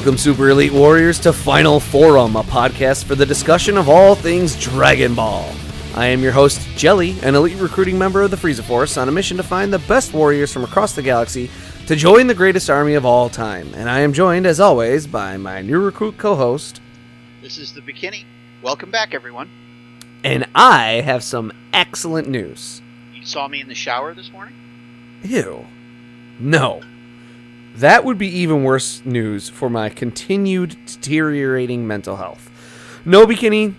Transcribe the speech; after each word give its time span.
Welcome, 0.00 0.16
Super 0.16 0.48
Elite 0.48 0.72
Warriors, 0.72 1.18
to 1.20 1.30
Final 1.30 1.78
Forum, 1.78 2.34
a 2.34 2.42
podcast 2.42 3.04
for 3.04 3.14
the 3.14 3.26
discussion 3.26 3.76
of 3.76 3.90
all 3.90 4.14
things 4.14 4.56
Dragon 4.56 5.14
Ball. 5.14 5.52
I 5.94 6.06
am 6.06 6.22
your 6.22 6.32
host, 6.32 6.58
Jelli, 6.74 7.22
an 7.22 7.34
elite 7.34 7.58
recruiting 7.58 7.98
member 7.98 8.22
of 8.22 8.30
the 8.30 8.36
Frieza 8.38 8.62
Force, 8.62 8.96
on 8.96 9.10
a 9.10 9.12
mission 9.12 9.36
to 9.36 9.42
find 9.42 9.70
the 9.70 9.78
best 9.80 10.14
warriors 10.14 10.54
from 10.54 10.64
across 10.64 10.94
the 10.94 11.02
galaxy 11.02 11.50
to 11.86 11.94
join 11.96 12.28
the 12.28 12.34
greatest 12.34 12.70
army 12.70 12.94
of 12.94 13.04
all 13.04 13.28
time. 13.28 13.74
And 13.74 13.90
I 13.90 14.00
am 14.00 14.14
joined, 14.14 14.46
as 14.46 14.58
always, 14.58 15.06
by 15.06 15.36
my 15.36 15.60
new 15.60 15.78
recruit 15.78 16.16
co 16.16 16.34
host, 16.34 16.80
This 17.42 17.58
is 17.58 17.74
the 17.74 17.82
Bekinney. 17.82 18.24
Welcome 18.62 18.90
back, 18.90 19.12
everyone. 19.12 19.50
and 20.24 20.46
I 20.54 21.02
have 21.04 21.22
some 21.22 21.52
excellent 21.74 22.26
news. 22.26 22.80
You 23.12 23.26
saw 23.26 23.48
me 23.48 23.60
in 23.60 23.68
the 23.68 23.74
shower 23.74 24.14
this 24.14 24.32
morning? 24.32 24.54
Ew. 25.24 25.66
No. 26.38 26.80
That 27.76 28.04
would 28.04 28.18
be 28.18 28.28
even 28.28 28.64
worse 28.64 29.02
news 29.04 29.48
for 29.48 29.70
my 29.70 29.88
continued 29.88 30.76
deteriorating 30.86 31.86
mental 31.86 32.16
health. 32.16 32.50
No, 33.04 33.26
Bekinney. 33.26 33.74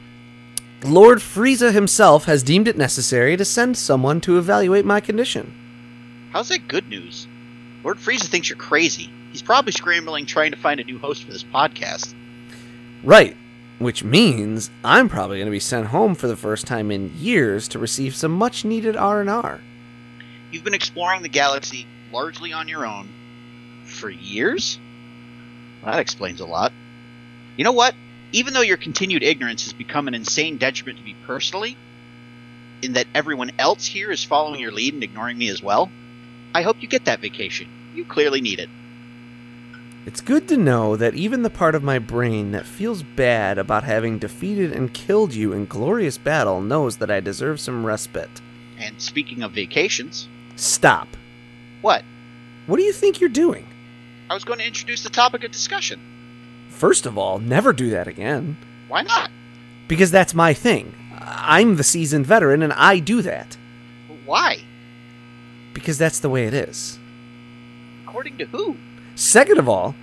Lord 0.84 1.20
Frieza 1.20 1.72
himself 1.72 2.26
has 2.26 2.42
deemed 2.42 2.68
it 2.68 2.78
necessary 2.78 3.38
to 3.38 3.46
send 3.46 3.78
someone 3.78 4.20
to 4.22 4.40
evaluate 4.40 4.86
my 4.86 5.00
condition. 5.00 5.54
How's 6.32 6.50
that 6.50 6.68
good 6.68 6.88
news? 6.88 7.28
Lord 7.84 7.98
Frieza 7.98 8.28
thinks 8.28 8.50
you're 8.50 8.58
crazy. 8.58 9.12
He's 9.32 9.44
probably 9.44 9.74
scrambling 9.74 10.26
trying 10.26 10.52
to 10.52 10.58
find 10.58 10.80
a 10.80 10.84
new 10.84 10.98
host 10.98 11.24
for 11.24 11.32
this 11.32 11.44
podcast. 11.44 12.16
Right. 13.04 13.38
Which 13.78 14.04
means 14.04 14.72
I'm 14.84 15.10
probably 15.10 15.38
going 15.38 15.48
to 15.48 15.52
be 15.52 15.60
sent 15.60 15.88
home 15.88 16.16
for 16.16 16.28
the 16.28 16.36
first 16.36 16.66
time 16.66 16.92
in 16.92 17.16
years 17.18 17.68
to 17.70 17.80
receive 17.80 18.16
some 18.16 18.32
much 18.32 18.66
needed 18.66 18.96
R&R. 18.96 19.62
You've 20.52 20.64
been 20.64 20.74
exploring 20.74 21.22
the 21.22 21.30
galaxy 21.30 21.86
largely 22.12 22.54
on 22.54 22.68
your 22.68 22.86
own 22.86 23.10
for 24.02 24.10
years? 24.10 24.80
Well, 25.82 25.94
that 25.94 26.02
explains 26.02 26.42
a 26.42 26.46
lot. 26.46 26.74
You 27.56 27.64
know 27.64 27.72
what? 27.72 27.96
Even 28.34 28.54
though 28.54 28.62
your 28.62 28.78
continued 28.78 29.24
ignorance 29.24 29.64
has 29.64 29.74
become 29.74 30.08
an 30.08 30.14
insane 30.16 30.58
detriment 30.58 30.98
to 30.98 31.04
me 31.06 31.16
personally, 31.26 31.78
in 32.82 32.94
that 32.94 33.08
everyone 33.14 33.52
else 33.60 33.86
here 33.86 34.12
is 34.12 34.24
following 34.24 34.60
your 34.60 34.72
lead 34.72 34.94
and 34.94 35.04
ignoring 35.04 35.38
me 35.38 35.50
as 35.50 35.62
well, 35.62 35.92
I 36.54 36.64
hope 36.64 36.82
you 36.82 36.88
get 36.88 37.06
that 37.06 37.20
vacation. 37.20 37.68
You 37.94 38.04
clearly 38.06 38.42
need 38.42 38.60
it. 38.60 38.70
It's 40.06 40.22
good 40.22 40.48
to 40.48 40.58
know 40.58 40.96
that 40.96 41.14
even 41.14 41.44
the 41.44 41.50
part 41.52 41.76
of 41.76 41.84
my 41.84 42.00
brain 42.00 42.54
that 42.54 42.66
feels 42.66 43.04
bad 43.04 43.60
about 43.60 43.84
having 43.84 44.18
defeated 44.18 44.72
and 44.72 44.92
killed 44.94 45.34
you 45.34 45.54
in 45.54 45.68
glorious 45.68 46.18
battle 46.18 46.60
knows 46.60 46.98
that 46.98 47.12
I 47.12 47.20
deserve 47.20 47.60
some 47.60 47.86
respite. 47.86 48.42
And 48.80 49.00
speaking 49.00 49.44
of 49.44 49.52
vacations, 49.52 50.28
Stop. 50.56 51.08
what? 51.82 52.04
What 52.66 52.78
do 52.78 52.84
you 52.84 52.94
think 52.94 53.20
you're 53.20 53.30
doing? 53.30 53.68
I 54.32 54.34
was 54.34 54.46
going 54.46 54.60
to 54.60 54.66
introduce 54.66 55.04
the 55.04 55.10
topic 55.10 55.44
of 55.44 55.52
discussion. 55.52 56.00
First 56.70 57.06
of 57.06 57.18
all, 57.18 57.38
never 57.38 57.74
do 57.74 57.90
that 57.90 58.08
again. 58.08 58.56
Why 58.88 59.02
not? 59.02 59.30
Because 59.90 60.10
that's 60.10 60.34
my 60.34 60.54
thing. 60.54 60.96
I'm 61.20 61.76
the 61.76 61.84
seasoned 61.84 62.28
veteran 62.28 62.64
and 62.64 62.72
I 62.72 63.00
do 63.00 63.22
that. 63.24 63.58
Why? 64.26 64.64
Because 65.74 65.98
that's 65.98 66.22
the 66.22 66.30
way 66.30 66.46
it 66.46 66.54
is. 66.54 66.98
According 68.06 68.38
to 68.38 68.46
who? 68.46 68.78
Second 69.16 69.58
of 69.58 69.68
all, 69.68 69.96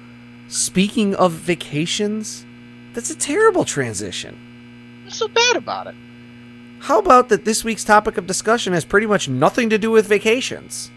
speaking 0.47 1.15
of 1.15 1.33
vacations, 1.33 2.45
that's 2.93 3.09
a 3.09 3.16
terrible 3.16 3.65
transition. 3.65 4.37
What's 5.05 5.16
so 5.16 5.28
bad 5.28 5.56
about 5.56 5.87
it? 5.87 5.95
How 6.81 6.99
about 6.99 7.31
that 7.31 7.47
this 7.47 7.65
week's 7.65 7.83
topic 7.83 8.19
of 8.19 8.27
discussion 8.27 8.75
has 8.75 8.84
pretty 8.84 9.06
much 9.06 9.27
nothing 9.27 9.71
to 9.71 9.78
do 9.78 9.91
with 9.91 10.06
vacations? 10.06 10.91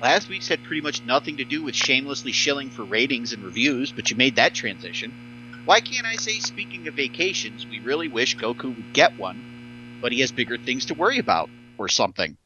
Last 0.00 0.30
week's 0.30 0.48
had 0.48 0.64
pretty 0.64 0.80
much 0.80 1.02
nothing 1.02 1.36
to 1.36 1.44
do 1.44 1.62
with 1.62 1.74
shamelessly 1.74 2.32
shilling 2.32 2.70
for 2.70 2.84
ratings 2.84 3.34
and 3.34 3.44
reviews, 3.44 3.92
but 3.92 4.10
you 4.10 4.16
made 4.16 4.36
that 4.36 4.54
transition. 4.54 5.62
Why 5.66 5.82
can't 5.82 6.06
I 6.06 6.16
say, 6.16 6.38
speaking 6.38 6.88
of 6.88 6.94
vacations, 6.94 7.66
we 7.66 7.80
really 7.80 8.08
wish 8.08 8.36
Goku 8.38 8.74
would 8.74 8.94
get 8.94 9.18
one, 9.18 9.98
but 10.00 10.10
he 10.10 10.20
has 10.20 10.32
bigger 10.32 10.56
things 10.56 10.86
to 10.86 10.94
worry 10.94 11.18
about, 11.18 11.50
or 11.76 11.88
something? 11.88 12.38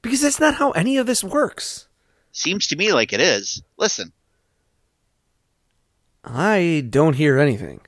Because 0.00 0.20
that's 0.20 0.38
not 0.38 0.54
how 0.54 0.70
any 0.70 0.96
of 0.96 1.06
this 1.06 1.24
works. 1.24 1.88
Seems 2.30 2.68
to 2.68 2.76
me 2.76 2.92
like 2.92 3.12
it 3.12 3.20
is. 3.20 3.62
Listen, 3.76 4.12
I 6.24 6.86
don't 6.88 7.14
hear 7.14 7.38
anything. 7.38 7.80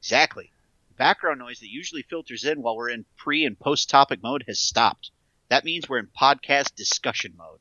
exactly. 0.00 0.52
The 0.90 0.96
background 0.96 1.38
noise 1.38 1.60
that 1.60 1.70
usually 1.72 2.02
filters 2.02 2.44
in 2.44 2.60
while 2.60 2.76
we're 2.76 2.90
in 2.90 3.06
pre 3.16 3.46
and 3.46 3.58
post 3.58 3.88
topic 3.88 4.22
mode 4.22 4.44
has 4.46 4.58
stopped. 4.58 5.12
That 5.48 5.64
means 5.64 5.88
we're 5.88 5.98
in 5.98 6.08
podcast 6.08 6.74
discussion 6.74 7.32
mode. 7.34 7.60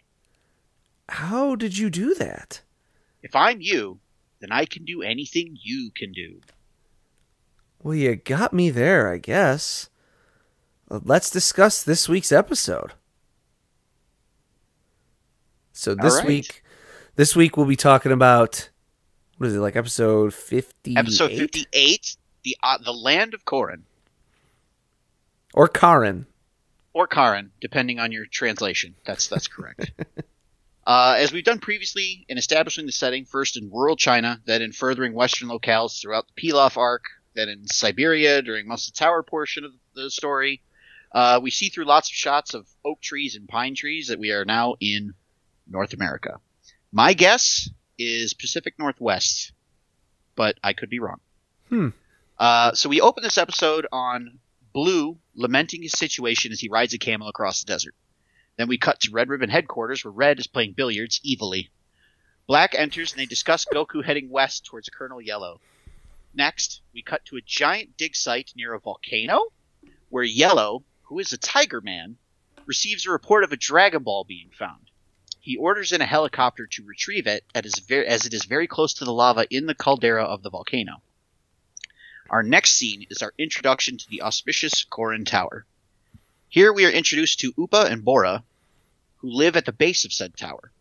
How 1.09 1.55
did 1.55 1.77
you 1.77 1.89
do 1.89 2.13
that? 2.15 2.61
If 3.21 3.35
I'm 3.35 3.61
you, 3.61 3.99
then 4.39 4.51
I 4.51 4.65
can 4.65 4.85
do 4.85 5.01
anything 5.01 5.57
you 5.61 5.91
can 5.91 6.11
do. 6.11 6.41
Well, 7.81 7.95
you 7.95 8.15
got 8.15 8.53
me 8.53 8.69
there, 8.69 9.11
I 9.11 9.17
guess. 9.17 9.89
Let's 10.89 11.29
discuss 11.29 11.83
this 11.83 12.07
week's 12.07 12.31
episode. 12.31 12.93
So 15.73 15.93
this 15.93 16.15
right. 16.15 16.27
week, 16.27 16.63
this 17.15 17.35
week 17.35 17.55
we'll 17.55 17.65
be 17.65 17.75
talking 17.75 18.11
about 18.11 18.69
what 19.37 19.47
is 19.47 19.55
it 19.55 19.59
like 19.59 19.75
episode 19.75 20.33
fifty? 20.33 20.97
Episode 20.97 21.31
58, 21.31 22.17
the 22.43 22.57
uh, 22.63 22.77
the 22.83 22.93
land 22.93 23.33
of 23.33 23.45
Korin. 23.45 23.83
or 25.53 25.67
Karin. 25.67 26.25
or 26.93 27.05
Karin, 27.05 27.51
depending 27.61 27.99
on 27.99 28.11
your 28.11 28.25
translation. 28.25 28.95
That's 29.05 29.27
that's 29.27 29.47
correct. 29.47 29.91
uh, 30.87 31.15
as 31.17 31.33
we've 31.33 31.43
done 31.43 31.59
previously 31.59 32.25
in 32.29 32.37
establishing 32.37 32.85
the 32.85 32.93
setting, 32.93 33.25
first 33.25 33.57
in 33.57 33.69
rural 33.69 33.97
China, 33.97 34.41
then 34.45 34.61
in 34.61 34.71
furthering 34.71 35.13
Western 35.13 35.49
locales 35.49 36.01
throughout 36.01 36.25
the 36.27 36.41
Pilaf 36.41 36.77
arc, 36.77 37.03
then 37.35 37.49
in 37.49 37.67
Siberia 37.67 38.41
during 38.41 38.69
Muscle 38.69 38.93
Tower 38.95 39.21
portion 39.21 39.65
of 39.65 39.73
the 39.95 40.09
story, 40.09 40.61
uh, 41.11 41.41
we 41.43 41.51
see 41.51 41.67
through 41.67 41.83
lots 41.83 42.09
of 42.09 42.15
shots 42.15 42.53
of 42.53 42.65
oak 42.85 43.01
trees 43.01 43.35
and 43.35 43.49
pine 43.49 43.75
trees 43.75 44.07
that 44.07 44.17
we 44.17 44.31
are 44.31 44.45
now 44.45 44.75
in 44.79 45.13
North 45.69 45.93
America. 45.93 46.39
My 46.93 47.13
guess 47.13 47.69
is 47.99 48.33
Pacific 48.33 48.75
Northwest, 48.79 49.51
but 50.37 50.57
I 50.63 50.71
could 50.71 50.89
be 50.89 50.99
wrong. 50.99 51.19
Hmm. 51.67 51.89
Uh, 52.39 52.71
so 52.75 52.87
we 52.87 53.01
open 53.01 53.23
this 53.23 53.37
episode 53.37 53.87
on 53.91 54.39
Blue 54.71 55.17
lamenting 55.35 55.81
his 55.81 55.91
situation 55.91 56.53
as 56.53 56.61
he 56.61 56.69
rides 56.69 56.93
a 56.93 56.97
camel 56.97 57.27
across 57.27 57.61
the 57.61 57.67
desert. 57.67 57.93
Then 58.57 58.67
we 58.67 58.77
cut 58.77 58.99
to 59.01 59.11
Red 59.11 59.29
Ribbon 59.29 59.49
headquarters 59.49 60.03
where 60.03 60.11
Red 60.11 60.39
is 60.39 60.47
playing 60.47 60.73
billiards 60.73 61.21
evilly. 61.25 61.69
Black 62.47 62.73
enters 62.73 63.11
and 63.11 63.19
they 63.19 63.25
discuss 63.25 63.65
Goku 63.65 64.03
heading 64.03 64.29
west 64.29 64.65
towards 64.65 64.89
Colonel 64.89 65.21
Yellow. 65.21 65.61
Next, 66.33 66.81
we 66.93 67.01
cut 67.01 67.23
to 67.25 67.37
a 67.37 67.41
giant 67.41 67.97
dig 67.97 68.15
site 68.15 68.53
near 68.55 68.73
a 68.73 68.79
volcano 68.79 69.51
where 70.09 70.23
Yellow, 70.23 70.83
who 71.03 71.19
is 71.19 71.33
a 71.33 71.37
Tiger 71.37 71.81
Man, 71.81 72.17
receives 72.65 73.05
a 73.05 73.11
report 73.11 73.43
of 73.43 73.51
a 73.51 73.57
Dragon 73.57 74.03
Ball 74.03 74.23
being 74.23 74.49
found. 74.49 74.89
He 75.39 75.55
orders 75.55 75.91
in 75.91 76.01
a 76.01 76.05
helicopter 76.05 76.67
to 76.67 76.83
retrieve 76.83 77.27
it 77.27 77.45
as 77.53 78.25
it 78.25 78.33
is 78.33 78.45
very 78.45 78.67
close 78.67 78.93
to 78.95 79.05
the 79.05 79.13
lava 79.13 79.45
in 79.49 79.65
the 79.65 79.75
caldera 79.75 80.23
of 80.23 80.43
the 80.43 80.49
volcano. 80.49 81.01
Our 82.29 82.43
next 82.43 82.71
scene 82.71 83.05
is 83.09 83.21
our 83.21 83.33
introduction 83.37 83.97
to 83.97 84.09
the 84.09 84.23
auspicious 84.23 84.83
Korin 84.83 85.25
Tower. 85.25 85.65
Here 86.49 86.71
we 86.71 86.85
are 86.85 86.89
introduced 86.89 87.39
to 87.39 87.53
Upa 87.57 87.87
and 87.89 88.05
Bora, 88.05 88.45
who 89.17 89.29
live 89.29 89.57
at 89.57 89.65
the 89.65 89.73
base 89.73 90.05
of 90.05 90.13
said 90.13 90.37
tower. 90.37 90.71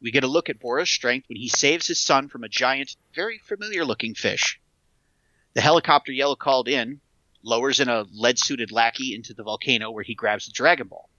We 0.00 0.10
get 0.10 0.24
a 0.24 0.28
look 0.28 0.48
at 0.48 0.58
Bora's 0.58 0.88
strength 0.88 1.28
when 1.28 1.36
he 1.36 1.48
saves 1.48 1.86
his 1.86 2.00
son 2.00 2.30
from 2.30 2.42
a 2.42 2.48
giant, 2.48 2.96
very 3.14 3.36
familiar 3.36 3.84
looking 3.84 4.14
fish. 4.14 4.58
The 5.52 5.60
helicopter 5.60 6.10
Yellow 6.10 6.36
called 6.36 6.68
in 6.68 7.02
lowers 7.42 7.80
in 7.80 7.90
a 7.90 8.06
lead 8.12 8.38
suited 8.38 8.72
lackey 8.72 9.14
into 9.14 9.34
the 9.34 9.42
volcano 9.42 9.90
where 9.90 10.02
he 10.02 10.14
grabs 10.14 10.46
the 10.46 10.52
Dragon 10.52 10.88
Ball, 10.88 11.10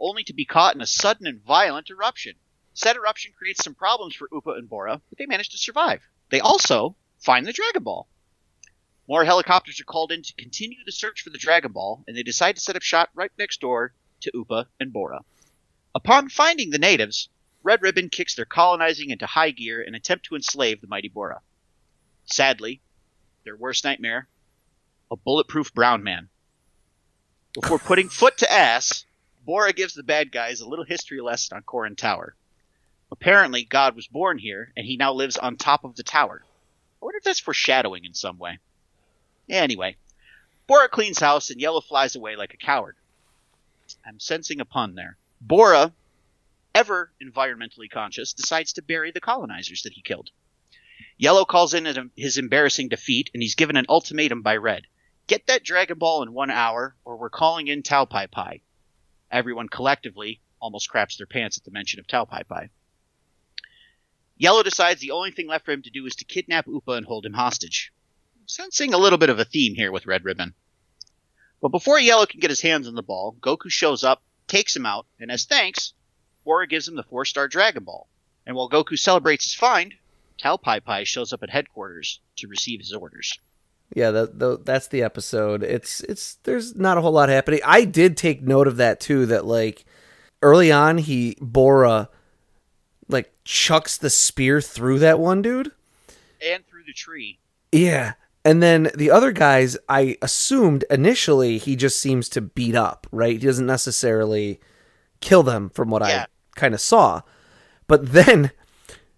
only 0.00 0.24
to 0.24 0.34
be 0.34 0.44
caught 0.44 0.74
in 0.74 0.80
a 0.80 0.86
sudden 0.86 1.28
and 1.28 1.40
violent 1.40 1.90
eruption. 1.90 2.34
Said 2.74 2.96
eruption 2.96 3.32
creates 3.38 3.62
some 3.62 3.76
problems 3.76 4.16
for 4.16 4.28
Upa 4.32 4.50
and 4.50 4.68
Bora, 4.68 5.00
but 5.08 5.16
they 5.16 5.26
manage 5.26 5.50
to 5.50 5.58
survive. 5.58 6.02
They 6.30 6.40
also 6.40 6.96
find 7.20 7.46
the 7.46 7.52
Dragon 7.52 7.84
Ball. 7.84 8.08
More 9.08 9.24
helicopters 9.24 9.80
are 9.80 9.84
called 9.84 10.12
in 10.12 10.22
to 10.22 10.34
continue 10.34 10.84
the 10.84 10.92
search 10.92 11.22
for 11.22 11.30
the 11.30 11.38
Dragon 11.38 11.72
Ball, 11.72 12.04
and 12.06 12.14
they 12.14 12.22
decide 12.22 12.56
to 12.56 12.60
set 12.60 12.76
up 12.76 12.82
shop 12.82 13.08
right 13.14 13.32
next 13.38 13.58
door 13.58 13.94
to 14.20 14.30
Upa 14.34 14.68
and 14.78 14.92
Bora. 14.92 15.20
Upon 15.94 16.28
finding 16.28 16.68
the 16.68 16.78
natives, 16.78 17.30
Red 17.62 17.80
Ribbon 17.80 18.10
kicks 18.10 18.34
their 18.34 18.44
colonizing 18.44 19.08
into 19.08 19.24
high 19.24 19.50
gear 19.50 19.82
and 19.82 19.96
attempt 19.96 20.26
to 20.26 20.34
enslave 20.34 20.82
the 20.82 20.86
mighty 20.88 21.08
Bora. 21.08 21.40
Sadly, 22.26 22.82
their 23.44 23.56
worst 23.56 23.82
nightmare, 23.82 24.28
a 25.10 25.16
bulletproof 25.16 25.72
brown 25.72 26.02
man. 26.02 26.28
Before 27.54 27.78
putting 27.78 28.10
foot 28.10 28.36
to 28.38 28.52
ass, 28.52 29.06
Bora 29.42 29.72
gives 29.72 29.94
the 29.94 30.02
bad 30.02 30.30
guys 30.30 30.60
a 30.60 30.68
little 30.68 30.84
history 30.84 31.22
lesson 31.22 31.56
on 31.56 31.62
Korin 31.62 31.96
Tower. 31.96 32.36
Apparently, 33.10 33.64
God 33.64 33.96
was 33.96 34.06
born 34.06 34.36
here, 34.36 34.70
and 34.76 34.84
he 34.84 34.98
now 34.98 35.14
lives 35.14 35.38
on 35.38 35.56
top 35.56 35.84
of 35.84 35.96
the 35.96 36.02
tower. 36.02 36.44
I 36.44 37.04
wonder 37.06 37.16
if 37.16 37.24
that's 37.24 37.40
foreshadowing 37.40 38.04
in 38.04 38.12
some 38.12 38.36
way. 38.36 38.58
Anyway, 39.48 39.96
Bora 40.66 40.88
cleans 40.88 41.18
house, 41.18 41.50
and 41.50 41.60
Yellow 41.60 41.80
flies 41.80 42.14
away 42.14 42.36
like 42.36 42.54
a 42.54 42.58
coward. 42.58 42.96
I'm 44.06 44.20
sensing 44.20 44.60
a 44.60 44.64
pun 44.64 44.94
there. 44.94 45.16
Bora, 45.40 45.92
ever 46.74 47.10
environmentally 47.22 47.90
conscious, 47.90 48.34
decides 48.34 48.74
to 48.74 48.82
bury 48.82 49.10
the 49.10 49.20
colonizers 49.20 49.82
that 49.82 49.94
he 49.94 50.02
killed. 50.02 50.30
Yellow 51.16 51.44
calls 51.44 51.74
in 51.74 52.10
his 52.16 52.38
embarrassing 52.38 52.88
defeat, 52.88 53.30
and 53.32 53.42
he's 53.42 53.54
given 53.54 53.76
an 53.76 53.86
ultimatum 53.88 54.42
by 54.42 54.56
Red. 54.56 54.86
Get 55.26 55.46
that 55.46 55.64
Dragon 55.64 55.98
Ball 55.98 56.22
in 56.22 56.32
one 56.32 56.50
hour, 56.50 56.96
or 57.04 57.16
we're 57.16 57.30
calling 57.30 57.68
in 57.68 57.82
Tao 57.82 58.04
Pai 58.04 58.26
Pai. 58.26 58.62
Everyone 59.30 59.68
collectively 59.68 60.40
almost 60.60 60.88
craps 60.88 61.16
their 61.16 61.26
pants 61.26 61.56
at 61.58 61.64
the 61.64 61.70
mention 61.70 62.00
of 62.00 62.06
Tao 62.06 62.24
Pai 62.24 62.42
Pai. 62.44 62.68
Yellow 64.36 64.62
decides 64.62 65.00
the 65.00 65.10
only 65.10 65.30
thing 65.30 65.48
left 65.48 65.64
for 65.64 65.72
him 65.72 65.82
to 65.82 65.90
do 65.90 66.06
is 66.06 66.14
to 66.16 66.24
kidnap 66.24 66.66
Upa 66.66 66.92
and 66.92 67.06
hold 67.06 67.26
him 67.26 67.32
hostage. 67.32 67.92
Sensing 68.48 68.94
a 68.94 68.98
little 68.98 69.18
bit 69.18 69.28
of 69.28 69.38
a 69.38 69.44
theme 69.44 69.74
here 69.74 69.92
with 69.92 70.06
Red 70.06 70.24
Ribbon. 70.24 70.54
But 71.60 71.68
before 71.68 72.00
Yellow 72.00 72.24
can 72.24 72.40
get 72.40 72.48
his 72.48 72.62
hands 72.62 72.88
on 72.88 72.94
the 72.94 73.02
ball, 73.02 73.36
Goku 73.40 73.70
shows 73.70 74.02
up, 74.02 74.22
takes 74.46 74.74
him 74.74 74.86
out, 74.86 75.04
and 75.20 75.30
as 75.30 75.44
thanks, 75.44 75.92
Bora 76.46 76.66
gives 76.66 76.88
him 76.88 76.96
the 76.96 77.02
four 77.02 77.26
star 77.26 77.46
Dragon 77.46 77.84
Ball. 77.84 78.08
And 78.46 78.56
while 78.56 78.70
Goku 78.70 78.98
celebrates 78.98 79.44
his 79.44 79.54
find, 79.54 79.92
Tao 80.38 80.56
Pai 80.56 80.80
Pai 80.80 81.04
shows 81.04 81.34
up 81.34 81.42
at 81.42 81.50
headquarters 81.50 82.20
to 82.36 82.48
receive 82.48 82.80
his 82.80 82.94
orders. 82.94 83.38
Yeah, 83.94 84.12
that 84.12 84.38
the, 84.38 84.58
that's 84.58 84.88
the 84.88 85.02
episode. 85.02 85.62
It's 85.62 86.00
it's 86.00 86.36
there's 86.44 86.74
not 86.74 86.96
a 86.96 87.02
whole 87.02 87.12
lot 87.12 87.28
happening. 87.28 87.60
I 87.66 87.84
did 87.84 88.16
take 88.16 88.40
note 88.40 88.66
of 88.66 88.78
that 88.78 88.98
too. 88.98 89.26
That 89.26 89.44
like 89.44 89.84
early 90.40 90.72
on, 90.72 90.96
he 90.96 91.36
Bora 91.38 92.08
like 93.08 93.30
chucks 93.44 93.98
the 93.98 94.08
spear 94.10 94.62
through 94.62 95.00
that 95.00 95.18
one 95.18 95.42
dude 95.42 95.72
and 96.42 96.66
through 96.66 96.84
the 96.86 96.94
tree. 96.94 97.40
Yeah, 97.72 98.14
and 98.44 98.62
then 98.62 98.90
the 98.94 99.10
other 99.10 99.32
guys, 99.32 99.76
I 99.88 100.16
assumed 100.22 100.84
initially 100.90 101.58
he 101.58 101.76
just 101.76 101.98
seems 101.98 102.28
to 102.30 102.40
beat 102.40 102.74
up. 102.74 103.06
Right, 103.10 103.40
he 103.40 103.46
doesn't 103.46 103.66
necessarily 103.66 104.60
kill 105.20 105.42
them, 105.42 105.70
from 105.70 105.90
what 105.90 106.02
yeah. 106.02 106.26
I 106.26 106.58
kind 106.58 106.74
of 106.74 106.80
saw. 106.80 107.22
But 107.86 108.12
then 108.12 108.52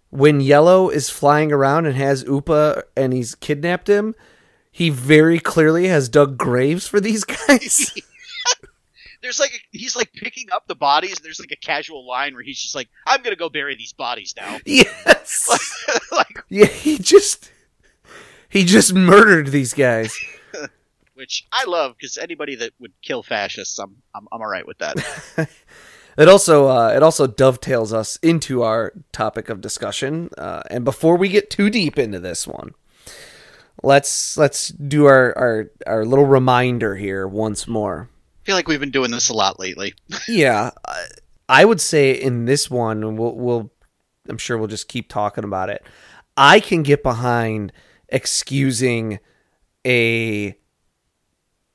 when 0.09 0.41
Yellow 0.41 0.89
is 0.89 1.09
flying 1.09 1.51
around 1.51 1.85
and 1.85 1.95
has 1.95 2.23
Upa 2.23 2.83
and 2.95 3.13
he's 3.13 3.35
kidnapped 3.35 3.89
him, 3.89 4.15
he 4.71 4.89
very 4.89 5.39
clearly 5.39 5.87
has 5.87 6.09
dug 6.09 6.37
graves 6.37 6.87
for 6.87 6.99
these 6.99 7.23
guys. 7.47 7.91
there's 9.21 9.39
like 9.39 9.51
a, 9.51 9.77
he's 9.77 9.95
like 9.95 10.11
picking 10.13 10.47
up 10.51 10.67
the 10.67 10.75
bodies. 10.75 11.17
And 11.17 11.25
there's 11.25 11.39
like 11.39 11.51
a 11.51 11.55
casual 11.55 12.07
line 12.07 12.33
where 12.33 12.43
he's 12.43 12.59
just 12.59 12.75
like, 12.75 12.89
"I'm 13.05 13.21
gonna 13.21 13.35
go 13.35 13.49
bury 13.49 13.75
these 13.75 13.93
bodies 13.93 14.33
now." 14.35 14.59
Yes. 14.65 15.47
like, 16.11 16.43
yeah, 16.49 16.65
he 16.65 16.97
just 16.97 17.50
he 18.51 18.65
just 18.65 18.93
murdered 18.93 19.47
these 19.47 19.73
guys. 19.73 20.15
Which 21.13 21.47
I 21.51 21.65
love 21.65 21.95
because 21.97 22.17
anybody 22.17 22.55
that 22.55 22.73
would 22.79 22.93
kill 23.01 23.23
fascists, 23.23 23.77
I'm 23.79 23.97
I'm, 24.13 24.27
I'm 24.31 24.41
all 24.41 24.49
right 24.49 24.65
with 24.65 24.77
that. 24.79 24.97
It 26.17 26.27
also 26.27 26.67
uh, 26.67 26.89
it 26.89 27.03
also 27.03 27.27
dovetails 27.27 27.93
us 27.93 28.17
into 28.17 28.63
our 28.63 28.93
topic 29.11 29.49
of 29.49 29.61
discussion. 29.61 30.29
Uh, 30.37 30.61
and 30.69 30.83
before 30.83 31.15
we 31.15 31.29
get 31.29 31.49
too 31.49 31.69
deep 31.69 31.97
into 31.97 32.19
this 32.19 32.45
one, 32.45 32.73
let's 33.81 34.37
let's 34.37 34.69
do 34.69 35.05
our, 35.05 35.37
our 35.37 35.71
our 35.87 36.05
little 36.05 36.25
reminder 36.25 36.95
here 36.95 37.27
once 37.27 37.67
more. 37.67 38.09
I 38.41 38.45
feel 38.45 38.55
like 38.55 38.67
we've 38.67 38.79
been 38.79 38.91
doing 38.91 39.11
this 39.11 39.29
a 39.29 39.33
lot 39.33 39.59
lately. 39.59 39.93
yeah, 40.27 40.71
I 41.47 41.63
would 41.63 41.79
say 41.79 42.11
in 42.11 42.45
this 42.45 42.69
one 42.69 43.15
we'll, 43.15 43.35
we'll 43.35 43.71
I'm 44.27 44.37
sure 44.37 44.57
we'll 44.57 44.67
just 44.67 44.89
keep 44.89 45.07
talking 45.07 45.43
about 45.43 45.69
it. 45.69 45.83
I 46.35 46.59
can 46.59 46.83
get 46.83 47.03
behind 47.03 47.71
excusing 48.11 49.19
a 49.85 50.55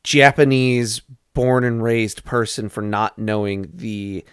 Japanese 0.05 1.03
born 1.35 1.65
and 1.65 1.83
raised 1.83 2.25
person 2.25 2.69
for 2.69 2.83
not 2.83 3.19
knowing 3.19 3.71
the 3.75 4.25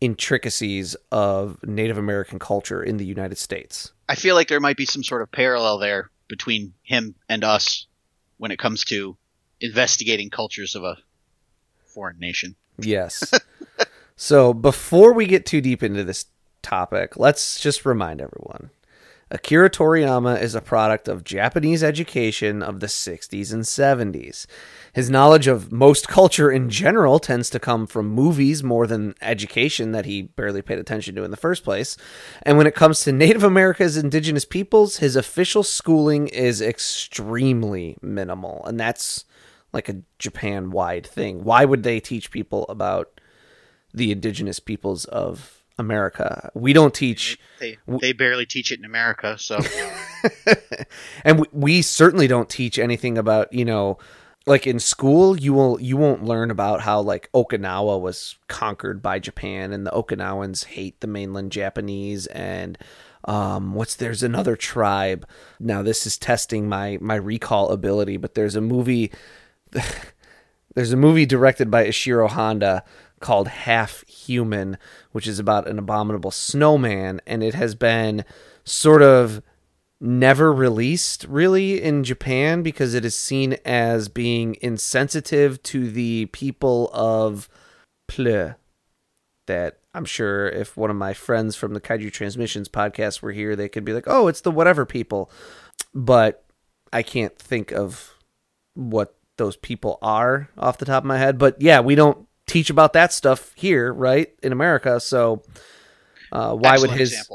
intricacies 0.00 0.96
of 1.12 1.58
Native 1.62 1.98
American 1.98 2.38
culture 2.38 2.82
in 2.82 2.96
the 2.96 3.04
United 3.04 3.38
States. 3.38 3.92
I 4.08 4.14
feel 4.14 4.34
like 4.34 4.48
there 4.48 4.60
might 4.60 4.76
be 4.76 4.86
some 4.86 5.04
sort 5.04 5.22
of 5.22 5.30
parallel 5.30 5.78
there 5.78 6.10
between 6.28 6.72
him 6.82 7.14
and 7.28 7.44
us 7.44 7.86
when 8.38 8.50
it 8.50 8.58
comes 8.58 8.84
to 8.84 9.16
investigating 9.60 10.30
cultures 10.30 10.74
of 10.74 10.84
a 10.84 10.96
foreign 11.86 12.18
nation. 12.18 12.56
Yes. 12.78 13.32
so 14.16 14.54
before 14.54 15.12
we 15.12 15.26
get 15.26 15.46
too 15.46 15.60
deep 15.60 15.82
into 15.82 16.02
this 16.02 16.26
topic, 16.62 17.16
let's 17.16 17.60
just 17.60 17.84
remind 17.84 18.20
everyone 18.20 18.70
Akira 19.32 19.70
Toriyama 19.70 20.42
is 20.42 20.56
a 20.56 20.60
product 20.60 21.06
of 21.06 21.22
Japanese 21.22 21.84
education 21.84 22.64
of 22.64 22.80
the 22.80 22.88
60s 22.88 23.52
and 23.52 23.62
70s. 23.62 24.46
His 24.92 25.08
knowledge 25.08 25.46
of 25.46 25.70
most 25.70 26.08
culture 26.08 26.50
in 26.50 26.68
general 26.68 27.20
tends 27.20 27.48
to 27.50 27.60
come 27.60 27.86
from 27.86 28.08
movies 28.08 28.64
more 28.64 28.88
than 28.88 29.14
education 29.22 29.92
that 29.92 30.04
he 30.04 30.22
barely 30.22 30.62
paid 30.62 30.80
attention 30.80 31.14
to 31.14 31.22
in 31.22 31.30
the 31.30 31.36
first 31.36 31.62
place. 31.62 31.96
And 32.42 32.58
when 32.58 32.66
it 32.66 32.74
comes 32.74 33.02
to 33.02 33.12
Native 33.12 33.44
America's 33.44 33.96
indigenous 33.96 34.44
peoples, 34.44 34.96
his 34.96 35.14
official 35.14 35.62
schooling 35.62 36.26
is 36.26 36.60
extremely 36.60 37.96
minimal. 38.02 38.64
And 38.64 38.80
that's 38.80 39.26
like 39.72 39.88
a 39.88 40.02
Japan 40.18 40.72
wide 40.72 41.06
thing. 41.06 41.44
Why 41.44 41.64
would 41.64 41.84
they 41.84 42.00
teach 42.00 42.32
people 42.32 42.66
about 42.68 43.20
the 43.94 44.10
indigenous 44.10 44.58
peoples 44.58 45.04
of 45.04 45.59
America. 45.80 46.50
We 46.54 46.72
don't 46.72 46.94
teach. 46.94 47.38
They 47.58 47.78
they 48.00 48.12
barely 48.12 48.46
teach 48.46 48.70
it 48.70 48.78
in 48.78 48.84
America, 48.84 49.36
so. 49.38 49.58
and 51.24 51.40
we, 51.40 51.46
we 51.52 51.82
certainly 51.82 52.26
don't 52.26 52.48
teach 52.48 52.78
anything 52.78 53.18
about 53.18 53.52
you 53.52 53.64
know, 53.64 53.98
like 54.46 54.66
in 54.66 54.78
school 54.78 55.38
you 55.38 55.52
will 55.52 55.80
you 55.80 55.96
won't 55.96 56.24
learn 56.24 56.50
about 56.50 56.82
how 56.82 57.00
like 57.00 57.30
Okinawa 57.32 58.00
was 58.00 58.36
conquered 58.48 59.02
by 59.02 59.18
Japan 59.18 59.72
and 59.72 59.86
the 59.86 59.90
Okinawans 59.90 60.64
hate 60.64 61.00
the 61.00 61.06
mainland 61.06 61.52
Japanese 61.52 62.26
and 62.28 62.78
um 63.24 63.74
what's 63.74 63.96
there's 63.96 64.22
another 64.22 64.56
tribe. 64.56 65.26
Now 65.58 65.82
this 65.82 66.06
is 66.06 66.18
testing 66.18 66.68
my 66.68 66.98
my 67.00 67.16
recall 67.16 67.70
ability, 67.70 68.16
but 68.16 68.34
there's 68.34 68.56
a 68.56 68.60
movie. 68.60 69.12
there's 70.74 70.92
a 70.92 70.96
movie 70.96 71.26
directed 71.26 71.70
by 71.70 71.86
Ishiro 71.86 72.28
Honda 72.28 72.84
called 73.20 73.48
Half 73.48 74.06
Human, 74.08 74.78
which 75.12 75.26
is 75.26 75.38
about 75.38 75.68
an 75.68 75.78
abominable 75.78 76.30
snowman, 76.30 77.20
and 77.26 77.42
it 77.42 77.54
has 77.54 77.74
been 77.74 78.24
sort 78.64 79.02
of 79.02 79.42
never 80.00 80.52
released 80.52 81.26
really 81.28 81.82
in 81.82 82.02
Japan 82.02 82.62
because 82.62 82.94
it 82.94 83.04
is 83.04 83.14
seen 83.14 83.56
as 83.64 84.08
being 84.08 84.56
insensitive 84.62 85.62
to 85.64 85.90
the 85.90 86.26
people 86.26 86.90
of 86.92 87.48
Ple. 88.08 88.54
That 89.46 89.78
I'm 89.94 90.04
sure 90.04 90.48
if 90.48 90.76
one 90.76 90.90
of 90.90 90.96
my 90.96 91.12
friends 91.12 91.56
from 91.56 91.74
the 91.74 91.80
Kaiju 91.80 92.12
Transmissions 92.12 92.68
podcast 92.68 93.20
were 93.20 93.32
here, 93.32 93.56
they 93.56 93.68
could 93.68 93.84
be 93.84 93.92
like, 93.92 94.04
oh, 94.06 94.28
it's 94.28 94.40
the 94.40 94.50
whatever 94.50 94.86
people. 94.86 95.30
But 95.92 96.44
I 96.92 97.02
can't 97.02 97.36
think 97.36 97.72
of 97.72 98.14
what 98.74 99.16
those 99.36 99.56
people 99.56 99.98
are 100.02 100.48
off 100.56 100.78
the 100.78 100.84
top 100.84 101.02
of 101.02 101.08
my 101.08 101.18
head. 101.18 101.38
But 101.38 101.60
yeah, 101.60 101.80
we 101.80 101.94
don't 101.94 102.28
teach 102.50 102.70
about 102.70 102.92
that 102.94 103.12
stuff 103.12 103.52
here, 103.54 103.92
right, 103.92 104.28
in 104.42 104.52
America. 104.52 105.00
So 105.00 105.42
Uh, 106.32 106.54
why 106.54 106.74
Excellent 106.74 106.92
would 106.92 107.00
his. 107.00 107.30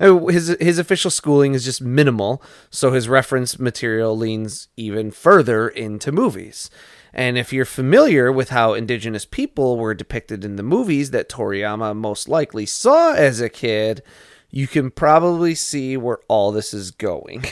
Uh, 0.00 0.18
his 0.28 0.56
his 0.60 0.78
official 0.78 1.10
schooling 1.10 1.54
is 1.54 1.64
just 1.64 1.80
minimal, 1.82 2.42
so 2.70 2.92
his 2.92 3.08
reference 3.08 3.58
material 3.58 4.16
leans 4.16 4.68
even 4.76 5.10
further 5.10 5.68
into 5.68 6.12
movies. 6.12 6.70
And 7.12 7.36
if 7.36 7.52
you're 7.52 7.66
familiar 7.66 8.32
with 8.32 8.48
how 8.50 8.72
indigenous 8.72 9.26
people 9.26 9.76
were 9.76 9.94
depicted 9.94 10.44
in 10.44 10.56
the 10.56 10.62
movies 10.62 11.10
that 11.10 11.28
Toriyama 11.28 11.94
most 11.94 12.28
likely 12.28 12.64
saw 12.66 13.12
as 13.12 13.40
a 13.40 13.50
kid, 13.50 14.02
you 14.50 14.66
can 14.66 14.90
probably 14.90 15.54
see 15.54 15.96
where 15.96 16.18
all 16.28 16.52
this 16.52 16.72
is 16.72 16.90
going. 16.90 17.44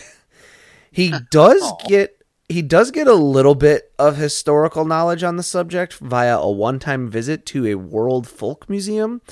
he 0.91 1.13
does 1.31 1.63
Aw. 1.63 1.89
get 1.89 2.20
he 2.51 2.63
does 2.63 2.91
get 2.91 3.07
a 3.07 3.15
little 3.15 3.55
bit 3.55 3.93
of 3.97 4.17
historical 4.17 4.85
knowledge 4.85 5.23
on 5.23 5.37
the 5.37 5.43
subject 5.43 5.95
via 5.95 6.37
a 6.37 6.51
one-time 6.51 7.09
visit 7.09 7.47
to 7.47 7.65
a 7.65 7.77
World 7.77 8.27
Folk 8.27 8.69
Museum, 8.69 9.23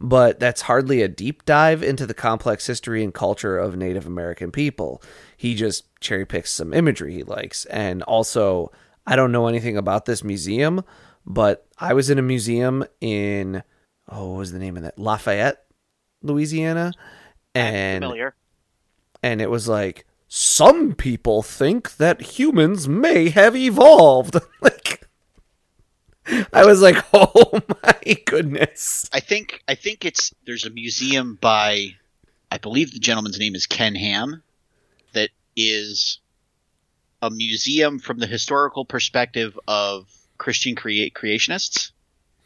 but 0.00 0.38
that's 0.38 0.62
hardly 0.62 1.02
a 1.02 1.08
deep 1.08 1.44
dive 1.44 1.82
into 1.82 2.06
the 2.06 2.14
complex 2.14 2.68
history 2.68 3.02
and 3.02 3.12
culture 3.12 3.58
of 3.58 3.76
Native 3.76 4.06
American 4.06 4.52
people. 4.52 5.02
He 5.36 5.56
just 5.56 5.86
cherry 6.00 6.24
picks 6.24 6.52
some 6.52 6.72
imagery 6.72 7.14
he 7.14 7.24
likes. 7.24 7.64
And 7.64 8.04
also, 8.04 8.70
I 9.04 9.16
don't 9.16 9.32
know 9.32 9.48
anything 9.48 9.76
about 9.76 10.04
this 10.04 10.22
museum, 10.22 10.84
but 11.26 11.66
I 11.78 11.94
was 11.94 12.10
in 12.10 12.18
a 12.20 12.22
museum 12.22 12.84
in, 13.00 13.64
oh, 14.08 14.28
what 14.30 14.38
was 14.38 14.52
the 14.52 14.60
name 14.60 14.76
of 14.76 14.84
that? 14.84 15.00
Lafayette, 15.00 15.64
Louisiana. 16.22 16.92
And 17.56 18.04
Familiar. 18.04 18.36
and 19.20 19.40
it 19.40 19.50
was 19.50 19.66
like 19.66 20.06
some 20.28 20.94
people 20.94 21.42
think 21.42 21.96
that 21.96 22.20
humans 22.38 22.86
may 22.86 23.30
have 23.30 23.56
evolved. 23.56 24.36
like 24.60 25.06
I 26.52 26.66
was 26.66 26.82
like, 26.82 27.02
"Oh 27.12 27.60
my 27.82 28.16
goodness." 28.26 29.08
I 29.12 29.20
think 29.20 29.62
I 29.66 29.74
think 29.74 30.04
it's 30.04 30.34
there's 30.46 30.66
a 30.66 30.70
museum 30.70 31.38
by 31.40 31.94
I 32.50 32.58
believe 32.58 32.92
the 32.92 32.98
gentleman's 32.98 33.38
name 33.38 33.54
is 33.54 33.66
Ken 33.66 33.94
Ham 33.94 34.42
that 35.14 35.30
is 35.56 36.18
a 37.22 37.30
museum 37.30 37.98
from 37.98 38.18
the 38.18 38.26
historical 38.26 38.84
perspective 38.84 39.58
of 39.66 40.06
Christian 40.36 40.76
create 40.76 41.14
creationists 41.14 41.90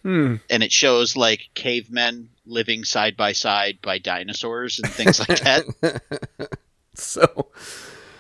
Hmm. 0.02 0.36
and 0.50 0.64
it 0.64 0.72
shows 0.72 1.16
like 1.16 1.50
cavemen 1.54 2.28
living 2.44 2.82
side 2.82 3.16
by 3.16 3.32
side 3.32 3.78
by 3.82 3.98
dinosaurs 3.98 4.80
and 4.80 4.90
things 4.90 5.20
like 5.20 5.40
that. 5.40 6.48
So 6.98 7.50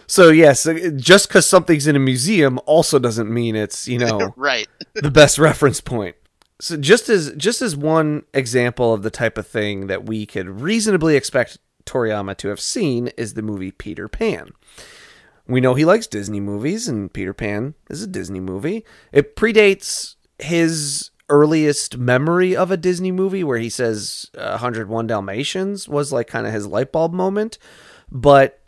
so 0.06 0.30
yes, 0.30 0.68
just 0.96 1.30
cuz 1.30 1.46
something's 1.46 1.86
in 1.86 1.96
a 1.96 1.98
museum 1.98 2.58
also 2.66 2.98
doesn't 2.98 3.32
mean 3.32 3.56
it's, 3.56 3.88
you 3.88 3.98
know, 3.98 4.34
right. 4.36 4.68
the 4.94 5.10
best 5.10 5.38
reference 5.38 5.80
point. 5.80 6.16
So 6.60 6.76
just 6.76 7.08
as 7.08 7.32
just 7.36 7.62
as 7.62 7.76
one 7.76 8.24
example 8.34 8.94
of 8.94 9.02
the 9.02 9.10
type 9.10 9.38
of 9.38 9.46
thing 9.46 9.86
that 9.88 10.04
we 10.06 10.26
could 10.26 10.60
reasonably 10.60 11.16
expect 11.16 11.58
Toriyama 11.84 12.36
to 12.38 12.48
have 12.48 12.60
seen 12.60 13.08
is 13.16 13.34
the 13.34 13.42
movie 13.42 13.70
Peter 13.70 14.08
Pan. 14.08 14.50
We 15.46 15.60
know 15.60 15.74
he 15.74 15.84
likes 15.84 16.06
Disney 16.06 16.40
movies 16.40 16.88
and 16.88 17.12
Peter 17.12 17.34
Pan 17.34 17.74
is 17.90 18.02
a 18.02 18.06
Disney 18.06 18.40
movie. 18.40 18.84
It 19.12 19.34
predates 19.34 20.14
his 20.38 21.10
earliest 21.28 21.96
memory 21.96 22.54
of 22.54 22.70
a 22.70 22.76
Disney 22.76 23.10
movie 23.10 23.42
where 23.42 23.58
he 23.58 23.70
says 23.70 24.30
uh, 24.36 24.50
101 24.50 25.06
Dalmatians 25.06 25.88
was 25.88 26.12
like 26.12 26.26
kind 26.28 26.46
of 26.46 26.52
his 26.52 26.66
light 26.66 26.92
bulb 26.92 27.12
moment, 27.12 27.58
but 28.10 28.60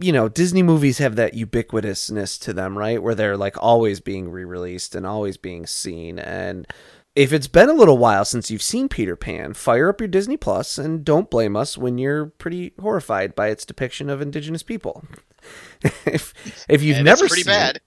you 0.00 0.12
know, 0.12 0.28
Disney 0.28 0.62
movies 0.62 0.98
have 0.98 1.16
that 1.16 1.34
ubiquitousness 1.34 2.40
to 2.42 2.52
them, 2.52 2.76
right? 2.78 3.02
Where 3.02 3.14
they're 3.14 3.36
like 3.36 3.56
always 3.62 4.00
being 4.00 4.30
re 4.30 4.44
released 4.44 4.94
and 4.94 5.06
always 5.06 5.36
being 5.36 5.66
seen. 5.66 6.18
And 6.18 6.66
if 7.14 7.32
it's 7.32 7.48
been 7.48 7.68
a 7.68 7.74
little 7.74 7.98
while 7.98 8.24
since 8.24 8.50
you've 8.50 8.62
seen 8.62 8.88
Peter 8.88 9.16
Pan, 9.16 9.54
fire 9.54 9.88
up 9.90 10.00
your 10.00 10.08
Disney 10.08 10.36
Plus 10.36 10.78
and 10.78 11.04
don't 11.04 11.30
blame 11.30 11.56
us 11.56 11.76
when 11.76 11.98
you're 11.98 12.26
pretty 12.26 12.72
horrified 12.80 13.34
by 13.34 13.48
its 13.48 13.66
depiction 13.66 14.08
of 14.08 14.22
indigenous 14.22 14.62
people. 14.62 15.04
if 16.06 16.34
if 16.68 16.82
you've 16.82 16.98
And 16.98 17.04
never 17.04 17.24
it's 17.24 17.28
pretty 17.28 17.42
seen 17.42 17.52
bad. 17.52 17.76
it, 17.76 17.82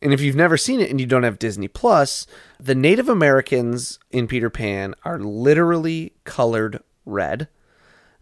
and 0.00 0.12
if 0.12 0.20
you've 0.20 0.36
never 0.36 0.56
seen 0.56 0.80
it 0.80 0.90
and 0.90 1.00
you 1.00 1.06
don't 1.06 1.22
have 1.22 1.38
Disney 1.38 1.68
Plus, 1.68 2.26
the 2.60 2.74
Native 2.74 3.08
Americans 3.08 3.98
in 4.10 4.26
Peter 4.28 4.50
Pan 4.50 4.94
are 5.04 5.18
literally 5.18 6.12
colored 6.24 6.82
red. 7.04 7.48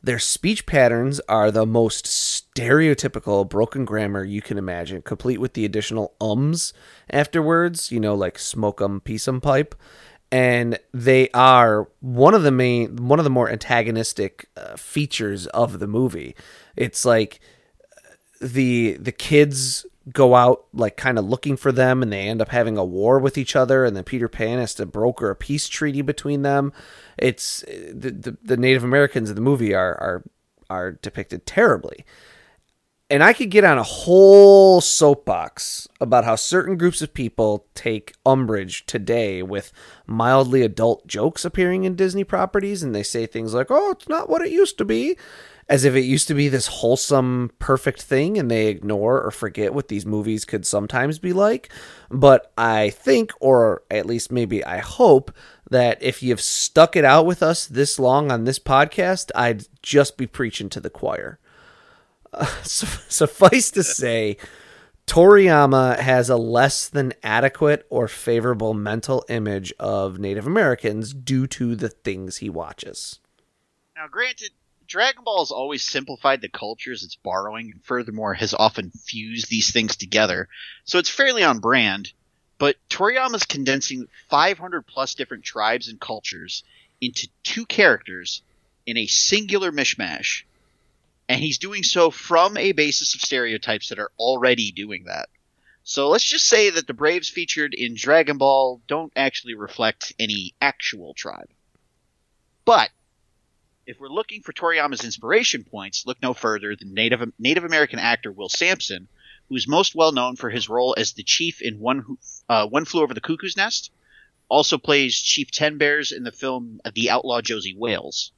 Their 0.02 0.18
speech 0.18 0.64
patterns 0.64 1.20
are 1.28 1.50
the 1.50 1.66
most 1.66 2.06
stereotypical 2.06 3.48
broken 3.48 3.84
grammar 3.84 4.24
you 4.24 4.40
can 4.40 4.56
imagine, 4.56 5.02
complete 5.02 5.38
with 5.38 5.52
the 5.52 5.64
additional 5.64 6.14
ums 6.20 6.72
afterwards, 7.10 7.92
you 7.92 8.00
know, 8.00 8.14
like 8.14 8.38
smoke 8.38 8.80
'em, 8.80 9.00
peace 9.00 9.28
'em 9.28 9.40
pipe. 9.40 9.74
And 10.32 10.78
they 10.94 11.28
are 11.34 11.88
one 12.00 12.34
of 12.34 12.44
the 12.44 12.52
main, 12.52 12.96
one 12.96 13.18
of 13.18 13.24
the 13.24 13.30
more 13.30 13.50
antagonistic 13.50 14.48
uh, 14.56 14.76
features 14.76 15.46
of 15.48 15.80
the 15.80 15.88
movie. 15.88 16.36
It's 16.76 17.04
like 17.04 17.40
the 18.40 18.96
the 18.98 19.12
kids 19.12 19.84
go 20.12 20.34
out 20.34 20.64
like 20.72 20.96
kind 20.96 21.18
of 21.18 21.26
looking 21.26 21.56
for 21.56 21.72
them 21.72 22.02
and 22.02 22.12
they 22.12 22.28
end 22.28 22.40
up 22.40 22.48
having 22.48 22.78
a 22.78 22.84
war 22.84 23.18
with 23.18 23.36
each 23.36 23.54
other 23.54 23.84
and 23.84 23.94
then 23.94 24.04
Peter 24.04 24.28
Pan 24.28 24.58
has 24.58 24.74
to 24.74 24.86
broker 24.86 25.30
a 25.30 25.36
peace 25.36 25.68
treaty 25.68 26.02
between 26.02 26.42
them. 26.42 26.72
It's 27.18 27.60
the 27.68 28.10
the, 28.10 28.38
the 28.42 28.56
Native 28.56 28.84
Americans 28.84 29.28
in 29.28 29.36
the 29.36 29.42
movie 29.42 29.74
are 29.74 29.94
are 29.94 30.24
are 30.70 30.92
depicted 30.92 31.46
terribly. 31.46 32.04
And 33.12 33.24
I 33.24 33.32
could 33.32 33.50
get 33.50 33.64
on 33.64 33.76
a 33.76 33.82
whole 33.82 34.80
soapbox 34.80 35.88
about 36.00 36.24
how 36.24 36.36
certain 36.36 36.76
groups 36.76 37.02
of 37.02 37.12
people 37.12 37.66
take 37.74 38.14
umbrage 38.24 38.86
today 38.86 39.42
with 39.42 39.72
mildly 40.06 40.62
adult 40.62 41.08
jokes 41.08 41.44
appearing 41.44 41.82
in 41.82 41.96
Disney 41.96 42.22
properties 42.22 42.84
and 42.84 42.94
they 42.94 43.02
say 43.02 43.26
things 43.26 43.52
like, 43.52 43.66
"Oh, 43.68 43.90
it's 43.90 44.08
not 44.08 44.30
what 44.30 44.42
it 44.42 44.52
used 44.52 44.78
to 44.78 44.84
be." 44.84 45.18
As 45.70 45.84
if 45.84 45.94
it 45.94 46.00
used 46.00 46.26
to 46.26 46.34
be 46.34 46.48
this 46.48 46.66
wholesome, 46.66 47.52
perfect 47.60 48.02
thing, 48.02 48.36
and 48.36 48.50
they 48.50 48.66
ignore 48.66 49.22
or 49.22 49.30
forget 49.30 49.72
what 49.72 49.86
these 49.86 50.04
movies 50.04 50.44
could 50.44 50.66
sometimes 50.66 51.20
be 51.20 51.32
like. 51.32 51.72
But 52.10 52.52
I 52.58 52.90
think, 52.90 53.30
or 53.38 53.84
at 53.88 54.04
least 54.04 54.32
maybe 54.32 54.64
I 54.64 54.78
hope, 54.78 55.32
that 55.70 56.02
if 56.02 56.24
you've 56.24 56.40
stuck 56.40 56.96
it 56.96 57.04
out 57.04 57.24
with 57.24 57.40
us 57.40 57.66
this 57.66 58.00
long 58.00 58.32
on 58.32 58.44
this 58.44 58.58
podcast, 58.58 59.30
I'd 59.36 59.66
just 59.80 60.16
be 60.16 60.26
preaching 60.26 60.68
to 60.70 60.80
the 60.80 60.90
choir. 60.90 61.38
Uh, 62.32 62.46
su- 62.64 62.86
suffice 63.08 63.70
to 63.70 63.84
say, 63.84 64.38
Toriyama 65.06 66.00
has 66.00 66.28
a 66.28 66.36
less 66.36 66.88
than 66.88 67.12
adequate 67.22 67.86
or 67.90 68.08
favorable 68.08 68.74
mental 68.74 69.24
image 69.28 69.72
of 69.78 70.18
Native 70.18 70.48
Americans 70.48 71.14
due 71.14 71.46
to 71.46 71.76
the 71.76 71.88
things 71.88 72.38
he 72.38 72.50
watches. 72.50 73.20
Now, 73.94 74.08
granted, 74.08 74.50
Dragon 74.90 75.22
Ball 75.22 75.38
has 75.38 75.52
always 75.52 75.84
simplified 75.84 76.40
the 76.40 76.48
cultures 76.48 77.04
it's 77.04 77.14
borrowing, 77.14 77.70
and 77.70 77.84
furthermore 77.84 78.34
has 78.34 78.52
often 78.52 78.90
fused 78.90 79.48
these 79.48 79.72
things 79.72 79.94
together, 79.94 80.48
so 80.82 80.98
it's 80.98 81.08
fairly 81.08 81.44
on 81.44 81.60
brand. 81.60 82.12
But 82.58 82.74
Toriyama's 82.88 83.44
condensing 83.44 84.08
500 84.30 84.82
plus 84.82 85.14
different 85.14 85.44
tribes 85.44 85.86
and 85.86 86.00
cultures 86.00 86.64
into 87.00 87.28
two 87.44 87.66
characters 87.66 88.42
in 88.84 88.96
a 88.96 89.06
singular 89.06 89.70
mishmash, 89.70 90.42
and 91.28 91.40
he's 91.40 91.58
doing 91.58 91.84
so 91.84 92.10
from 92.10 92.56
a 92.56 92.72
basis 92.72 93.14
of 93.14 93.20
stereotypes 93.20 93.90
that 93.90 94.00
are 94.00 94.10
already 94.18 94.72
doing 94.72 95.04
that. 95.04 95.28
So 95.84 96.08
let's 96.08 96.28
just 96.28 96.48
say 96.48 96.68
that 96.68 96.88
the 96.88 96.94
Braves 96.94 97.28
featured 97.28 97.74
in 97.74 97.94
Dragon 97.94 98.38
Ball 98.38 98.82
don't 98.88 99.12
actually 99.14 99.54
reflect 99.54 100.14
any 100.18 100.52
actual 100.60 101.14
tribe. 101.14 101.48
But 102.64 102.90
if 103.86 103.98
we're 103.98 104.08
looking 104.08 104.42
for 104.42 104.52
Toriyama's 104.52 105.04
inspiration 105.04 105.64
points, 105.64 106.06
look 106.06 106.20
no 106.22 106.34
further 106.34 106.76
than 106.76 106.94
Native 106.94 107.32
Native 107.38 107.64
American 107.64 107.98
actor 107.98 108.30
Will 108.30 108.48
Sampson, 108.48 109.08
who 109.48 109.56
is 109.56 109.66
most 109.66 109.94
well 109.94 110.12
known 110.12 110.36
for 110.36 110.50
his 110.50 110.68
role 110.68 110.94
as 110.96 111.12
the 111.12 111.22
chief 111.22 111.60
in 111.62 111.78
One 111.78 112.18
uh, 112.48 112.66
One 112.66 112.84
Flew 112.84 113.02
Over 113.02 113.14
the 113.14 113.20
Cuckoo's 113.20 113.56
Nest. 113.56 113.90
Also 114.48 114.78
plays 114.78 115.20
Chief 115.20 115.50
Ten 115.50 115.78
Bears 115.78 116.10
in 116.10 116.24
the 116.24 116.32
film 116.32 116.80
The 116.94 117.10
Outlaw 117.10 117.40
Josey 117.40 117.74
Wales. 117.76 118.32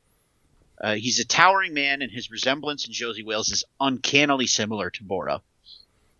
Uh, 0.79 0.95
he's 0.95 1.21
a 1.21 1.25
towering 1.25 1.75
man, 1.75 2.03
and 2.03 2.11
his 2.11 2.31
resemblance 2.31 2.87
in 2.87 2.93
Josey 2.93 3.23
Wales 3.23 3.51
is 3.51 3.65
uncannily 3.81 4.47
similar 4.47 4.91
to 4.91 5.05
Bora. 5.05 5.41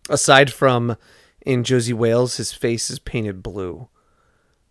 aside 0.09 0.51
from 0.51 0.97
in 1.45 1.63
Josey 1.63 1.93
Wales, 1.93 2.37
his 2.37 2.53
face 2.53 2.89
is 2.89 2.99
painted 2.99 3.43
blue. 3.43 3.87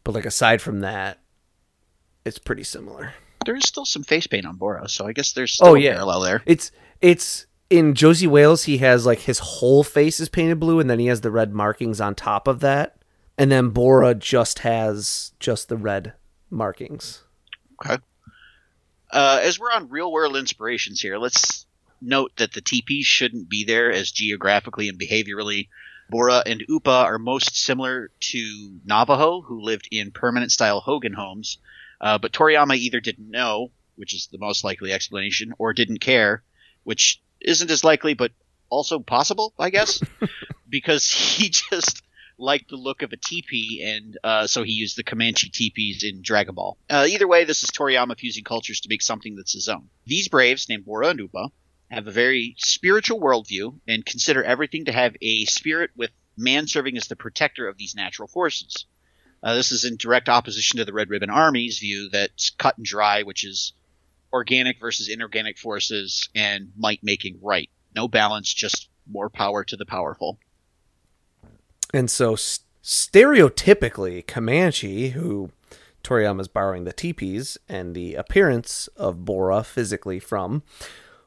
But 0.04 0.14
like 0.14 0.24
aside 0.26 0.60
from 0.62 0.80
that, 0.80 1.18
it's 2.24 2.38
pretty 2.38 2.64
similar. 2.64 3.14
There 3.44 3.56
is 3.56 3.64
still 3.66 3.84
some 3.84 4.02
face 4.04 4.26
paint 4.26 4.46
on 4.46 4.56
Bora, 4.56 4.88
so 4.88 5.06
I 5.06 5.12
guess 5.12 5.32
there's 5.32 5.54
still 5.54 5.68
Oh, 5.68 5.74
a 5.74 5.78
yeah. 5.78 5.92
parallel 5.94 6.20
there. 6.20 6.42
It's 6.46 6.70
it's 7.00 7.46
in 7.70 7.94
Josey 7.94 8.26
Wales, 8.26 8.64
he 8.64 8.78
has 8.78 9.06
like 9.06 9.20
his 9.20 9.38
whole 9.38 9.82
face 9.82 10.20
is 10.20 10.28
painted 10.28 10.60
blue, 10.60 10.78
and 10.80 10.88
then 10.90 10.98
he 10.98 11.06
has 11.06 11.22
the 11.22 11.30
red 11.30 11.52
markings 11.52 12.00
on 12.00 12.14
top 12.14 12.46
of 12.46 12.60
that. 12.60 12.96
And 13.38 13.50
then 13.50 13.70
Bora 13.70 14.14
just 14.14 14.60
has 14.60 15.32
just 15.40 15.68
the 15.68 15.76
red 15.76 16.12
markings. 16.50 17.22
Okay. 17.84 17.96
Uh, 19.10 19.40
as 19.42 19.58
we're 19.58 19.72
on 19.72 19.88
real 19.88 20.12
world 20.12 20.36
inspirations 20.36 21.00
here, 21.00 21.18
let's 21.18 21.66
note 22.00 22.32
that 22.36 22.52
the 22.52 22.60
TPs 22.62 23.04
shouldn't 23.04 23.48
be 23.48 23.64
there 23.64 23.90
as 23.92 24.10
geographically 24.10 24.88
and 24.88 24.98
behaviorally. 24.98 25.68
Bora 26.10 26.42
and 26.44 26.62
Upa 26.68 26.90
are 26.90 27.18
most 27.18 27.56
similar 27.56 28.10
to 28.20 28.80
Navajo, 28.84 29.40
who 29.40 29.62
lived 29.62 29.88
in 29.90 30.10
permanent 30.10 30.52
style 30.52 30.80
Hogan 30.80 31.14
homes. 31.14 31.58
Uh, 32.02 32.18
but 32.18 32.32
Toriyama 32.32 32.76
either 32.76 33.00
didn't 33.00 33.30
know, 33.30 33.70
which 33.94 34.12
is 34.12 34.26
the 34.26 34.38
most 34.38 34.64
likely 34.64 34.92
explanation, 34.92 35.54
or 35.58 35.72
didn't 35.72 36.00
care, 36.00 36.42
which 36.82 37.22
isn't 37.40 37.70
as 37.70 37.84
likely, 37.84 38.14
but 38.14 38.32
also 38.68 38.98
possible, 38.98 39.54
I 39.58 39.70
guess, 39.70 40.02
because 40.68 41.10
he 41.10 41.48
just 41.70 42.02
liked 42.38 42.70
the 42.70 42.76
look 42.76 43.02
of 43.02 43.12
a 43.12 43.16
teepee, 43.16 43.82
and 43.84 44.18
uh, 44.24 44.46
so 44.46 44.64
he 44.64 44.72
used 44.72 44.96
the 44.96 45.04
Comanche 45.04 45.48
teepees 45.48 46.02
in 46.02 46.22
Dragon 46.22 46.54
Ball. 46.54 46.76
Uh, 46.90 47.06
either 47.08 47.28
way, 47.28 47.44
this 47.44 47.62
is 47.62 47.70
Toriyama 47.70 48.18
fusing 48.18 48.42
cultures 48.42 48.80
to 48.80 48.88
make 48.88 49.02
something 49.02 49.36
that's 49.36 49.52
his 49.52 49.68
own. 49.68 49.88
These 50.06 50.28
Braves, 50.28 50.68
named 50.68 50.84
Bora 50.84 51.08
and 51.08 51.20
Upa, 51.20 51.50
have 51.90 52.08
a 52.08 52.10
very 52.10 52.56
spiritual 52.58 53.20
worldview 53.20 53.78
and 53.86 54.04
consider 54.04 54.42
everything 54.42 54.86
to 54.86 54.92
have 54.92 55.14
a 55.20 55.44
spirit 55.44 55.90
with 55.94 56.10
man 56.36 56.66
serving 56.66 56.96
as 56.96 57.06
the 57.06 57.16
protector 57.16 57.68
of 57.68 57.76
these 57.76 57.94
natural 57.94 58.26
forces. 58.26 58.86
Uh, 59.42 59.54
this 59.54 59.72
is 59.72 59.84
in 59.84 59.96
direct 59.96 60.28
opposition 60.28 60.78
to 60.78 60.84
the 60.84 60.92
Red 60.92 61.10
Ribbon 61.10 61.30
Army's 61.30 61.78
view 61.78 62.08
that's 62.10 62.50
cut 62.50 62.76
and 62.76 62.86
dry, 62.86 63.22
which 63.22 63.44
is 63.44 63.72
organic 64.32 64.78
versus 64.78 65.08
inorganic 65.08 65.58
forces 65.58 66.28
and 66.34 66.72
might 66.76 67.00
making 67.02 67.38
right. 67.42 67.68
No 67.94 68.08
balance, 68.08 68.52
just 68.52 68.88
more 69.10 69.28
power 69.28 69.64
to 69.64 69.76
the 69.76 69.84
powerful. 69.84 70.38
And 71.92 72.10
so, 72.10 72.34
s- 72.34 72.60
stereotypically, 72.82 74.26
Comanche, 74.26 75.10
who 75.10 75.50
Toriyama's 76.02 76.48
borrowing 76.48 76.84
the 76.84 76.92
teepees 76.92 77.58
and 77.68 77.94
the 77.94 78.14
appearance 78.14 78.88
of 78.96 79.24
Bora 79.24 79.62
physically 79.64 80.18
from, 80.18 80.62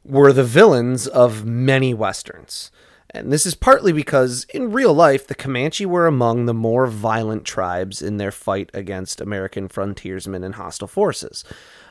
were 0.03 0.33
the 0.33 0.43
villains 0.43 1.07
of 1.07 1.45
many 1.45 1.93
westerns. 1.93 2.71
And 3.15 3.31
this 3.31 3.45
is 3.45 3.55
partly 3.55 3.93
because 3.93 4.45
in 4.53 4.73
real 4.73 4.93
life, 4.93 5.25
the 5.25 5.35
Comanche 5.35 5.85
were 5.85 6.05
among 6.05 6.45
the 6.45 6.53
more 6.53 6.85
violent 6.85 7.45
tribes 7.45 8.01
in 8.01 8.17
their 8.17 8.31
fight 8.31 8.69
against 8.73 9.21
American 9.21 9.69
frontiersmen 9.69 10.43
and 10.43 10.55
hostile 10.55 10.87
forces. 10.87 11.45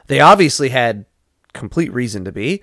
They 0.07 0.21
obviously 0.21 0.69
had 0.69 1.07
complete 1.54 1.93
reason 1.93 2.25
to 2.26 2.33
be, 2.33 2.62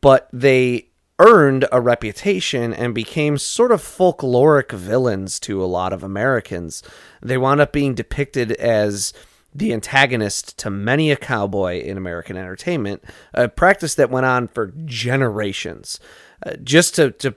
but 0.00 0.28
they 0.32 0.90
earned 1.18 1.66
a 1.72 1.80
reputation 1.80 2.72
and 2.72 2.94
became 2.94 3.38
sort 3.38 3.72
of 3.72 3.82
folkloric 3.82 4.70
villains 4.70 5.40
to 5.40 5.62
a 5.62 5.66
lot 5.66 5.92
of 5.92 6.04
Americans. 6.04 6.82
They 7.22 7.38
wound 7.38 7.60
up 7.60 7.72
being 7.72 7.94
depicted 7.94 8.52
as 8.52 9.12
the 9.52 9.72
antagonist 9.72 10.58
to 10.58 10.70
many 10.70 11.10
a 11.10 11.16
cowboy 11.16 11.80
in 11.80 11.96
American 11.96 12.36
entertainment, 12.36 13.02
a 13.32 13.48
practice 13.48 13.94
that 13.94 14.10
went 14.10 14.26
on 14.26 14.46
for 14.48 14.72
generations. 14.84 15.98
Uh, 16.44 16.52
just 16.62 16.94
to, 16.94 17.10
to 17.12 17.34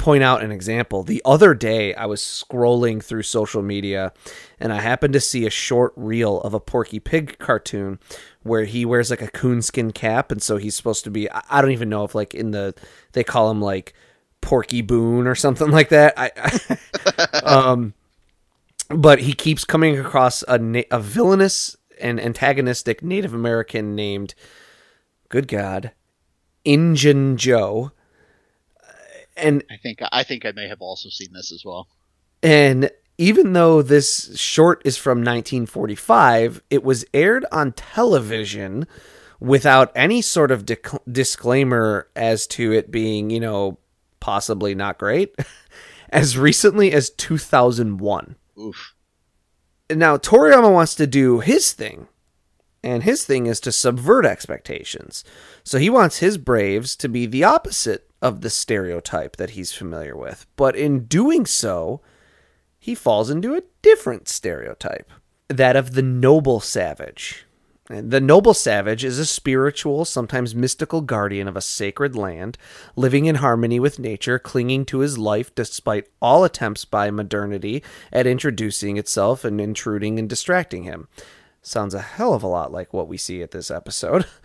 point 0.00 0.22
out 0.22 0.42
an 0.42 0.50
example, 0.50 1.02
the 1.02 1.20
other 1.26 1.52
day 1.54 1.94
I 1.94 2.06
was 2.06 2.22
scrolling 2.22 3.04
through 3.04 3.22
social 3.22 3.60
media 3.60 4.14
and 4.58 4.72
I 4.72 4.80
happened 4.80 5.12
to 5.12 5.20
see 5.20 5.44
a 5.44 5.50
short 5.50 5.92
reel 5.94 6.40
of 6.40 6.54
a 6.54 6.58
Porky 6.58 6.98
Pig 6.98 7.38
cartoon 7.38 7.98
where 8.42 8.64
he 8.64 8.86
wears 8.86 9.10
like 9.10 9.20
a 9.20 9.30
coonskin 9.30 9.92
cap 9.92 10.32
and 10.32 10.42
so 10.42 10.56
he's 10.56 10.74
supposed 10.74 11.04
to 11.04 11.10
be 11.10 11.30
I 11.30 11.60
don't 11.60 11.72
even 11.72 11.90
know 11.90 12.04
if 12.04 12.14
like 12.14 12.32
in 12.32 12.50
the 12.50 12.74
they 13.12 13.22
call 13.22 13.50
him 13.50 13.60
like 13.60 13.92
Porky 14.40 14.80
Boone 14.80 15.26
or 15.26 15.34
something 15.34 15.70
like 15.78 15.90
that. 15.90 16.14
I, 16.16 16.30
I 16.34 17.40
um 17.44 17.92
but 18.88 19.20
he 19.20 19.34
keeps 19.34 19.66
coming 19.66 19.98
across 19.98 20.42
a 20.48 20.56
na- 20.56 20.82
a 20.90 20.98
villainous 20.98 21.76
and 22.00 22.18
antagonistic 22.18 23.02
Native 23.02 23.34
American 23.34 23.94
named 23.94 24.34
good 25.28 25.46
god 25.46 25.92
Injun 26.64 27.36
Joe 27.36 27.92
and 29.40 29.64
I 29.70 29.76
think 29.76 30.00
I 30.12 30.22
think 30.22 30.44
I 30.44 30.52
may 30.52 30.68
have 30.68 30.80
also 30.80 31.08
seen 31.08 31.32
this 31.32 31.52
as 31.52 31.64
well. 31.64 31.88
And 32.42 32.90
even 33.18 33.52
though 33.52 33.82
this 33.82 34.38
short 34.38 34.80
is 34.84 34.96
from 34.96 35.18
1945, 35.18 36.62
it 36.70 36.82
was 36.82 37.04
aired 37.12 37.44
on 37.52 37.72
television 37.72 38.86
without 39.38 39.92
any 39.94 40.22
sort 40.22 40.50
of 40.50 40.64
dic- 40.64 40.88
disclaimer 41.10 42.08
as 42.16 42.46
to 42.46 42.72
it 42.72 42.90
being, 42.90 43.30
you 43.30 43.40
know, 43.40 43.78
possibly 44.20 44.74
not 44.74 44.98
great, 44.98 45.34
as 46.10 46.38
recently 46.38 46.92
as 46.92 47.10
2001. 47.10 48.36
Oof. 48.58 48.94
Now, 49.90 50.16
Toriyama 50.16 50.72
wants 50.72 50.94
to 50.94 51.06
do 51.06 51.40
his 51.40 51.72
thing, 51.72 52.06
and 52.82 53.02
his 53.02 53.24
thing 53.24 53.46
is 53.46 53.60
to 53.60 53.72
subvert 53.72 54.24
expectations. 54.24 55.24
So 55.64 55.78
he 55.78 55.90
wants 55.90 56.18
his 56.18 56.38
Braves 56.38 56.94
to 56.96 57.08
be 57.08 57.26
the 57.26 57.44
opposite 57.44 58.09
of 58.22 58.40
the 58.40 58.50
stereotype 58.50 59.36
that 59.36 59.50
he's 59.50 59.72
familiar 59.72 60.16
with. 60.16 60.46
But 60.56 60.76
in 60.76 61.04
doing 61.04 61.46
so, 61.46 62.00
he 62.78 62.94
falls 62.94 63.30
into 63.30 63.54
a 63.54 63.62
different 63.82 64.28
stereotype 64.28 65.10
that 65.48 65.76
of 65.76 65.94
the 65.94 66.02
noble 66.02 66.60
savage. 66.60 67.46
The 67.88 68.20
noble 68.20 68.54
savage 68.54 69.04
is 69.04 69.18
a 69.18 69.26
spiritual, 69.26 70.04
sometimes 70.04 70.54
mystical 70.54 71.00
guardian 71.00 71.48
of 71.48 71.56
a 71.56 71.60
sacred 71.60 72.14
land, 72.14 72.56
living 72.94 73.24
in 73.24 73.36
harmony 73.36 73.80
with 73.80 73.98
nature, 73.98 74.38
clinging 74.38 74.84
to 74.86 75.00
his 75.00 75.18
life 75.18 75.52
despite 75.56 76.06
all 76.22 76.44
attempts 76.44 76.84
by 76.84 77.10
modernity 77.10 77.82
at 78.12 78.28
introducing 78.28 78.96
itself 78.96 79.44
and 79.44 79.60
intruding 79.60 80.20
and 80.20 80.28
distracting 80.28 80.84
him. 80.84 81.08
Sounds 81.62 81.92
a 81.92 82.00
hell 82.00 82.32
of 82.32 82.44
a 82.44 82.46
lot 82.46 82.70
like 82.70 82.94
what 82.94 83.08
we 83.08 83.16
see 83.16 83.42
at 83.42 83.50
this 83.50 83.70
episode. 83.70 84.26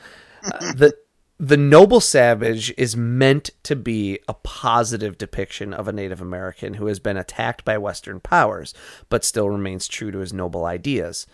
Uh, 0.45 0.73
the 0.73 0.93
the 1.37 1.57
noble 1.57 1.99
savage 1.99 2.73
is 2.77 2.95
meant 2.95 3.49
to 3.63 3.75
be 3.75 4.19
a 4.27 4.33
positive 4.33 5.17
depiction 5.17 5.73
of 5.73 5.87
a 5.87 5.91
Native 5.91 6.21
American 6.21 6.75
who 6.75 6.85
has 6.87 6.99
been 6.99 7.17
attacked 7.17 7.65
by 7.65 7.77
Western 7.77 8.21
powers, 8.21 8.73
but 9.09 9.25
still 9.25 9.49
remains 9.49 9.87
true 9.87 10.11
to 10.11 10.19
his 10.19 10.31
noble 10.31 10.65
ideas. 10.65 11.27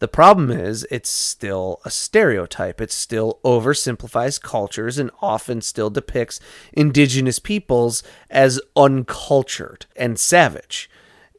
The 0.00 0.08
problem 0.08 0.50
is, 0.50 0.86
it's 0.90 1.08
still 1.08 1.80
a 1.84 1.90
stereotype. 1.90 2.80
It 2.80 2.92
still 2.92 3.40
oversimplifies 3.44 4.40
cultures 4.40 4.98
and 4.98 5.10
often 5.20 5.60
still 5.60 5.90
depicts 5.90 6.40
indigenous 6.72 7.38
peoples 7.38 8.02
as 8.30 8.60
uncultured 8.76 9.86
and 9.96 10.18
savage. 10.18 10.88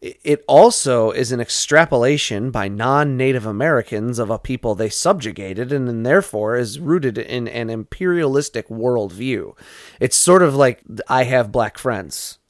It 0.02 0.46
also 0.48 1.12
is 1.12 1.32
an 1.34 1.42
extrapolation 1.42 2.52
by 2.52 2.70
non 2.70 3.18
Native 3.18 3.46
Americans 3.46 4.18
of 4.18 4.30
a 4.30 4.40
people 4.40 4.74
they 4.74 4.90
subjugated 4.90 5.74
and 5.74 6.06
therefore 6.06 6.56
is 6.56 6.80
rooted 6.80 7.18
in 7.18 7.48
an 7.50 7.70
imperialistic 7.70 8.70
worldview. 8.70 9.58
It's 10.00 10.16
sort 10.16 10.42
of 10.42 10.56
like 10.56 10.82
I 11.10 11.24
have 11.26 11.52
black 11.52 11.78
friends. 11.78 12.40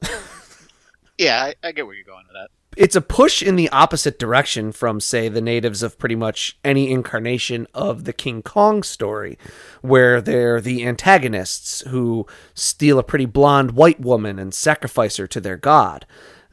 Yeah, 1.20 1.42
I, 1.42 1.54
I 1.62 1.72
get 1.72 1.84
where 1.84 1.94
you're 1.94 2.02
going 2.02 2.24
with 2.26 2.34
that. 2.34 2.48
It's 2.78 2.96
a 2.96 3.02
push 3.02 3.42
in 3.42 3.56
the 3.56 3.68
opposite 3.68 4.18
direction 4.18 4.72
from, 4.72 5.00
say, 5.00 5.28
the 5.28 5.42
natives 5.42 5.82
of 5.82 5.98
pretty 5.98 6.14
much 6.14 6.58
any 6.64 6.90
incarnation 6.90 7.66
of 7.74 8.04
the 8.04 8.14
King 8.14 8.42
Kong 8.42 8.82
story, 8.82 9.36
where 9.82 10.22
they're 10.22 10.62
the 10.62 10.86
antagonists 10.86 11.82
who 11.88 12.26
steal 12.54 12.98
a 12.98 13.02
pretty 13.02 13.26
blonde 13.26 13.72
white 13.72 14.00
woman 14.00 14.38
and 14.38 14.54
sacrifice 14.54 15.18
her 15.18 15.26
to 15.26 15.42
their 15.42 15.58
god 15.58 16.06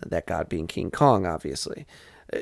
that 0.06 0.28
god 0.28 0.50
being 0.50 0.68
King 0.68 0.92
Kong, 0.92 1.26
obviously. 1.26 1.86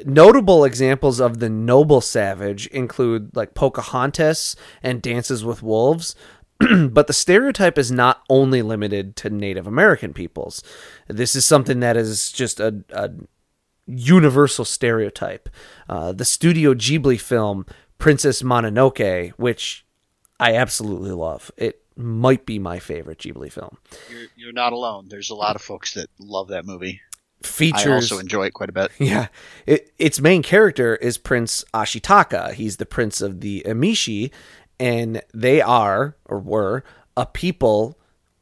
Notable 0.06 0.66
examples 0.66 1.20
of 1.20 1.40
the 1.40 1.50
noble 1.50 2.02
savage 2.02 2.66
include 2.68 3.36
like 3.36 3.54
Pocahontas 3.54 4.56
and 4.82 5.02
Dances 5.02 5.46
with 5.46 5.62
Wolves, 5.62 6.16
but 6.60 7.08
the 7.08 7.14
stereotype 7.14 7.78
is 7.78 7.92
not 7.92 8.24
only 8.30 8.62
limited 8.62 9.16
to 9.18 9.30
Native 9.30 9.68
American 9.68 10.14
peoples. 10.14 10.64
This 11.08 11.36
is 11.36 11.46
something 11.46 11.82
that 11.82 11.98
is 11.98 12.32
just 12.32 12.60
a, 12.60 12.84
a 12.90 13.12
universal 13.86 14.66
stereotype. 14.66 15.50
Uh, 15.88 16.12
the 16.12 16.26
Studio 16.26 16.74
Ghibli 16.74 17.20
film 17.20 17.66
Princess 18.00 18.42
Mononoke, 18.42 19.32
which 19.32 19.86
I 20.40 20.56
absolutely 20.56 21.12
love. 21.12 21.52
It 21.58 21.82
might 21.96 22.46
be 22.46 22.60
my 22.60 22.80
favorite 22.80 23.20
Ghibli 23.20 23.52
film. 23.52 23.78
You're, 24.10 24.28
you're 24.36 24.54
not 24.54 24.74
alone. 24.74 25.08
There's 25.10 25.30
a 25.30 25.36
lot 25.36 25.56
of 25.56 25.62
folks 25.62 25.94
that 25.94 26.10
love 26.20 26.50
that 26.50 26.66
movie. 26.66 27.02
Features 27.46 27.86
I 27.88 27.96
also 27.96 28.20
enjoy 28.20 28.48
it 28.48 28.54
quite 28.54 28.70
a 28.70 28.74
bit. 28.74 28.92
Yeah. 29.00 29.28
It, 29.66 29.92
its 30.00 30.20
main 30.20 30.42
character 30.42 30.96
is 30.96 31.18
Prince 31.18 31.64
Ashitaka. 31.74 32.54
He's 32.54 32.78
the 32.78 32.86
prince 32.86 33.22
of 33.22 33.42
the 33.42 33.64
Emishi, 33.66 34.32
and 34.80 35.22
they 35.34 35.62
are, 35.62 36.16
or 36.26 36.40
were, 36.40 36.84
a 37.16 37.26
people 37.26 37.98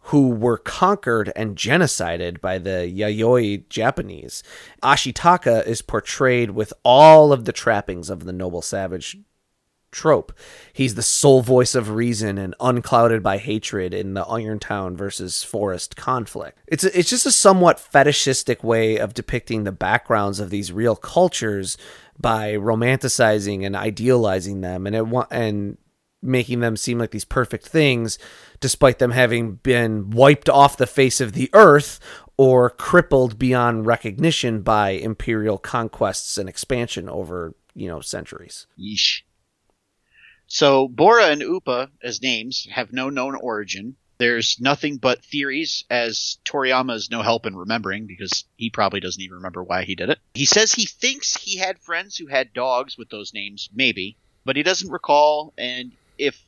who 0.08 0.30
were 0.30 0.58
conquered 0.58 1.32
and 1.36 1.56
genocided 1.56 2.42
by 2.42 2.58
the 2.58 2.92
Yayoi 2.94 3.68
Japanese. 3.70 4.44
Ashitaka 4.82 5.66
is 5.66 5.82
portrayed 5.82 6.52
with 6.52 6.74
all 6.84 7.32
of 7.32 7.46
the 7.46 7.54
trappings 7.54 8.10
of 8.10 8.26
the 8.26 8.34
noble 8.34 8.62
savage 8.62 9.18
trope. 9.94 10.34
He's 10.74 10.96
the 10.96 11.02
sole 11.02 11.42
voice 11.42 11.76
of 11.76 11.92
reason 11.92 12.38
and 12.38 12.56
unclouded 12.60 13.24
by 13.24 13.38
hatred 13.38 13.94
in 13.94 14.14
the 14.14 14.26
Irontown 14.26 14.96
versus 14.96 15.44
Forest 15.44 15.96
conflict. 15.96 16.60
It's 16.68 16.84
a, 16.84 16.98
it's 16.98 17.10
just 17.10 17.26
a 17.26 17.32
somewhat 17.32 17.80
fetishistic 17.80 18.64
way 18.64 18.98
of 18.98 19.14
depicting 19.14 19.64
the 19.64 19.72
backgrounds 19.72 20.40
of 20.40 20.50
these 20.50 20.72
real 20.72 20.96
cultures 20.96 21.78
by 22.20 22.54
romanticizing 22.54 23.66
and 23.66 23.76
idealizing 23.76 24.62
them 24.62 24.86
and 24.86 24.96
it 24.96 25.06
and 25.32 25.78
making 26.22 26.62
them 26.62 26.78
seem 26.78 26.98
like 26.98 27.12
these 27.12 27.26
perfect 27.26 27.68
things 27.68 28.18
despite 28.62 28.98
them 29.00 29.12
having 29.12 29.56
been 29.56 30.10
wiped 30.10 30.50
off 30.50 30.78
the 30.78 30.88
face 30.88 31.20
of 31.20 31.34
the 31.34 31.50
earth 31.54 32.00
or 32.38 32.70
crippled 32.70 33.38
beyond 33.38 33.86
recognition 33.86 34.62
by 34.62 34.92
imperial 34.92 35.58
conquests 35.58 36.38
and 36.38 36.50
expansion 36.50 37.10
over, 37.10 37.56
you 37.76 37.88
know, 37.88 38.00
centuries. 38.00 38.68
Yeesh. 38.80 39.22
So 40.54 40.88
Bora 40.88 41.30
and 41.30 41.42
Upa, 41.42 41.90
as 42.04 42.22
names, 42.22 42.68
have 42.70 42.94
no 42.94 43.10
known 43.10 43.34
origin. 43.34 43.96
There's 44.20 44.60
nothing 44.60 44.98
but 44.98 45.26
theories, 45.26 45.84
as 45.90 46.38
Toriyama 46.46 46.94
is 46.94 47.10
no 47.10 47.24
help 47.24 47.48
in 47.48 47.56
remembering 47.56 48.06
because 48.06 48.46
he 48.56 48.70
probably 48.70 49.00
doesn't 49.00 49.24
even 49.24 49.38
remember 49.38 49.64
why 49.64 49.84
he 49.84 49.96
did 49.96 50.12
it. 50.12 50.20
He 50.36 50.46
says 50.46 50.72
he 50.72 50.86
thinks 50.86 51.36
he 51.36 51.58
had 51.58 51.80
friends 51.80 52.18
who 52.18 52.28
had 52.28 52.54
dogs 52.54 53.00
with 53.00 53.10
those 53.10 53.34
names, 53.34 53.68
maybe, 53.74 54.16
but 54.46 54.56
he 54.56 54.62
doesn't 54.62 54.92
recall. 54.92 55.56
And 55.58 55.94
if 56.20 56.40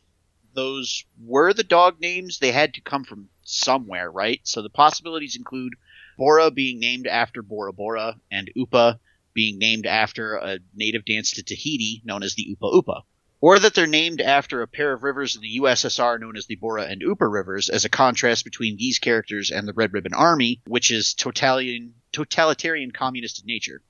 those 0.54 1.04
were 1.20 1.52
the 1.54 1.64
dog 1.64 2.00
names, 2.00 2.38
they 2.38 2.52
had 2.52 2.76
to 2.76 2.82
come 2.82 3.06
from 3.06 3.30
somewhere, 3.42 4.12
right? 4.12 4.40
So 4.44 4.62
the 4.62 4.70
possibilities 4.70 5.36
include 5.36 5.74
Bora 6.16 6.52
being 6.52 6.80
named 6.80 7.08
after 7.08 7.42
Bora 7.42 7.74
Bora 7.74 8.18
and 8.30 8.52
Upa 8.56 9.00
being 9.34 9.58
named 9.58 9.88
after 9.88 10.36
a 10.36 10.60
native 10.76 11.06
dance 11.06 11.32
to 11.32 11.44
Tahiti 11.44 12.04
known 12.06 12.22
as 12.22 12.36
the 12.36 12.46
Upa 12.52 12.68
Upa 12.68 13.04
or 13.46 13.60
that 13.60 13.76
they're 13.76 13.86
named 13.86 14.22
after 14.22 14.64
a 14.64 14.68
pair 14.68 14.92
of 14.92 15.04
rivers 15.04 15.36
in 15.36 15.42
the 15.44 15.60
USSR 15.60 16.20
known 16.20 16.36
as 16.36 16.48
the 16.48 16.56
Bora 16.56 16.86
and 16.86 17.04
Upa 17.04 17.28
rivers, 17.28 17.70
as 17.70 17.86
a 17.86 17.90
contrast 17.90 18.44
between 18.44 18.76
these 18.76 18.98
characters 18.98 19.52
and 19.52 19.68
the 19.68 19.74
Red 19.74 19.94
Ribbon 19.94 20.16
Army, 20.16 20.64
which 20.66 20.90
is 20.90 21.14
totalitarian, 21.14 21.94
totalitarian 22.12 22.90
communist 22.90 23.42
in 23.42 23.46
nature. 23.46 23.84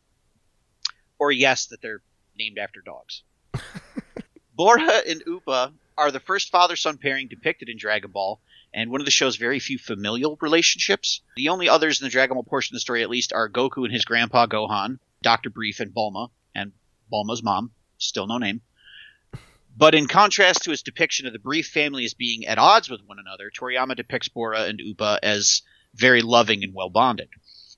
Or 1.18 1.32
yes, 1.32 1.68
that 1.68 1.82
they're 1.82 2.02
named 2.38 2.58
after 2.58 2.82
dogs. 2.82 3.24
Bora 4.58 5.04
and 5.08 5.24
Upa 5.26 5.72
are 5.98 6.12
the 6.12 6.20
first 6.20 6.52
father-son 6.52 6.98
pairing 6.98 7.30
depicted 7.30 7.70
in 7.70 7.78
Dragon 7.78 8.12
Ball, 8.12 8.42
and 8.74 8.92
one 8.92 9.00
of 9.00 9.06
the 9.06 9.10
show's 9.10 9.38
very 9.38 9.60
few 9.60 9.78
familial 9.78 10.38
relationships. 10.42 11.22
The 11.38 11.48
only 11.48 11.70
others 11.70 12.02
in 12.02 12.06
the 12.06 12.12
Dragon 12.12 12.34
Ball 12.34 12.44
portion 12.44 12.74
of 12.74 12.76
the 12.76 12.82
story, 12.82 13.04
at 13.04 13.10
least, 13.10 13.32
are 13.32 13.50
Goku 13.50 13.86
and 13.86 13.94
his 13.94 14.04
grandpa 14.04 14.48
Gohan, 14.48 15.00
Dr. 15.22 15.50
Brief 15.50 15.80
and 15.80 15.94
Bulma, 15.94 16.30
and 16.54 16.74
Bulma's 17.10 17.42
mom, 17.42 17.72
still 17.98 18.28
no 18.28 18.38
name. 18.38 18.60
But 19.78 19.94
in 19.94 20.08
contrast 20.08 20.64
to 20.64 20.72
his 20.72 20.84
depiction 20.84 21.28
of 21.28 21.34
the 21.34 21.40
Brief 21.40 21.68
family 21.68 22.06
as 22.06 22.14
being 22.14 22.46
at 22.46 22.58
odds 22.58 22.90
with 22.90 23.02
one 23.04 23.20
another, 23.20 23.52
Toriyama 23.52 23.98
depicts 23.98 24.30
Bora 24.30 24.64
and 24.64 24.80
Upa 24.80 25.20
as 25.22 25.64
very 25.94 26.22
loving 26.22 26.64
and 26.64 26.74
well 26.74 26.90
bonded. 26.90 27.28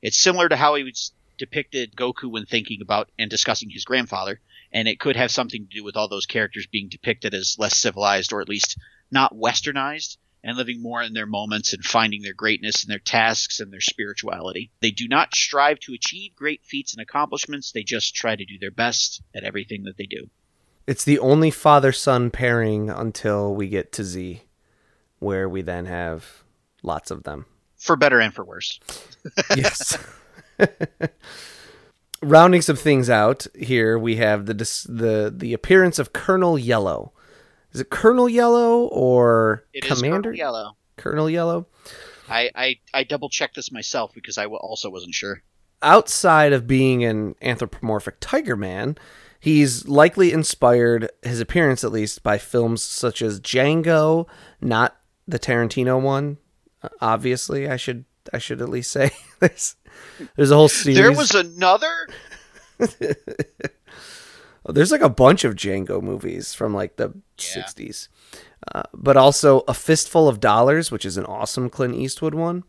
It's 0.04 0.16
similar 0.16 0.48
to 0.48 0.56
how 0.56 0.76
he 0.76 0.84
was 0.84 1.12
depicted 1.40 1.96
Goku 1.96 2.30
when 2.30 2.46
thinking 2.46 2.82
about 2.84 3.10
and 3.18 3.32
discussing 3.32 3.72
his 3.72 3.84
grandfather, 3.84 4.40
and 4.72 4.88
it 4.88 5.00
could 5.00 5.16
have 5.16 5.32
something 5.32 5.66
to 5.66 5.76
do 5.76 5.84
with 5.84 5.98
all 5.98 6.08
those 6.08 6.28
characters 6.28 6.68
being 6.68 6.88
depicted 6.88 7.34
as 7.34 7.58
less 7.58 7.76
civilized 7.76 8.32
or 8.32 8.42
at 8.42 8.50
least 8.50 8.78
not 9.10 9.34
westernized 9.34 10.18
and 10.44 10.56
living 10.56 10.84
more 10.84 11.02
in 11.02 11.14
their 11.14 11.26
moments 11.26 11.74
and 11.74 11.84
finding 11.84 12.22
their 12.22 12.34
greatness 12.34 12.84
in 12.84 12.90
their 12.90 13.00
tasks 13.00 13.60
and 13.60 13.74
their 13.74 13.82
spirituality. 13.82 14.72
They 14.82 14.92
do 14.92 15.08
not 15.08 15.34
strive 15.34 15.80
to 15.80 15.94
achieve 15.94 16.36
great 16.36 16.64
feats 16.64 16.94
and 16.94 17.02
accomplishments, 17.02 17.72
they 17.72 17.82
just 17.82 18.14
try 18.14 18.36
to 18.36 18.46
do 18.46 18.60
their 18.60 18.70
best 18.70 19.24
at 19.34 19.44
everything 19.44 19.86
that 19.86 19.98
they 19.98 20.06
do. 20.06 20.30
It's 20.88 21.04
the 21.04 21.20
only 21.20 21.52
father 21.52 21.92
son 21.92 22.32
pairing 22.32 22.90
until 22.90 23.54
we 23.54 23.68
get 23.68 23.92
to 23.94 24.04
Z, 24.04 24.44
where 25.20 25.50
we 25.50 25.62
then 25.62 25.86
have 25.86 26.44
lots 26.82 27.12
of 27.12 27.24
them. 27.24 27.46
For 27.76 27.96
better 27.96 28.20
and 28.20 28.34
for 28.34 28.46
worse. 28.46 28.80
yes. 29.56 29.98
Rounding 32.22 32.62
some 32.62 32.78
things 32.78 33.10
out 33.10 33.46
here, 33.54 34.00
we 34.00 34.16
have 34.16 34.46
the 34.46 34.54
the 34.54 35.34
the 35.36 35.54
appearance 35.54 36.00
of 36.00 36.14
Colonel 36.14 36.58
Yellow. 36.58 37.12
Is 37.74 37.82
it 37.82 37.90
Colonel 37.90 38.30
Yellow 38.30 38.86
or 38.88 39.66
it 39.74 39.84
Commander 39.84 40.30
Colonel 40.30 40.38
Yellow? 40.38 40.78
Colonel 40.96 41.30
Yellow. 41.30 41.68
I, 42.30 42.50
I, 42.56 42.80
I 42.94 43.04
double 43.04 43.30
checked 43.30 43.56
this 43.56 43.72
myself 43.72 44.14
because 44.14 44.38
I 44.38 44.46
also 44.46 44.90
wasn't 44.90 45.14
sure. 45.14 45.44
Outside 45.82 46.54
of 46.54 46.68
being 46.68 47.04
an 47.04 47.36
anthropomorphic 47.42 48.18
tiger 48.20 48.56
man, 48.56 48.98
He's 49.40 49.88
likely 49.88 50.32
inspired, 50.32 51.10
his 51.22 51.40
appearance 51.40 51.84
at 51.84 51.92
least, 51.92 52.24
by 52.24 52.38
films 52.38 52.82
such 52.82 53.22
as 53.22 53.40
Django, 53.40 54.28
not 54.62 54.98
the 55.28 55.40
Tarantino 55.40 56.02
one. 56.02 56.38
Uh, 56.82 56.90
obviously, 57.02 57.70
I 57.70 57.78
should 57.78 58.06
I 58.34 58.40
should 58.40 58.62
at 58.62 58.70
least 58.70 58.92
say 58.92 59.12
this. 59.40 59.76
There's 60.36 60.52
a 60.52 60.56
whole 60.56 60.70
series. 60.70 60.98
There 60.98 61.12
was 61.12 61.32
another. 61.32 61.94
There's 64.70 64.92
like 64.92 65.02
a 65.02 65.10
bunch 65.10 65.44
of 65.44 65.56
Django 65.56 66.02
movies 66.02 66.54
from 66.54 66.74
like 66.74 66.98
the 66.98 67.14
yeah. 67.38 67.64
60s. 67.64 68.10
Uh, 68.74 68.84
but 68.94 69.16
also 69.16 69.64
A 69.68 69.74
Fistful 69.74 70.28
of 70.28 70.40
Dollars, 70.40 70.92
which 70.92 71.06
is 71.06 71.16
an 71.16 71.26
awesome 71.26 71.70
Clint 71.70 71.96
Eastwood 71.96 72.36
one, 72.36 72.66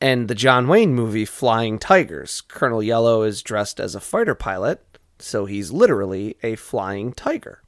and 0.00 0.28
the 0.28 0.36
John 0.36 0.68
Wayne 0.68 0.94
movie 0.94 1.24
Flying 1.24 1.78
Tigers. 1.78 2.42
Colonel 2.42 2.82
Yellow 2.82 3.22
is 3.22 3.42
dressed 3.42 3.80
as 3.80 3.94
a 3.94 4.00
fighter 4.00 4.36
pilot 4.36 4.84
so 5.22 5.46
he's 5.46 5.70
literally 5.70 6.36
a 6.42 6.56
flying 6.56 7.12
tiger. 7.12 7.62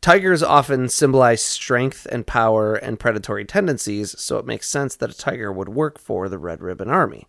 Tigers 0.00 0.42
often 0.42 0.88
symbolize 0.88 1.42
strength 1.42 2.06
and 2.10 2.26
power 2.26 2.74
and 2.74 2.98
predatory 2.98 3.44
tendencies, 3.44 4.18
so 4.18 4.38
it 4.38 4.46
makes 4.46 4.68
sense 4.68 4.96
that 4.96 5.10
a 5.10 5.16
tiger 5.16 5.52
would 5.52 5.68
work 5.68 5.98
for 5.98 6.28
the 6.28 6.38
Red 6.38 6.62
Ribbon 6.62 6.88
Army. 6.88 7.26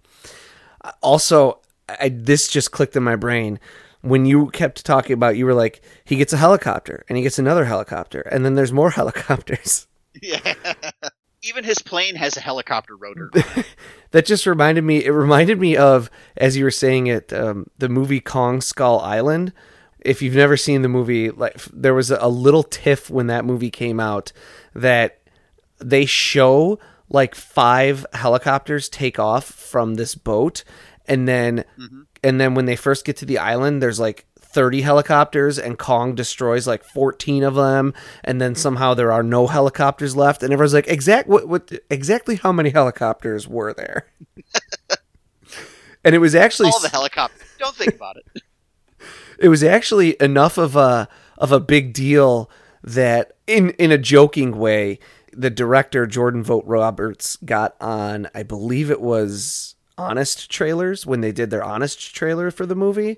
Also, 1.04 1.60
I, 1.90 2.10
this 2.10 2.48
just 2.48 2.72
clicked 2.72 2.96
in 2.96 3.04
my 3.04 3.18
brain 3.18 3.60
when 4.02 4.26
you 4.26 4.50
kept 4.52 4.86
talking 4.86 5.14
about 5.14 5.38
you 5.38 5.46
were 5.46 5.54
like 5.54 5.82
he 6.06 6.16
gets 6.16 6.34
a 6.34 6.38
helicopter 6.38 7.06
and 7.08 7.18
he 7.18 7.24
gets 7.24 7.38
another 7.38 7.66
helicopter 7.66 8.22
and 8.22 8.44
then 8.44 8.56
there's 8.56 8.74
more 8.74 8.90
helicopters. 8.92 9.88
Yeah 10.22 10.54
even 11.44 11.64
his 11.64 11.80
plane 11.80 12.16
has 12.16 12.38
a 12.38 12.42
helicopter 12.42 12.96
rotor. 12.96 13.32
that 14.12 14.26
just 14.26 14.46
reminded 14.46 14.84
me. 14.84 15.04
It 15.04 15.12
reminded 15.12 15.60
me 15.60 15.76
of 15.76 16.10
as 16.38 16.58
you 16.58 16.64
were 16.64 16.72
saying 16.72 17.08
it, 17.08 17.34
um, 17.34 17.68
the 17.78 17.90
movie 17.90 18.20
Kong 18.20 18.62
Skull 18.62 19.00
Island. 19.00 19.54
If 20.00 20.22
you've 20.22 20.36
never 20.36 20.58
seen 20.58 20.82
the 20.82 20.90
movie, 20.90 21.30
like 21.30 21.62
there 21.66 21.94
was 21.94 22.10
a 22.10 22.28
little 22.28 22.64
tiff 22.64 23.10
when 23.10 23.28
that 23.28 23.46
movie 23.46 23.70
came 23.70 24.00
out 24.00 24.32
that 24.74 25.20
they 25.80 26.06
show 26.06 26.80
like 27.10 27.36
five 27.36 28.06
helicopters 28.14 28.90
take 28.90 29.20
off 29.20 29.46
from 29.46 29.96
this 29.96 30.16
boat, 30.16 30.64
and 31.08 31.28
then 31.28 31.66
mm-hmm. 31.80 32.02
and 32.24 32.40
then 32.40 32.56
when 32.56 32.66
they 32.66 32.76
first 32.76 33.06
get 33.06 33.18
to 33.18 33.26
the 33.26 33.38
island, 33.38 33.82
there's 33.82 34.00
like 34.00 34.26
30 34.54 34.82
helicopters 34.82 35.58
and 35.58 35.78
Kong 35.78 36.16
destroys 36.16 36.68
like 36.68 36.84
14 36.84 37.44
of 37.44 37.56
them 37.56 37.94
and 38.24 38.42
then 38.42 38.56
somehow 38.56 38.94
there 38.94 39.12
are 39.12 39.24
no 39.24 39.48
helicopters 39.48 40.16
left 40.16 40.44
and 40.44 40.52
everyone's 40.54 40.74
like 40.74 40.88
exact 40.88 41.28
what, 41.28 41.48
what 41.48 41.72
exactly 41.90 42.36
how 42.36 42.52
many 42.52 42.70
helicopters 42.70 43.48
were 43.48 43.74
there? 43.74 44.08
And 46.04 46.16
it 46.16 46.20
was 46.20 46.36
actually 46.36 46.70
all 46.70 46.80
the 46.80 46.90
helicopters. 46.90 47.48
Don't 47.60 47.76
think 47.76 47.96
about 47.96 48.18
it. 48.18 48.44
It 49.40 49.50
was 49.50 49.64
actually 49.64 50.16
enough 50.22 50.60
of 50.60 50.76
a 50.76 51.10
of 51.40 51.52
a 51.52 51.60
big 51.60 51.94
deal 51.94 52.48
that 52.84 53.32
in 53.48 53.72
in 53.72 53.92
a 53.92 53.98
joking 53.98 54.60
way 54.60 55.00
the 55.34 55.50
director 55.50 56.06
Jordan 56.06 56.44
Vogt 56.44 56.68
Roberts 56.68 57.38
got 57.38 57.76
on 57.82 58.30
I 58.36 58.44
believe 58.44 58.92
it 58.92 59.02
was 59.02 59.74
honest 59.98 60.52
trailers 60.52 61.08
when 61.08 61.22
they 61.22 61.32
did 61.32 61.50
their 61.50 61.64
honest 61.64 62.14
trailer 62.14 62.52
for 62.52 62.68
the 62.68 62.76
movie 62.76 63.18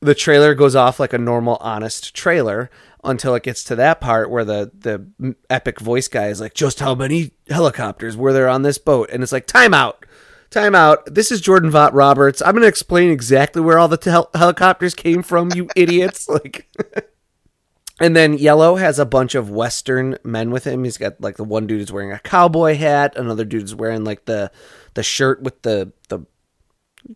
the 0.00 0.14
trailer 0.14 0.54
goes 0.54 0.76
off 0.76 1.00
like 1.00 1.12
a 1.12 1.18
normal 1.18 1.56
honest 1.60 2.14
trailer 2.14 2.70
until 3.04 3.34
it 3.34 3.42
gets 3.42 3.64
to 3.64 3.76
that 3.76 4.00
part 4.00 4.30
where 4.30 4.44
the 4.44 4.70
the 4.76 5.34
epic 5.48 5.80
voice 5.80 6.08
guy 6.08 6.28
is 6.28 6.40
like 6.40 6.54
just 6.54 6.80
how 6.80 6.94
many 6.94 7.32
helicopters 7.48 8.16
were 8.16 8.32
there 8.32 8.48
on 8.48 8.62
this 8.62 8.78
boat? 8.78 9.10
And 9.10 9.22
it's 9.22 9.32
like 9.32 9.46
time 9.46 9.74
out. 9.74 10.04
Time 10.50 10.74
out. 10.74 11.14
This 11.14 11.30
is 11.30 11.40
jordan 11.40 11.70
vogt 11.70 11.94
roberts. 11.94 12.40
I'm 12.40 12.52
going 12.52 12.62
to 12.62 12.68
explain 12.68 13.10
exactly 13.10 13.60
where 13.60 13.78
all 13.78 13.88
the 13.88 13.96
tel- 13.98 14.30
helicopters 14.34 14.94
came 14.94 15.22
from 15.22 15.50
you 15.54 15.68
idiots. 15.76 16.28
Like 16.28 16.68
and 18.00 18.16
then 18.16 18.38
yellow 18.38 18.76
has 18.76 18.98
a 18.98 19.06
bunch 19.06 19.34
of 19.34 19.50
western 19.50 20.16
men 20.24 20.50
with 20.50 20.64
him. 20.64 20.84
He's 20.84 20.98
got 20.98 21.20
like 21.20 21.36
the 21.36 21.44
one 21.44 21.66
dude 21.66 21.80
is 21.80 21.92
wearing 21.92 22.12
a 22.12 22.18
cowboy 22.18 22.76
hat. 22.76 23.16
Another 23.16 23.44
dude 23.44 23.64
is 23.64 23.74
wearing 23.74 24.04
like 24.04 24.24
the 24.24 24.50
the 24.94 25.02
shirt 25.02 25.42
with 25.42 25.62
the 25.62 25.92
the 26.08 26.20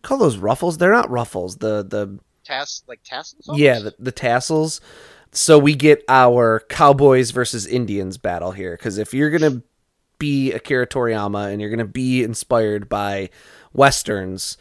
call 0.01 0.17
those 0.17 0.37
ruffles? 0.37 0.77
They're 0.77 0.91
not 0.91 1.09
ruffles. 1.09 1.57
The 1.57 1.83
the 1.83 2.19
tass 2.43 2.83
like 2.87 3.01
tassels. 3.03 3.47
Almost? 3.47 3.61
Yeah, 3.61 3.79
the, 3.79 3.95
the 3.99 4.11
tassels. 4.11 4.81
So 5.31 5.57
we 5.57 5.73
get 5.75 6.03
our 6.07 6.61
Cowboys 6.69 7.31
versus 7.31 7.65
Indians 7.65 8.17
battle 8.17 8.51
here 8.51 8.77
because 8.77 8.97
if 8.97 9.13
you're 9.13 9.31
gonna 9.31 9.61
be 10.19 10.51
Akira 10.51 10.87
Toriyama 10.87 11.51
and 11.51 11.59
you're 11.61 11.71
gonna 11.71 11.85
be 11.85 12.23
inspired 12.23 12.87
by 12.87 13.29
westerns, 13.73 14.57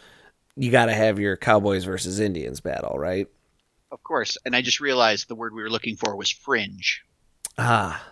you 0.57 0.71
got 0.71 0.87
to 0.87 0.95
have 0.95 1.18
your 1.18 1.37
Cowboys 1.37 1.85
versus 1.85 2.21
Indians 2.21 2.61
battle, 2.61 2.99
right? 2.99 3.27
Of 3.90 4.03
course. 4.03 4.38
And 4.45 4.57
I 4.57 4.62
just 4.62 4.81
realized 4.81 5.29
the 5.29 5.35
word 5.35 5.55
we 5.55 5.62
were 5.62 5.71
looking 5.71 5.97
for 5.97 6.16
was 6.16 6.31
fringe. 6.31 7.05
Ah, 7.59 8.05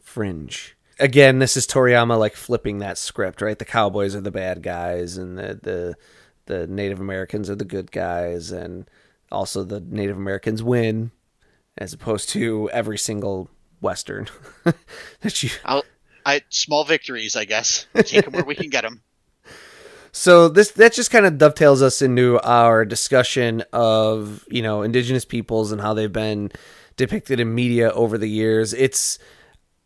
fringe. 0.00 0.76
Again, 0.98 1.38
this 1.38 1.56
is 1.56 1.66
Toriyama 1.66 2.18
like 2.18 2.36
flipping 2.36 2.78
that 2.78 2.98
script, 2.98 3.40
right? 3.40 3.58
The 3.58 3.64
Cowboys 3.64 4.14
are 4.14 4.20
the 4.20 4.30
bad 4.30 4.62
guys, 4.62 5.16
and 5.16 5.38
the 5.38 5.58
the 5.60 5.96
the 6.50 6.66
Native 6.66 7.00
Americans 7.00 7.48
are 7.48 7.54
the 7.54 7.64
good 7.64 7.92
guys, 7.92 8.50
and 8.50 8.90
also 9.30 9.62
the 9.62 9.78
Native 9.80 10.16
Americans 10.16 10.64
win, 10.64 11.12
as 11.78 11.92
opposed 11.92 12.28
to 12.30 12.68
every 12.72 12.98
single 12.98 13.48
Western 13.80 14.26
that 15.20 15.42
you. 15.44 15.50
I'll, 15.64 15.84
I 16.26 16.42
small 16.48 16.84
victories, 16.84 17.36
I 17.36 17.44
guess. 17.44 17.86
Take 17.94 18.24
them 18.24 18.34
where 18.34 18.44
we 18.44 18.56
can 18.56 18.68
get 18.68 18.82
them. 18.82 19.02
So 20.12 20.48
this 20.48 20.72
that 20.72 20.92
just 20.92 21.12
kind 21.12 21.24
of 21.24 21.38
dovetails 21.38 21.82
us 21.82 22.02
into 22.02 22.40
our 22.40 22.84
discussion 22.84 23.62
of 23.72 24.44
you 24.50 24.60
know 24.60 24.82
indigenous 24.82 25.24
peoples 25.24 25.70
and 25.70 25.80
how 25.80 25.94
they've 25.94 26.12
been 26.12 26.50
depicted 26.96 27.38
in 27.38 27.54
media 27.54 27.92
over 27.92 28.18
the 28.18 28.28
years. 28.28 28.74
It's 28.74 29.20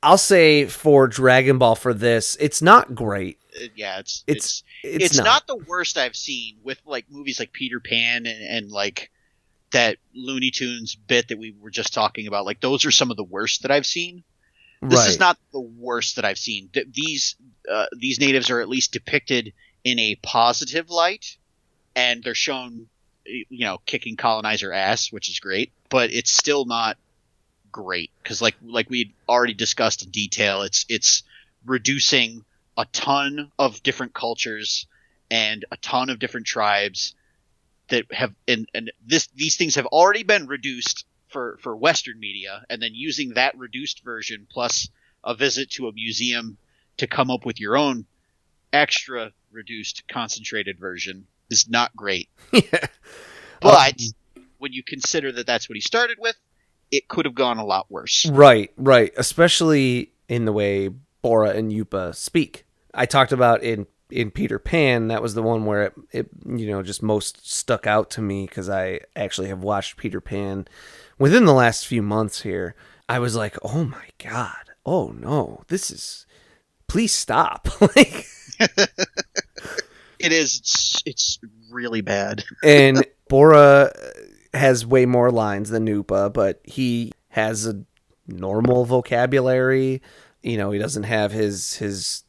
I'll 0.03 0.17
say 0.17 0.65
for 0.65 1.09
Dragon 1.09 1.59
Ball 1.59 1.75
for 1.75 1.93
this, 1.93 2.39
it's 2.41 2.63
not 2.63 2.95
great. 2.95 3.39
Uh, 3.55 3.67
yeah, 3.77 3.99
it's 3.99 4.25
It's 4.27 4.47
it's 4.47 4.65
it's, 4.85 5.05
it's, 5.05 5.17
not. 5.17 5.25
not. 5.25 5.47
the 5.47 5.57
worst 5.57 5.97
I've 5.97 6.17
seen 6.17 6.59
with 6.63 6.81
like 6.85 7.07
movies 7.11 7.39
like 7.41 7.53
Peter 7.53 7.81
Pan 7.81 8.27
and, 8.27 8.43
and 8.43 8.71
like 8.71 9.11
that 9.73 9.97
Looney 10.15 10.51
Tunes 10.51 10.95
bit 10.95 11.29
that 11.29 11.39
we 11.39 11.55
were 11.61 11.71
just 11.71 11.95
talking 11.95 12.27
about. 12.27 12.45
Like 12.45 12.61
those 12.61 12.85
are 12.85 12.91
some 12.91 13.11
of 13.11 13.17
the 13.17 13.25
worst 13.25 13.63
that 13.63 13.71
I've 13.71 13.87
seen. 13.87 14.25
This 14.83 15.01
right. 15.01 15.09
is 15.09 15.19
not 15.19 15.39
the 15.53 15.61
worst 15.61 16.17
that 16.17 16.25
I've 16.25 16.39
seen. 16.39 16.69
Th- 16.73 16.87
These 16.93 17.37
uh, 17.71 17.87
these 17.97 18.21
natives 18.21 18.51
are 18.51 18.61
at 18.61 18.69
least 18.69 18.93
depicted 18.93 19.55
in 19.83 19.99
a 19.99 20.17
positive 20.17 20.91
light, 20.91 21.39
and 21.97 22.23
they're 22.23 22.35
shown, 22.35 22.89
you 23.25 23.47
know, 23.65 23.79
kicking 23.87 24.17
colonizer 24.17 24.73
ass, 24.73 25.11
which 25.11 25.31
is 25.31 25.41
great. 25.41 25.73
But 25.89 26.13
it's 26.13 26.31
still 26.31 26.67
not 26.67 26.99
great 27.73 28.11
because, 28.23 28.43
like 28.43 28.57
like 28.63 28.91
we 28.91 29.15
already 29.27 29.55
discussed 29.55 30.05
in 30.05 30.11
detail, 30.11 30.63
it's 30.63 30.85
it's 30.91 31.23
reducing 31.65 32.45
a 32.77 32.85
ton 32.87 33.51
of 33.59 33.83
different 33.83 34.15
cultures 34.15 34.87
and 35.31 35.65
a 35.71 35.77
ton 35.79 36.11
of 36.11 36.19
different 36.19 36.47
tribes 36.47 37.15
that 37.89 38.05
have 38.13 38.35
and, 38.49 38.69
and 38.75 38.93
this 39.07 39.29
these 39.35 39.57
things 39.57 39.75
have 39.75 39.87
already 39.87 40.23
been 40.23 40.47
reduced 40.47 41.05
for 41.29 41.59
for 41.61 41.77
western 41.77 42.19
media 42.19 42.65
and 42.71 42.81
then 42.83 42.91
using 42.95 43.35
that 43.35 43.57
reduced 43.59 44.03
version 44.05 44.47
plus 44.51 44.89
a 45.23 45.35
visit 45.35 45.71
to 45.71 45.89
a 45.89 45.93
museum 45.93 46.57
to 46.97 47.07
come 47.07 47.31
up 47.31 47.45
with 47.45 47.61
your 47.61 47.77
own 47.77 48.07
extra 48.73 49.33
reduced 49.53 50.07
concentrated 50.09 50.79
version 50.79 51.27
is 51.51 51.69
not 51.69 51.95
great 51.95 52.29
yeah. 52.53 52.87
but 53.61 54.01
um, 54.37 54.45
when 54.59 54.73
you 54.73 54.83
consider 54.83 55.31
that 55.31 55.47
that's 55.47 55.69
what 55.69 55.75
he 55.75 55.81
started 55.81 56.19
with 56.19 56.37
it 56.91 57.09
could 57.09 57.25
have 57.25 57.35
gone 57.35 57.59
a 57.59 57.65
lot 57.65 57.91
worse 57.91 58.27
Right, 58.27 58.73
right. 58.77 59.13
Especially 59.17 60.13
in 60.29 60.45
the 60.45 60.53
way 60.53 60.91
Bora 61.25 61.53
and 61.53 61.73
Upa 61.73 62.13
speak. 62.13 62.67
I 62.93 63.07
talked 63.07 63.33
about 63.33 63.63
in 63.63 63.87
in 64.11 64.31
Peter 64.31 64.59
Pan. 64.59 65.09
That 65.09 65.23
was 65.23 65.33
the 65.33 65.43
one 65.43 65.65
where 65.65 65.85
it, 65.85 65.95
it 66.13 66.29
you 66.45 66.67
know 66.67 66.83
just 66.83 67.03
most 67.03 67.51
stuck 67.51 67.87
out 67.87 68.11
to 68.11 68.21
me 68.21 68.45
because 68.47 68.69
I 68.69 69.01
actually 69.17 69.49
have 69.49 69.63
watched 69.63 69.97
Peter 69.97 70.21
Pan 70.21 70.69
within 71.19 71.47
the 71.47 71.55
last 71.55 71.87
few 71.87 72.03
months. 72.03 72.43
Here, 72.43 72.75
I 73.09 73.21
was 73.21 73.35
like, 73.35 73.57
oh 73.63 73.85
my 73.85 74.05
god, 74.19 74.71
oh 74.85 75.15
no, 75.19 75.63
this 75.69 75.91
is. 75.91 76.27
Please 76.89 77.15
stop. 77.15 77.69
like, 77.81 78.27
it 78.61 80.31
is 80.31 80.59
it's, 80.59 81.03
it's 81.07 81.39
really 81.71 82.03
bad 82.03 82.45
and 82.63 83.03
Bora 83.31 83.91
has 84.53 84.85
way 84.85 85.07
more 85.07 85.31
lines 85.31 85.71
than 85.71 85.87
Upa, 85.87 86.29
but 86.29 86.61
he 86.65 87.13
has 87.29 87.67
a 87.67 87.83
normal 88.29 88.85
vocabulary. 88.85 90.03
You 90.45 90.57
know, 90.59 90.71
he 90.71 90.79
doesn't 90.79 91.05
have 91.05 91.33
his 91.33 91.75
his 91.75 92.23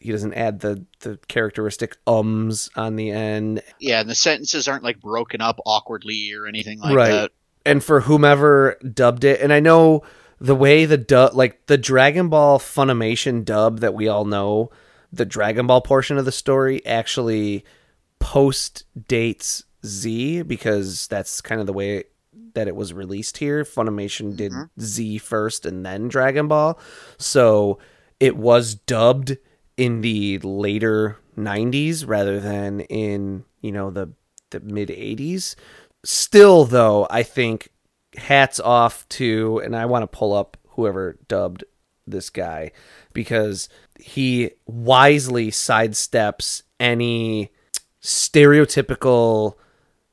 he 0.00 0.12
doesn't 0.12 0.34
add 0.34 0.60
the 0.60 0.84
the 1.00 1.18
characteristic 1.28 1.96
ums 2.06 2.68
on 2.76 2.96
the 2.96 3.10
end. 3.10 3.62
yeah 3.80 4.00
and 4.00 4.10
the 4.10 4.14
sentences 4.14 4.68
aren't 4.68 4.84
like 4.84 5.00
broken 5.00 5.40
up 5.40 5.58
awkwardly 5.64 6.32
or 6.34 6.46
anything 6.46 6.78
like 6.80 6.94
Right. 6.94 7.10
that 7.10 7.32
And 7.64 7.82
for 7.82 8.00
whomever 8.02 8.76
dubbed 8.92 9.24
it, 9.24 9.40
and 9.40 9.52
I 9.52 9.60
know 9.60 10.02
the 10.38 10.54
way 10.54 10.84
the 10.84 10.98
dub 10.98 11.34
like 11.34 11.66
the 11.66 11.78
Dragon 11.78 12.28
Ball 12.28 12.58
Funimation 12.58 13.44
dub 13.44 13.78
that 13.80 13.94
we 13.94 14.06
all 14.06 14.24
know, 14.26 14.70
the 15.12 15.24
Dragon 15.24 15.66
Ball 15.66 15.80
portion 15.80 16.18
of 16.18 16.24
the 16.26 16.32
story 16.32 16.84
actually 16.84 17.64
post 18.18 18.84
dates 19.08 19.64
Z 19.84 20.42
because 20.42 21.06
that's 21.06 21.40
kind 21.40 21.60
of 21.60 21.66
the 21.66 21.72
way 21.72 22.04
that 22.56 22.66
it 22.66 22.74
was 22.74 22.92
released 22.92 23.38
here. 23.38 23.62
Funimation 23.64 24.34
did 24.34 24.50
Mhm. 24.50 24.68
Z 24.80 25.18
first 25.18 25.64
and 25.64 25.86
then 25.86 26.08
Dragon 26.08 26.48
Ball. 26.48 26.78
So 27.18 27.78
it 28.18 28.36
was 28.36 28.74
dubbed 28.74 29.36
in 29.76 30.00
the 30.00 30.38
later 30.40 31.18
90s 31.36 32.04
rather 32.06 32.40
than 32.40 32.80
in, 32.80 33.44
you 33.60 33.70
know, 33.70 33.90
the 33.90 34.08
the 34.50 34.60
mid 34.60 34.90
80s. 34.90 35.54
Still 36.04 36.64
though, 36.64 37.06
I 37.10 37.22
think 37.22 37.68
hats 38.16 38.58
off 38.58 39.06
to 39.10 39.60
and 39.64 39.76
I 39.76 39.84
want 39.86 40.02
to 40.02 40.06
pull 40.18 40.32
up 40.32 40.56
whoever 40.70 41.18
dubbed 41.28 41.64
this 42.06 42.30
guy 42.30 42.70
because 43.12 43.68
he 43.98 44.52
wisely 44.66 45.50
sidesteps 45.50 46.62
any 46.80 47.50
stereotypical 48.02 49.54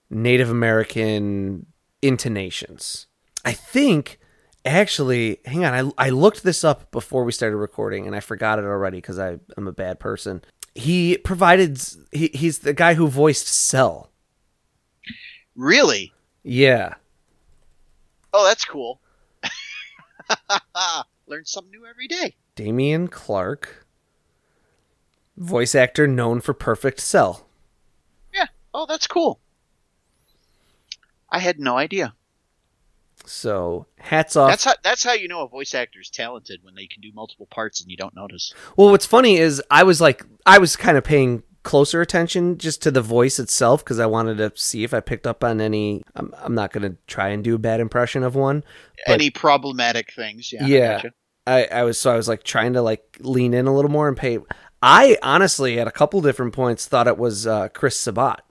Native 0.09 0.49
American 0.49 1.65
intonations. 2.03 3.07
I 3.45 3.53
think 3.53 4.19
actually, 4.65 5.39
hang 5.45 5.65
on, 5.65 5.93
I, 5.97 6.07
I 6.07 6.09
looked 6.09 6.43
this 6.43 6.63
up 6.63 6.91
before 6.91 7.23
we 7.23 7.31
started 7.31 7.57
recording 7.57 8.05
and 8.07 8.15
I 8.15 8.19
forgot 8.19 8.59
it 8.59 8.65
already 8.65 8.97
because 8.97 9.17
I'm 9.17 9.41
a 9.57 9.71
bad 9.71 9.99
person. 9.99 10.43
He 10.75 11.17
provided, 11.17 11.81
he, 12.11 12.29
he's 12.33 12.59
the 12.59 12.73
guy 12.73 12.93
who 12.95 13.07
voiced 13.07 13.47
Cell. 13.47 14.09
really 15.55 16.13
Yeah. 16.43 16.95
oh 18.33 18.43
that's 18.45 18.65
cool 18.65 18.99
learn 21.27 21.45
something 21.45 21.71
new 21.71 21.85
every 21.85 22.07
day 22.07 22.35
Dameon 22.55 23.09
Clarke, 23.09 23.85
voice 25.37 25.75
actor 25.75 26.07
known 26.07 26.41
for 26.41 26.53
Perfect 26.53 26.99
Cell. 26.99 27.47
Yeah. 28.33 28.47
Oh 28.73 28.85
that's 28.85 29.07
cool 29.07 29.39
i 31.33 31.39
had 31.39 31.59
no 31.59 31.75
idea 31.77 32.13
So 33.25 33.85
hats 33.99 34.35
off. 34.35 34.49
that's 34.49 34.63
how 34.63 34.73
that's 34.83 35.03
how 35.03 35.13
you 35.13 35.27
know 35.27 35.41
a 35.43 35.47
voice 35.47 35.73
actor 35.73 35.99
is 35.99 36.09
talented 36.09 36.59
when 36.63 36.75
they 36.75 36.87
can 36.87 37.01
do 37.01 37.11
multiple 37.13 37.47
parts 37.49 37.81
and 37.81 37.89
you 37.91 37.97
don't 37.97 38.15
notice 38.15 38.53
Well, 38.77 38.91
what's 38.91 39.05
funny 39.05 39.37
is 39.37 39.61
I 39.71 39.83
was 39.83 40.01
like, 40.01 40.25
I 40.45 40.57
was 40.57 40.75
kind 40.75 40.97
of 40.97 41.03
paying 41.03 41.43
closer 41.63 42.01
attention 42.01 42.57
just 42.57 42.81
to 42.81 42.91
the 42.91 43.01
voice 43.01 43.39
itself 43.39 43.83
because 43.83 43.97
I 43.99 44.05
wanted 44.05 44.37
to 44.39 44.51
see 44.55 44.83
if 44.83 44.93
I 44.93 44.99
picked 44.99 45.25
up 45.25 45.43
on 45.45 45.61
any. 45.61 46.03
I'm, 46.15 46.33
I'm 46.37 46.53
not 46.55 46.73
going 46.73 46.91
to 46.91 46.97
try 47.07 47.29
and 47.29 47.41
do 47.41 47.55
a 47.55 47.57
bad 47.57 47.79
impression 47.79 48.23
of 48.23 48.35
one. 48.35 48.65
Any 49.07 49.29
problematic 49.29 50.11
things 50.11 50.51
yeah 50.51 50.65
Yeah. 50.65 50.93
gotcha. 50.97 51.13
I, 51.47 51.65
I 51.65 51.83
was 51.83 51.97
so 51.97 52.11
I 52.11 52.17
was 52.17 52.27
like 52.27 52.43
trying 52.43 52.73
to 52.73 52.81
like 52.81 53.17
lean 53.21 53.53
in 53.53 53.67
a 53.67 53.73
little 53.73 53.91
more 53.91 54.09
and 54.09 54.17
pay. 54.17 54.39
I 54.81 55.17
honestly 55.23 55.79
at 55.79 55.87
a 55.87 55.91
couple 55.91 56.19
different 56.21 56.53
points 56.53 56.85
thought 56.87 57.07
it 57.07 57.17
was 57.17 57.47
uh, 57.47 57.69
Chris 57.69 57.97
Sabat, 57.97 58.41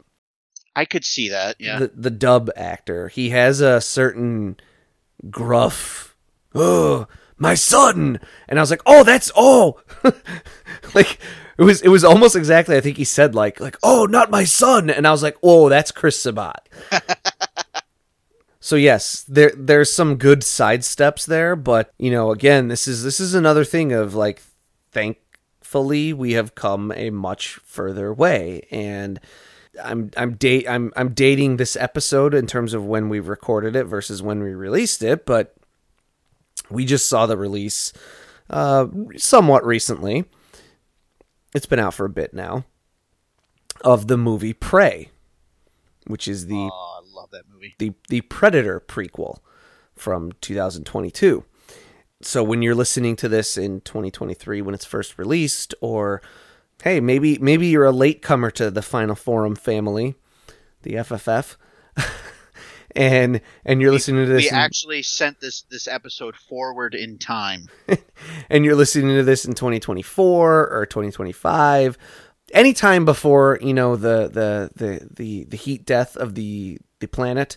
i 0.75 0.85
could 0.85 1.05
see 1.05 1.29
that 1.29 1.57
yeah 1.59 1.79
the 1.79 1.93
the 1.95 2.11
dub 2.11 2.51
actor. 2.57 3.09
He 3.09 3.31
has 3.31 3.61
a 3.61 3.81
certain 3.81 4.57
gruff, 5.31 6.17
oh 6.55 7.07
my 7.37 7.55
son, 7.55 8.21
and 8.49 8.59
I 8.59 8.63
was 8.63 8.71
like, 8.71 8.83
oh 8.87 9.05
that's 9.05 9.31
oh, 9.37 9.81
like 10.95 11.19
it 11.59 11.63
was 11.63 11.83
it 11.83 11.89
was 11.89 12.05
almost 12.05 12.37
exactly. 12.37 12.77
I 12.77 12.81
think 12.81 12.97
he 12.97 13.05
said 13.05 13.35
like 13.35 13.61
like 13.61 13.77
oh 13.83 14.07
not 14.07 14.31
my 14.31 14.45
son, 14.45 14.91
and 14.91 15.07
I 15.07 15.11
was 15.11 15.23
like 15.23 15.37
oh 15.43 15.69
that's 15.69 15.93
Chris 15.93 16.21
Sabat. 16.21 16.69
So 18.65 18.77
yes, 18.77 19.25
there 19.25 19.51
there's 19.57 19.93
some 19.93 20.15
good 20.15 20.45
side 20.45 20.85
steps 20.85 21.27
there, 21.27 21.57
but 21.57 21.93
you 21.99 22.13
know, 22.13 22.31
again, 22.31 22.69
this 22.69 22.87
is 22.87 23.03
this 23.03 23.19
is 23.19 23.35
another 23.35 23.65
thing 23.65 23.93
of 23.93 24.15
like 24.15 24.41
thankfully 24.93 26.13
we 26.13 26.35
have 26.35 26.55
come 26.55 26.93
a 26.93 27.11
much 27.11 27.57
further 27.65 28.15
way 28.15 28.69
and 28.71 29.19
I'm 29.83 30.11
I'm 30.17 30.35
date 30.35 30.69
I'm 30.69 30.93
I'm 30.97 31.15
dating 31.15 31.57
this 31.57 31.77
episode 31.77 32.35
in 32.35 32.47
terms 32.47 32.75
of 32.75 32.85
when 32.85 33.09
we 33.09 33.21
recorded 33.21 33.75
it 33.77 33.85
versus 33.85 34.23
when 34.23 34.43
we 34.43 34.51
released 34.51 35.03
it, 35.03 35.25
but 35.25 35.55
we 36.71 36.85
just 36.85 37.09
saw 37.09 37.27
the 37.27 37.37
release 37.37 37.93
uh 38.51 38.87
somewhat 39.17 39.65
recently. 39.65 40.25
It's 41.55 41.67
been 41.67 41.79
out 41.79 41.95
for 41.95 42.07
a 42.07 42.11
bit 42.11 42.35
now 42.35 42.65
of 43.83 44.09
the 44.09 44.19
movie 44.19 44.53
Prey, 44.53 45.11
which 46.07 46.29
is 46.29 46.47
the 46.47 46.69
oh 46.71 47.01
i 47.01 47.21
love 47.21 47.31
that 47.31 47.45
movie 47.51 47.75
the 47.79 47.93
the 48.09 48.21
Predator 48.23 48.81
prequel 48.81 49.39
from 49.95 50.33
2022. 50.41 51.45
So 52.21 52.43
when 52.43 52.63
you're 52.63 52.75
listening 52.75 53.17
to 53.17 53.29
this 53.29 53.57
in 53.57 53.81
2023 53.81 54.63
when 54.63 54.75
it's 54.75 54.85
first 54.85 55.19
released 55.19 55.75
or 55.81 56.23
hey, 56.83 57.01
maybe 57.01 57.39
maybe 57.39 57.69
you're 57.69 57.85
a 57.85 57.93
latecomer 57.93 58.51
to 58.53 58.71
the 58.71 58.83
Final 58.83 59.15
Forum 59.15 59.55
family, 59.55 60.15
the 60.83 60.95
FFF. 60.95 61.57
and 62.97 63.41
and 63.65 63.81
you're 63.81 63.93
listening 63.93 64.27
to 64.27 64.33
this 64.33 64.43
we 64.45 64.49
in- 64.49 64.55
actually 64.55 65.03
sent 65.03 65.41
this 65.41 65.63
this 65.71 65.89
episode 65.89 66.37
forward 66.37 66.95
in 66.95 67.19
time. 67.19 67.69
And 68.49 68.65
you're 68.65 68.77
listening 68.77 69.17
to 69.17 69.25
this 69.25 69.45
in 69.45 69.55
2024 69.55 70.69
or 70.69 70.87
2025 70.87 71.99
anytime 72.53 73.05
before 73.05 73.59
you 73.63 73.75
know 73.75 73.97
the 73.97 74.29
the 74.29 74.71
the 74.77 75.09
the, 75.11 75.45
the 75.45 75.57
heat 75.57 75.87
death 75.87 76.17
of 76.17 76.35
the 76.35 76.79
the 77.01 77.09
planet. 77.09 77.57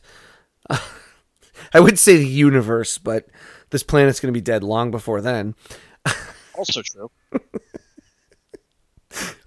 I 1.74 1.80
would 1.80 2.00
say 2.00 2.18
the 2.18 2.28
universe 2.28 2.98
but 2.98 3.28
this 3.70 3.84
planet's 3.84 4.20
going 4.20 4.34
to 4.34 4.38
be 4.38 4.42
dead 4.42 4.64
long 4.64 4.90
before 4.90 5.22
then. 5.22 5.56
Also 6.58 6.82
true 6.82 7.12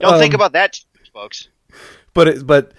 don't 0.01 0.19
think 0.19 0.35
Um, 0.35 0.41
about 0.41 0.53
that 0.53 0.81
folks 1.13 1.49
but 2.15 2.29
it, 2.29 2.47
but 2.47 2.73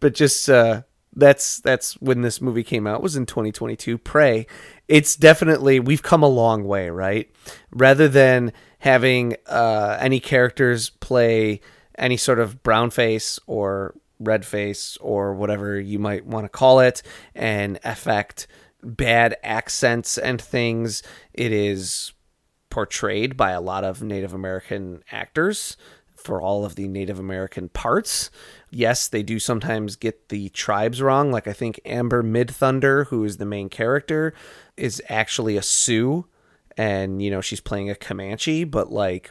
but 0.00 0.14
just 0.14 0.48
uh 0.48 0.82
that's 1.14 1.60
that's 1.60 1.94
when 2.00 2.22
this 2.22 2.40
movie 2.40 2.62
came 2.64 2.86
out. 2.86 2.96
It 2.96 3.02
was 3.02 3.16
in 3.16 3.26
2022. 3.26 3.98
Prey. 3.98 4.46
It's 4.88 5.14
definitely 5.14 5.78
we've 5.78 6.02
come 6.02 6.22
a 6.22 6.28
long 6.28 6.64
way, 6.64 6.88
right? 6.88 7.30
Rather 7.70 8.08
than 8.08 8.52
having 8.78 9.36
uh, 9.46 9.98
any 10.00 10.20
characters 10.20 10.90
play 10.90 11.60
any 11.98 12.16
sort 12.16 12.38
of 12.38 12.62
brown 12.62 12.90
face 12.90 13.38
or 13.46 13.94
red 14.18 14.46
face 14.46 14.96
or 15.00 15.34
whatever 15.34 15.78
you 15.78 15.98
might 15.98 16.24
want 16.24 16.44
to 16.46 16.48
call 16.48 16.80
it 16.80 17.02
and 17.34 17.78
affect 17.84 18.46
bad 18.82 19.36
accents 19.42 20.16
and 20.16 20.40
things. 20.40 21.02
It 21.34 21.52
is 21.52 22.12
portrayed 22.70 23.36
by 23.36 23.50
a 23.50 23.60
lot 23.60 23.84
of 23.84 24.02
Native 24.02 24.32
American 24.32 25.04
actors 25.12 25.76
for 26.22 26.40
all 26.40 26.64
of 26.64 26.74
the 26.74 26.88
Native 26.88 27.18
American 27.18 27.68
parts. 27.68 28.30
Yes, 28.70 29.08
they 29.08 29.22
do 29.22 29.38
sometimes 29.38 29.96
get 29.96 30.28
the 30.28 30.48
tribes 30.50 31.02
wrong. 31.02 31.30
Like 31.30 31.46
I 31.46 31.52
think 31.52 31.80
Amber 31.84 32.22
Midthunder, 32.22 33.06
who 33.06 33.24
is 33.24 33.36
the 33.36 33.44
main 33.44 33.68
character, 33.68 34.32
is 34.76 35.02
actually 35.08 35.56
a 35.56 35.62
Sioux 35.62 36.26
and 36.76 37.22
you 37.22 37.30
know 37.30 37.40
she's 37.40 37.60
playing 37.60 37.90
a 37.90 37.94
Comanche, 37.94 38.64
but 38.64 38.90
like 38.90 39.30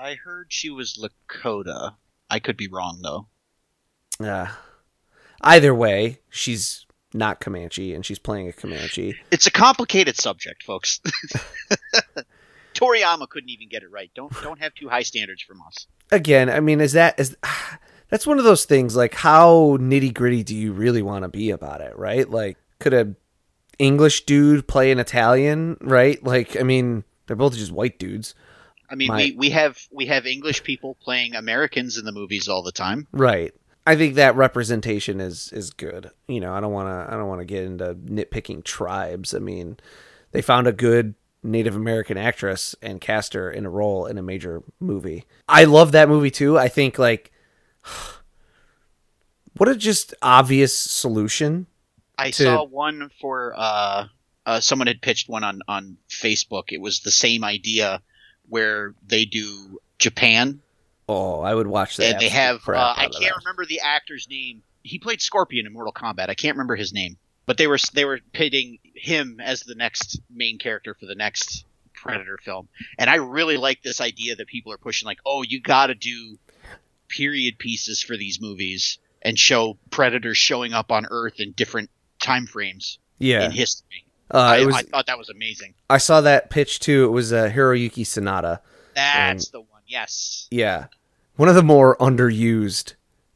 I 0.00 0.14
heard 0.14 0.46
she 0.50 0.70
was 0.70 0.98
Lakota. 0.98 1.94
I 2.30 2.38
could 2.38 2.56
be 2.56 2.68
wrong 2.68 3.00
though. 3.02 3.26
uh, 4.24 4.48
either 5.40 5.74
way, 5.74 6.20
she's 6.28 6.86
not 7.12 7.40
Comanche 7.40 7.94
and 7.94 8.04
she's 8.04 8.18
playing 8.18 8.48
a 8.48 8.52
Comanche. 8.52 9.16
It's 9.30 9.46
a 9.46 9.50
complicated 9.50 10.16
subject, 10.16 10.62
folks. 10.62 11.00
Toriyama 12.74 13.28
couldn't 13.28 13.50
even 13.50 13.68
get 13.68 13.82
it 13.82 13.90
right. 13.90 14.10
Don't 14.14 14.32
don't 14.42 14.60
have 14.60 14.74
too 14.74 14.88
high 14.88 15.02
standards 15.02 15.42
from 15.42 15.60
us. 15.66 15.86
Again, 16.10 16.50
I 16.50 16.60
mean, 16.60 16.80
is 16.80 16.92
that 16.92 17.18
is 17.18 17.36
that's 18.08 18.26
one 18.26 18.38
of 18.38 18.44
those 18.44 18.64
things 18.64 18.96
like 18.96 19.14
how 19.14 19.76
nitty 19.78 20.12
gritty 20.12 20.42
do 20.42 20.54
you 20.54 20.72
really 20.72 21.02
want 21.02 21.22
to 21.22 21.28
be 21.28 21.50
about 21.50 21.80
it, 21.80 21.96
right? 21.96 22.28
Like, 22.28 22.58
could 22.78 22.94
a 22.94 23.14
English 23.78 24.24
dude 24.26 24.68
play 24.68 24.92
an 24.92 25.00
Italian, 25.00 25.76
right? 25.80 26.22
Like, 26.22 26.58
I 26.58 26.62
mean, 26.62 27.04
they're 27.26 27.36
both 27.36 27.56
just 27.56 27.72
white 27.72 27.98
dudes, 27.98 28.34
I 28.94 28.96
mean, 28.96 29.08
My- 29.08 29.16
we, 29.16 29.32
we 29.32 29.50
have 29.50 29.78
we 29.90 30.06
have 30.06 30.26
English 30.26 30.62
people 30.62 30.96
playing 31.00 31.34
Americans 31.34 31.98
in 31.98 32.04
the 32.04 32.12
movies 32.12 32.48
all 32.48 32.62
the 32.62 32.72
time. 32.72 33.06
right? 33.12 33.52
I 33.86 33.96
think 33.96 34.14
that 34.14 34.36
representation 34.36 35.20
is 35.20 35.52
is 35.52 35.70
good. 35.70 36.10
You 36.28 36.40
know, 36.40 36.54
I 36.54 36.60
don't 36.60 36.72
want 36.72 36.88
to 36.88 37.12
I 37.12 37.16
don't 37.18 37.28
want 37.28 37.40
to 37.40 37.44
get 37.44 37.64
into 37.64 37.94
nitpicking 37.94 38.64
tribes. 38.64 39.34
I 39.34 39.40
mean, 39.40 39.78
they 40.32 40.42
found 40.42 40.66
a 40.66 40.72
good 40.72 41.14
Native 41.44 41.76
American 41.76 42.16
actress 42.16 42.74
and 42.82 43.00
cast 43.00 43.34
her 43.34 43.50
in 43.50 43.66
a 43.66 43.70
role 43.70 44.06
in 44.06 44.18
a 44.18 44.22
major 44.22 44.62
movie. 44.80 45.24
I 45.48 45.64
love 45.64 45.92
that 45.92 46.08
movie 46.08 46.30
too. 46.30 46.58
I 46.58 46.68
think 46.68 46.98
like 46.98 47.30
what 49.56 49.68
a 49.68 49.74
just 49.76 50.14
obvious 50.22 50.76
solution. 50.76 51.66
I 52.18 52.30
To- 52.30 52.42
saw 52.44 52.64
one 52.64 53.10
for 53.20 53.54
uh, 53.56 54.06
uh, 54.46 54.60
someone 54.60 54.86
had 54.86 55.02
pitched 55.02 55.28
one 55.28 55.44
on 55.44 55.60
on 55.68 55.96
Facebook. 56.08 56.64
It 56.72 56.80
was 56.80 57.00
the 57.00 57.10
same 57.10 57.44
idea 57.44 58.02
where 58.48 58.94
they 59.06 59.24
do 59.24 59.80
Japan 59.98 60.60
Oh, 61.06 61.40
I 61.42 61.54
would 61.54 61.66
watch 61.66 61.98
that. 61.98 62.12
and 62.12 62.20
they 62.20 62.30
have 62.30 62.66
uh, 62.66 62.94
I 62.96 63.08
can't 63.08 63.36
remember 63.44 63.66
the 63.66 63.80
actor's 63.80 64.26
name. 64.28 64.62
He 64.82 64.98
played 64.98 65.20
Scorpion 65.20 65.66
in 65.66 65.72
Mortal 65.74 65.92
Kombat. 65.92 66.30
I 66.30 66.34
can't 66.34 66.56
remember 66.56 66.76
his 66.76 66.92
name, 66.94 67.16
but 67.46 67.58
they 67.58 67.66
were 67.66 67.78
they 67.92 68.04
were 68.04 68.20
pitting 68.32 68.78
him 68.94 69.40
as 69.40 69.60
the 69.60 69.74
next 69.74 70.20
main 70.30 70.58
character 70.58 70.94
for 70.94 71.06
the 71.06 71.14
next 71.14 71.64
Predator 71.94 72.38
film. 72.42 72.68
And 72.98 73.08
I 73.08 73.16
really 73.16 73.56
like 73.56 73.82
this 73.82 74.00
idea 74.00 74.36
that 74.36 74.46
people 74.46 74.72
are 74.72 74.78
pushing 74.78 75.06
like, 75.06 75.18
"Oh, 75.24 75.42
you 75.42 75.60
got 75.60 75.86
to 75.88 75.94
do 75.94 76.38
period 77.08 77.58
pieces 77.58 78.02
for 78.02 78.16
these 78.16 78.40
movies 78.40 78.98
and 79.22 79.38
show 79.38 79.78
Predators 79.90 80.36
showing 80.36 80.72
up 80.72 80.90
on 80.92 81.06
Earth 81.10 81.40
in 81.40 81.52
different 81.52 81.90
time 82.20 82.46
frames 82.46 82.98
Yeah, 83.18 83.46
in 83.46 83.50
history." 83.52 84.04
uh, 84.32 84.38
I, 84.38 84.64
was. 84.66 84.74
I 84.74 84.82
thought 84.82 85.06
that 85.06 85.18
was 85.18 85.30
amazing. 85.30 85.74
I 85.88 85.98
saw 85.98 86.20
that 86.22 86.50
pitch 86.50 86.80
too. 86.80 87.04
It 87.04 87.12
was 87.12 87.32
a 87.32 87.46
uh, 87.46 87.50
Hiroyuki 87.50 88.04
Sanada. 88.04 88.60
That's 88.94 89.48
the 89.48 89.60
one. 89.60 89.82
Yes. 89.86 90.48
Yeah, 90.50 90.86
one 91.36 91.48
of 91.48 91.54
the 91.54 91.62
more 91.62 91.96
underused 91.98 92.94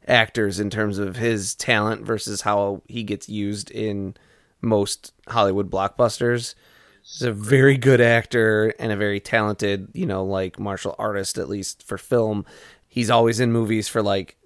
actors 0.08 0.58
in 0.58 0.70
terms 0.70 0.98
of 0.98 1.16
his 1.16 1.54
talent 1.54 2.04
versus 2.04 2.42
how 2.42 2.82
he 2.88 3.02
gets 3.02 3.28
used 3.28 3.70
in 3.70 4.14
most 4.60 5.12
Hollywood 5.28 5.70
blockbusters. 5.70 6.54
He's 7.02 7.22
a 7.22 7.32
very 7.32 7.76
good 7.76 8.00
actor 8.00 8.74
and 8.78 8.92
a 8.92 8.96
very 8.96 9.20
talented, 9.20 9.88
you 9.94 10.06
know, 10.06 10.24
like 10.24 10.58
martial 10.58 10.94
artist 10.98 11.38
at 11.38 11.48
least 11.48 11.82
for 11.82 11.96
film. 11.98 12.44
He's 12.86 13.10
always 13.10 13.40
in 13.40 13.52
movies 13.52 13.88
for 13.88 14.02
like 14.02 14.36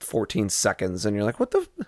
14 0.00 0.48
seconds 0.48 1.04
and 1.04 1.14
you're 1.14 1.24
like, 1.24 1.40
"What 1.40 1.50
the 1.50 1.66
f-" 1.80 1.86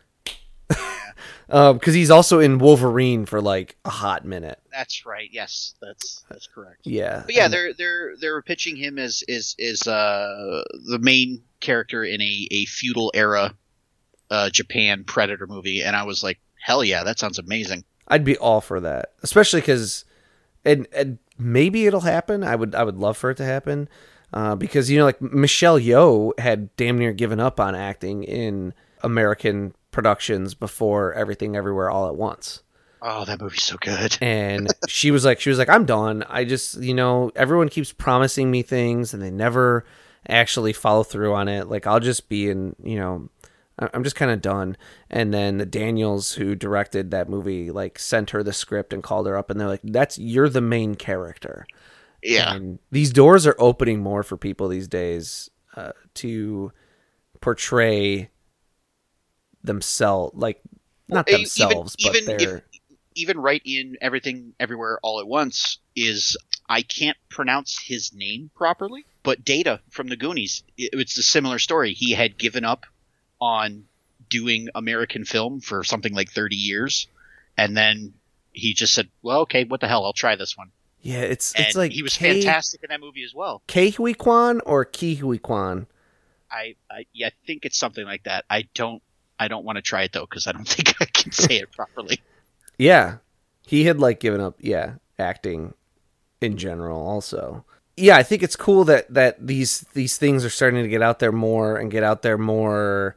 Um 1.49 1.79
cuz 1.79 1.95
he's 1.95 2.11
also 2.11 2.39
in 2.41 2.59
Wolverine 2.59 3.27
for 3.27 3.41
like 3.41 3.77
a 3.85 3.91
hot 3.91 4.25
minute. 4.25 4.59
That's 4.73 5.07
right. 5.07 5.29
Yes, 5.33 5.75
that's 5.81 6.25
that's 6.29 6.47
correct. 6.47 6.81
Yeah. 6.85 7.23
But 7.27 7.35
yeah, 7.35 7.45
And- 7.45 7.53
they're 7.55 7.73
they're 7.75 8.17
they're 8.21 8.43
pitching 8.43 8.77
him 8.77 8.99
as 8.99 9.23
is 9.29 9.55
is 9.59 9.87
uh 9.87 10.62
the 10.89 10.99
main 10.99 11.43
character 11.61 12.05
in 12.05 12.21
a 12.21 12.49
a 12.51 12.65
feudal 12.67 13.11
era 13.15 13.55
uh 14.31 14.51
Japan 14.51 15.05
Predator 15.05 15.47
movie, 15.47 15.83
and 15.83 15.95
I 15.95 16.03
was 16.03 16.23
like, 16.23 16.39
hell 16.61 16.83
yeah, 16.83 17.05
that 17.05 17.19
sounds 17.19 17.39
amazing. 17.39 17.85
I'd 18.09 18.25
be 18.25 18.37
all 18.39 18.61
for 18.61 18.79
that, 18.81 19.12
especially 19.23 19.61
because, 19.61 20.05
and, 20.65 20.87
and 20.93 21.19
maybe 21.39 21.87
it'll 21.87 22.01
happen. 22.03 22.43
I 22.45 22.55
would 22.57 22.75
I 22.75 22.83
would 22.85 22.97
love 22.97 23.17
for 23.17 23.31
it 23.31 23.37
to 23.37 23.45
happen, 23.45 23.89
uh, 24.33 24.55
because 24.57 24.91
you 24.91 24.99
know 24.99 25.05
like 25.05 25.21
Michelle 25.23 25.79
Yeoh 25.79 26.39
had 26.41 26.75
damn 26.77 26.99
near 26.99 27.12
given 27.12 27.39
up 27.41 27.59
on 27.61 27.75
acting 27.75 28.23
in 28.25 28.75
American 29.03 29.75
productions 29.97 30.53
before 30.55 31.15
Everything 31.15 31.57
Everywhere 31.57 31.89
All 31.89 32.07
at 32.07 32.17
Once, 32.17 32.63
Oh, 33.01 33.25
that 33.25 33.41
movie's 33.41 33.63
so 33.63 33.77
good. 33.81 34.19
and 34.23 34.69
she 34.89 35.11
was 35.11 35.25
like 35.25 35.41
she 35.41 35.49
was 35.49 35.59
like 35.59 35.71
I'm 35.71 35.87
done. 35.87 36.23
I 36.29 36.45
just 36.45 36.83
you 36.83 36.93
know 36.93 37.31
everyone 37.35 37.71
keeps 37.71 37.93
promising 37.93 38.51
me 38.51 38.61
things 38.63 39.15
and 39.15 39.23
they 39.23 39.31
never 39.31 39.85
actually 40.29 40.75
follow 40.75 41.03
through 41.03 41.35
on 41.35 41.49
it. 41.49 41.69
Like 41.69 41.87
I'll 41.87 42.01
just 42.01 42.29
be 42.29 42.51
in 42.51 42.77
you 42.83 42.99
know 42.99 43.31
I'm 43.79 44.05
just 44.05 44.17
kind 44.17 44.31
of 44.31 44.43
done. 44.43 44.77
And 45.11 45.33
then 45.33 45.57
the 45.57 45.67
Daniels 45.67 46.35
who 46.35 46.55
directed 46.55 47.11
that 47.11 47.29
movie 47.31 47.71
like 47.71 47.99
sent 47.99 48.31
her 48.31 48.43
the 48.43 48.53
script 48.53 48.93
and 48.93 49.03
called 49.03 49.27
her 49.27 49.37
up 49.37 49.51
and 49.51 49.59
they're 49.59 49.69
like, 49.69 49.81
"That's 49.83 50.19
you're 50.19 50.51
the 50.51 50.61
main 50.61 50.95
character." 50.95 51.67
Yeah, 52.23 52.55
And 52.55 52.81
these 52.91 53.13
doors 53.13 53.47
are 53.47 53.57
opening 53.59 54.03
more 54.03 54.23
for 54.23 54.37
people 54.37 54.69
these 54.69 54.89
days 54.89 55.49
uh, 55.77 55.93
to 56.15 56.73
portray 57.41 58.31
themselves, 59.67 60.37
like 60.37 60.61
not 61.09 61.27
Well, 61.27 61.39
themselves, 61.39 61.97
even, 61.99 62.13
but 62.13 62.23
even 62.23 62.39
their 62.39 62.57
if 62.57 62.63
even 63.15 63.39
right 63.39 63.63
in 63.65 63.97
everything 64.01 64.55
everywhere 64.61 64.99
all 65.03 65.21
at 65.21 65.27
once 65.27 65.79
is 65.95 66.37
I 66.69 66.83
can't 66.83 67.17
pronounce 67.31 67.79
his 67.79 68.13
name 68.13 68.51
properly, 68.55 69.05
but 69.23 69.45
Data 69.45 69.81
from 69.91 70.09
the 70.09 70.17
Goonies, 70.17 70.63
it, 70.77 70.91
it's 70.93 71.17
a 71.19 71.23
similar 71.23 71.59
story. 71.59 71.93
He 71.93 72.13
had 72.13 72.37
given 72.39 72.65
up 72.65 72.85
on 73.41 73.85
doing 74.29 74.69
American 74.75 75.25
film 75.25 75.61
for 75.61 75.85
something 75.85 76.15
like 76.15 76.31
30 76.31 76.57
years, 76.57 77.07
and 77.57 77.77
then 77.77 78.15
he 78.53 78.75
just 78.75 78.95
said, 78.95 79.09
"Well, 79.23 79.41
okay, 79.41 79.65
what 79.65 79.81
the 79.81 79.89
hell? 79.89 80.05
I'll 80.05 80.13
try 80.13 80.37
this 80.37 80.57
one." 80.57 80.73
yeah, 81.07 81.21
it's 81.21 81.55
And 81.55 81.67
it's 81.67 81.77
like 81.77 81.93
he 81.93 82.03
was 82.03 82.17
K- 82.17 82.43
fantastic 82.43 82.83
in 82.83 82.89
that 82.89 83.01
movie 83.01 83.23
as 83.23 83.33
well. 83.33 83.63
Ke 83.69 83.95
Huy 83.95 84.13
Quan 84.15 84.61
or 84.67 84.85
Ki 84.85 85.15
Huy 85.17 85.39
Quan. 85.39 85.87
I, 86.51 86.75
I 86.91 87.07
yeah, 87.13 87.29
I 87.29 87.33
think 87.47 87.65
it's 87.65 87.79
something 87.79 88.05
like 88.05 88.25
that. 88.25 88.45
I 88.51 88.69
don't 88.75 89.03
I 89.38 89.49
don't 89.49 89.64
want 89.64 89.77
to 89.77 89.83
try 89.83 90.03
it 90.03 90.12
though 90.12 90.27
because 90.27 90.46
I 90.46 90.53
don't 90.53 90.68
think 90.68 90.94
I 91.01 91.07
can 91.07 91.33
say 91.33 91.57
it 91.57 91.72
properly. 91.72 92.20
Yeah. 92.79 93.18
He 93.66 93.85
had 93.85 93.99
like 93.99 94.20
given 94.20 94.40
up, 94.40 94.57
yeah, 94.61 94.94
acting 95.18 95.75
in 96.40 96.57
general 96.57 97.07
also. 97.07 97.64
Yeah, 97.96 98.16
I 98.16 98.22
think 98.22 98.42
it's 98.42 98.57
cool 98.57 98.85
that 98.85 99.12
that 99.12 99.44
these 99.44 99.81
these 99.94 100.18
things 100.18 100.44
are 100.44 100.51
starting 100.51 100.83
to 100.83 100.88
get 100.88 101.03
out 101.03 101.18
there 101.18 101.33
more 101.33 101.77
and 101.77 101.90
get 101.90 102.03
out 102.03 102.22
there 102.22 102.37
more 102.37 103.16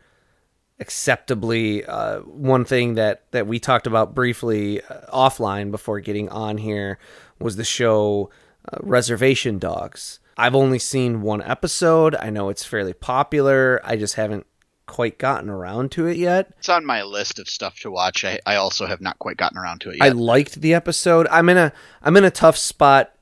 acceptably. 0.80 1.86
Uh, 1.86 2.20
one 2.20 2.64
thing 2.64 2.96
that 2.96 3.30
that 3.32 3.46
we 3.46 3.60
talked 3.60 3.88
about 3.88 4.16
briefly 4.16 4.82
uh, 4.84 5.02
offline 5.14 5.70
before 5.70 6.00
getting 6.00 6.30
on 6.30 6.58
here 6.58 6.98
was 7.40 7.58
the 7.58 7.66
show 7.66 8.30
uh, 8.72 8.78
Reservation 8.82 9.60
Dogs. 9.60 10.20
I've 10.38 10.56
only 10.56 10.80
seen 10.80 11.22
one 11.22 11.42
episode. 11.42 12.16
I 12.16 12.30
know 12.30 12.48
it's 12.48 12.64
fairly 12.64 12.94
popular. 12.94 13.82
I 13.84 13.98
just 13.98 14.16
haven't 14.16 14.48
quite 14.90 15.20
gotten 15.20 15.50
around 15.50 15.92
to 15.92 16.08
it 16.08 16.18
yet. 16.18 16.52
It's 16.58 16.68
on 16.68 16.84
my 16.84 17.04
list 17.04 17.38
of 17.38 17.48
stuff 17.48 17.80
to 17.82 17.92
watch. 17.92 18.26
I, 18.26 18.40
I 18.46 18.56
also 18.56 18.88
have 18.88 19.00
not 19.00 19.20
quite 19.20 19.38
gotten 19.38 19.58
around 19.58 19.82
to 19.82 19.92
it 19.92 19.98
yet. 19.98 20.04
I 20.04 20.10
liked 20.10 20.60
the 20.60 20.74
episode. 20.74 21.28
I'm 21.30 21.48
in 21.48 21.58
a 21.58 21.72
I'm 22.02 22.18
in 22.18 22.26
a 22.26 22.32
tough 22.32 22.58
spot 22.58 23.14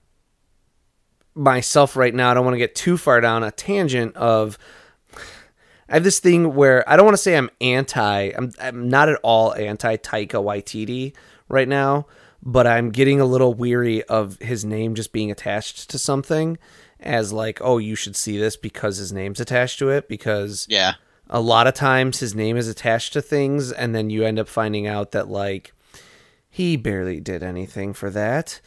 myself 1.35 1.97
right 1.97 2.15
now. 2.15 2.31
I 2.31 2.33
don't 2.33 2.45
want 2.45 2.55
to 2.55 2.59
get 2.59 2.73
too 2.73 2.97
far 2.97 3.19
down 3.19 3.43
a 3.43 3.51
tangent 3.51 4.15
of 4.15 4.57
I 5.89 5.95
have 5.95 6.05
this 6.05 6.19
thing 6.19 6.55
where 6.55 6.87
I 6.89 6.95
don't 6.95 7.05
want 7.05 7.17
to 7.17 7.21
say 7.21 7.37
I'm 7.37 7.49
anti. 7.59 8.31
I'm 8.35 8.53
I'm 8.61 8.89
not 8.89 9.09
at 9.09 9.19
all 9.21 9.53
anti 9.53 9.97
Taika 9.97 10.41
Waititi 10.41 11.13
right 11.49 11.67
now, 11.67 12.07
but 12.41 12.65
I'm 12.65 12.91
getting 12.91 13.19
a 13.19 13.25
little 13.25 13.53
weary 13.53 14.03
of 14.03 14.39
his 14.39 14.63
name 14.63 14.95
just 14.95 15.11
being 15.11 15.31
attached 15.31 15.89
to 15.89 15.99
something 15.99 16.57
as 17.01 17.33
like, 17.33 17.59
oh, 17.61 17.77
you 17.77 17.95
should 17.95 18.15
see 18.15 18.37
this 18.37 18.55
because 18.55 18.97
his 18.97 19.11
name's 19.11 19.41
attached 19.41 19.79
to 19.79 19.89
it 19.89 20.07
because 20.07 20.65
yeah, 20.69 20.93
a 21.29 21.41
lot 21.41 21.67
of 21.67 21.73
times 21.73 22.19
his 22.19 22.33
name 22.35 22.57
is 22.57 22.67
attached 22.67 23.13
to 23.13 23.21
things 23.21 23.71
and 23.71 23.93
then 23.93 24.09
you 24.09 24.23
end 24.23 24.39
up 24.39 24.47
finding 24.47 24.87
out 24.87 25.11
that 25.11 25.27
like 25.29 25.73
he 26.49 26.75
barely 26.77 27.19
did 27.19 27.43
anything 27.43 27.93
for 27.93 28.09
that. 28.09 28.61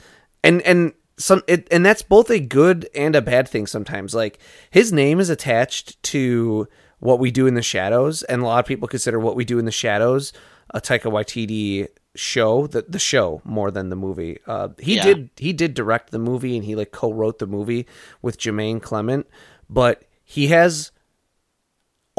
And 0.44 0.62
and 0.62 0.92
some 1.16 1.42
it, 1.46 1.66
and 1.70 1.84
that's 1.84 2.02
both 2.02 2.30
a 2.30 2.38
good 2.40 2.88
and 2.94 3.14
a 3.16 3.22
bad 3.22 3.48
thing 3.48 3.66
sometimes. 3.66 4.14
Like 4.14 4.38
his 4.70 4.92
name 4.92 5.20
is 5.20 5.30
attached 5.30 6.02
to 6.04 6.68
what 6.98 7.18
we 7.18 7.30
do 7.30 7.46
in 7.46 7.54
the 7.54 7.62
shadows 7.62 8.22
and 8.24 8.42
a 8.42 8.44
lot 8.44 8.58
of 8.60 8.66
people 8.66 8.86
consider 8.88 9.18
what 9.18 9.36
we 9.36 9.44
do 9.44 9.58
in 9.58 9.64
the 9.64 9.70
shadows 9.72 10.32
a 10.72 10.80
Taika 10.80 11.10
Waititi 11.10 11.88
show 12.14 12.66
the 12.66 12.82
the 12.88 12.98
show 12.98 13.40
more 13.44 13.70
than 13.70 13.88
the 13.88 13.96
movie. 13.96 14.38
Uh 14.46 14.68
he 14.78 14.96
Yeah. 14.96 15.02
did 15.04 15.30
he 15.36 15.52
did 15.52 15.74
direct 15.74 16.10
the 16.10 16.18
movie 16.18 16.56
and 16.56 16.64
he 16.64 16.74
like 16.76 16.92
co-wrote 16.92 17.38
the 17.38 17.46
movie 17.46 17.86
with 18.22 18.38
Jermaine 18.38 18.80
Clement 18.82 19.26
but 19.68 20.02
he 20.24 20.48
has 20.48 20.92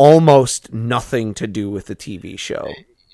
almost 0.06 0.74
nothing 0.74 1.34
to 1.36 1.46
do 1.48 1.70
with 1.70 1.86
the 1.86 1.96
TV 1.96 2.38
show 2.40 2.68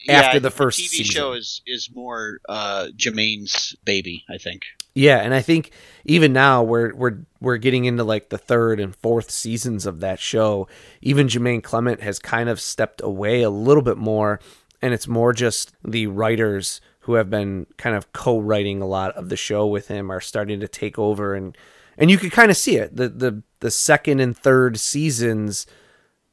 Yeah, 0.05 0.19
after 0.21 0.39
the 0.39 0.51
first 0.51 0.79
TV 0.79 0.87
season. 0.87 1.13
show 1.15 1.33
is 1.33 1.61
is 1.65 1.89
more 1.93 2.39
uh, 2.47 2.87
Jermaine's 2.95 3.75
baby. 3.83 4.23
I 4.29 4.37
think. 4.37 4.61
Yeah, 4.95 5.17
and 5.17 5.33
I 5.33 5.41
think 5.41 5.71
even 6.05 6.31
now 6.33 6.63
we're 6.63 6.93
we're 6.95 7.17
we're 7.41 7.57
getting 7.57 7.85
into 7.85 8.03
like 8.03 8.29
the 8.29 8.37
third 8.37 8.79
and 8.79 8.95
fourth 8.95 9.29
seasons 9.29 9.85
of 9.85 9.99
that 9.99 10.19
show. 10.19 10.67
Even 11.01 11.27
Jermaine 11.27 11.61
Clement 11.61 12.01
has 12.01 12.19
kind 12.19 12.49
of 12.49 12.59
stepped 12.61 13.01
away 13.01 13.41
a 13.43 13.49
little 13.49 13.83
bit 13.83 13.97
more, 13.97 14.39
and 14.81 14.93
it's 14.93 15.07
more 15.07 15.33
just 15.33 15.73
the 15.83 16.07
writers 16.07 16.81
who 17.01 17.13
have 17.15 17.29
been 17.29 17.67
kind 17.77 17.95
of 17.95 18.11
co-writing 18.11 18.81
a 18.81 18.87
lot 18.87 19.11
of 19.15 19.29
the 19.29 19.37
show 19.37 19.65
with 19.67 19.87
him 19.87 20.09
are 20.11 20.21
starting 20.21 20.59
to 20.61 20.67
take 20.67 20.97
over, 20.97 21.35
and 21.35 21.55
and 21.97 22.09
you 22.09 22.17
could 22.17 22.31
kind 22.31 22.49
of 22.49 22.57
see 22.57 22.77
it. 22.77 22.95
the 22.95 23.09
the 23.09 23.43
The 23.59 23.71
second 23.71 24.19
and 24.19 24.35
third 24.37 24.79
seasons 24.79 25.67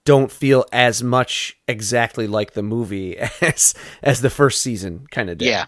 don't 0.05 0.30
feel 0.30 0.64
as 0.72 1.02
much 1.02 1.57
exactly 1.66 2.26
like 2.26 2.52
the 2.52 2.62
movie 2.62 3.16
as 3.40 3.74
as 4.02 4.20
the 4.20 4.30
first 4.30 4.61
season 4.61 5.07
kind 5.11 5.30
of 5.30 5.38
did. 5.38 5.46
Yeah. 5.48 5.66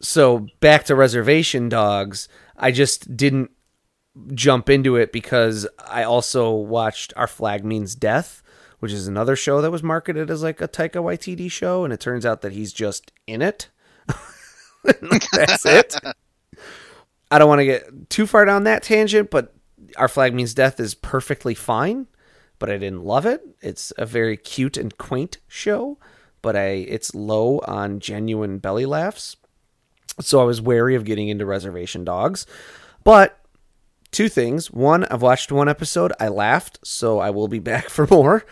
so 0.00 0.46
back 0.60 0.84
to 0.84 0.94
reservation 0.94 1.68
dogs 1.68 2.28
i 2.56 2.70
just 2.70 3.16
didn't 3.16 3.50
jump 4.34 4.68
into 4.68 4.96
it 4.96 5.12
because 5.12 5.66
i 5.86 6.02
also 6.02 6.52
watched 6.52 7.12
our 7.16 7.26
flag 7.26 7.64
means 7.64 7.94
death 7.94 8.42
which 8.80 8.92
is 8.92 9.08
another 9.08 9.34
show 9.34 9.60
that 9.60 9.70
was 9.72 9.82
marketed 9.82 10.30
as 10.30 10.42
like 10.42 10.60
a 10.60 10.68
taika 10.68 11.02
waititi 11.02 11.50
show 11.50 11.82
and 11.84 11.92
it 11.92 11.98
turns 12.00 12.24
out 12.24 12.42
that 12.42 12.52
he's 12.52 12.72
just 12.72 13.10
in 13.26 13.42
it. 13.42 13.70
That's 15.32 15.66
it. 15.66 15.96
I 17.28 17.38
don't 17.40 17.48
want 17.48 17.58
to 17.58 17.64
get 17.64 18.08
too 18.08 18.24
far 18.24 18.44
down 18.44 18.64
that 18.64 18.84
tangent 18.84 19.30
but 19.30 19.52
our 19.96 20.06
flag 20.06 20.32
means 20.32 20.54
death 20.54 20.78
is 20.78 20.94
perfectly 20.94 21.54
fine 21.54 22.06
but 22.58 22.70
i 22.70 22.76
didn't 22.76 23.04
love 23.04 23.26
it 23.26 23.42
it's 23.60 23.92
a 23.98 24.06
very 24.06 24.36
cute 24.36 24.76
and 24.76 24.98
quaint 24.98 25.38
show 25.46 25.98
but 26.42 26.56
i 26.56 26.66
it's 26.66 27.14
low 27.14 27.58
on 27.66 28.00
genuine 28.00 28.58
belly 28.58 28.86
laughs 28.86 29.36
so 30.20 30.40
I 30.40 30.44
was 30.44 30.60
wary 30.60 30.94
of 30.94 31.04
getting 31.04 31.28
into 31.28 31.46
Reservation 31.46 32.04
Dogs. 32.04 32.46
But 33.04 33.38
two 34.10 34.28
things. 34.28 34.70
One, 34.70 35.04
I've 35.04 35.22
watched 35.22 35.52
one 35.52 35.68
episode, 35.68 36.12
I 36.18 36.28
laughed, 36.28 36.78
so 36.82 37.18
I 37.18 37.30
will 37.30 37.48
be 37.48 37.58
back 37.60 37.88
for 37.88 38.06
more. 38.06 38.44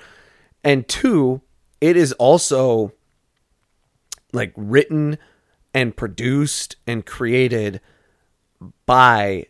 And 0.62 0.86
two, 0.88 1.42
it 1.80 1.96
is 1.96 2.12
also 2.14 2.92
like 4.32 4.52
written 4.56 5.18
and 5.74 5.96
produced 5.96 6.76
and 6.86 7.04
created 7.04 7.80
by 8.86 9.46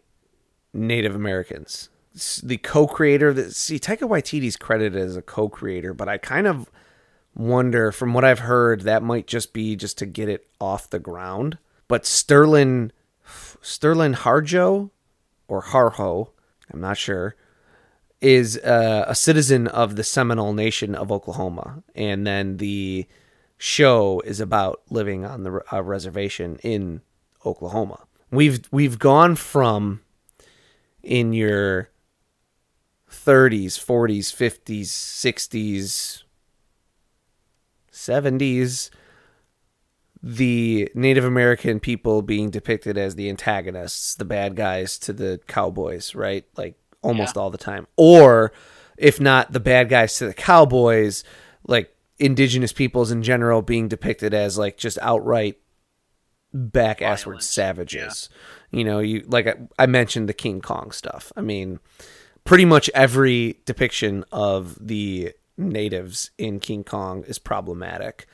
Native 0.73 1.15
Americans. 1.15 1.89
The 2.43 2.57
co-creator 2.57 3.33
that 3.35 3.55
see 3.55 3.79
Taika 3.79 4.09
Waititi's 4.09 4.57
credited 4.57 5.01
as 5.01 5.17
a 5.17 5.23
co-creator, 5.23 5.93
but 5.93 6.09
I 6.09 6.17
kind 6.17 6.47
of 6.47 6.71
wonder 7.35 7.93
from 7.93 8.15
what 8.15 8.25
I've 8.25 8.39
heard 8.39 8.81
that 8.83 9.03
might 9.03 9.27
just 9.27 9.53
be 9.53 9.77
just 9.77 9.99
to 9.99 10.07
get 10.07 10.29
it 10.29 10.49
off 10.59 10.89
the 10.89 10.99
ground. 10.99 11.59
But 11.89 12.07
Sterling 12.07 12.93
Sterling 13.61 14.15
Harjo 14.15 14.91
or 15.47 15.63
Harho, 15.63 16.31
I'm 16.73 16.81
not 16.81 16.97
sure, 16.97 17.37
is 18.21 18.57
uh, 18.59 19.05
a 19.07 19.15
citizen 19.15 19.67
of 19.69 19.97
the 19.97 20.05
Seminole 20.05 20.55
Nation 20.55 20.95
of 20.95 21.13
Oklahoma, 21.13 21.83
and 21.95 22.27
then 22.27 22.57
the 22.57 23.07
show 23.59 24.21
is 24.21 24.41
about 24.41 24.83
living 24.91 25.25
on 25.25 25.43
the 25.43 25.51
reservation 25.83 26.59
in 26.63 27.03
Oklahoma. 27.45 28.05
We've 28.31 28.61
we've 28.71 28.99
gone 28.99 29.37
from 29.37 30.01
in 31.03 31.33
your 31.33 31.91
30s, 33.25 33.75
40s, 33.75 34.33
50s, 34.35 34.87
60s, 34.87 36.23
70s 37.93 38.91
the 40.23 40.91
Native 40.95 41.25
American 41.25 41.79
people 41.79 42.21
being 42.21 42.51
depicted 42.51 42.99
as 42.99 43.15
the 43.15 43.29
antagonists, 43.29 44.17
the 44.17 44.25
bad 44.25 44.57
guys 44.57 44.99
to 44.99 45.13
the 45.13 45.41
cowboys, 45.47 46.17
right? 46.17 46.45
Like 46.57 46.75
almost 47.01 47.37
all 47.37 47.51
the 47.51 47.59
time. 47.59 47.87
Or 47.97 48.53
if 48.97 49.21
not 49.21 49.53
the 49.53 49.61
bad 49.61 49.89
guys 49.89 50.17
to 50.19 50.27
the 50.27 50.35
cowboys, 50.35 51.23
like 51.67 51.95
indigenous 52.19 52.73
peoples 52.73 53.13
in 53.13 53.23
general 53.23 53.63
being 53.63 53.87
depicted 53.87 54.35
as 54.35 54.59
like 54.59 54.77
just 54.77 54.99
outright 55.01 55.59
back 56.53 56.99
assward 56.99 57.43
savages. 57.43 58.29
You 58.73 58.85
know, 58.85 58.99
you 58.99 59.25
like 59.29 59.47
I, 59.47 59.55
I 59.79 59.87
mentioned 59.87 60.29
the 60.29 60.35
King 60.35 60.61
Kong 60.61 60.91
stuff. 60.91 61.31
I 61.37 61.41
mean, 61.41 61.79
pretty 62.47 62.65
much 62.65 62.89
every 62.95 63.61
depiction 63.67 64.25
of 64.33 64.79
the 64.81 65.35
natives 65.59 66.31
in 66.39 66.61
King 66.61 66.85
Kong 66.85 67.25
is 67.25 67.39
problematic. 67.39 68.27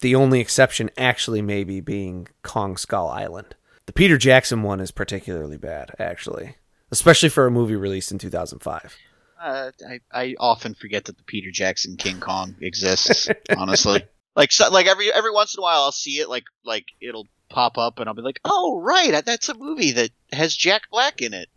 The 0.00 0.14
only 0.14 0.40
exception 0.40 0.90
actually 0.98 1.40
maybe 1.40 1.80
being 1.80 2.28
Kong 2.42 2.76
Skull 2.76 3.08
Island. 3.08 3.54
The 3.86 3.92
Peter 3.92 4.18
Jackson 4.18 4.62
one 4.62 4.80
is 4.80 4.90
particularly 4.90 5.56
bad, 5.56 5.94
actually. 5.98 6.56
Especially 6.90 7.28
for 7.28 7.46
a 7.46 7.50
movie 7.50 7.76
released 7.76 8.10
in 8.10 8.18
2005. 8.18 8.96
Uh, 9.40 9.70
I, 9.88 10.00
I 10.12 10.34
often 10.38 10.74
forget 10.74 11.04
that 11.06 11.16
the 11.16 11.24
Peter 11.24 11.50
Jackson 11.50 11.96
King 11.96 12.20
Kong 12.20 12.56
exists. 12.60 13.28
honestly, 13.56 14.04
like 14.36 14.52
so, 14.52 14.70
like 14.70 14.86
every 14.86 15.10
every 15.12 15.30
once 15.30 15.54
in 15.54 15.60
a 15.60 15.62
while, 15.62 15.82
I'll 15.82 15.92
see 15.92 16.20
it 16.20 16.28
like 16.28 16.44
like 16.64 16.86
it'll 17.00 17.26
pop 17.48 17.78
up, 17.78 17.98
and 17.98 18.08
I'll 18.08 18.14
be 18.14 18.22
like, 18.22 18.40
oh 18.44 18.80
right, 18.80 19.24
that's 19.24 19.48
a 19.48 19.54
movie 19.54 19.92
that 19.92 20.10
has 20.32 20.54
Jack 20.54 20.82
Black 20.90 21.22
in 21.22 21.32
it. 21.32 21.48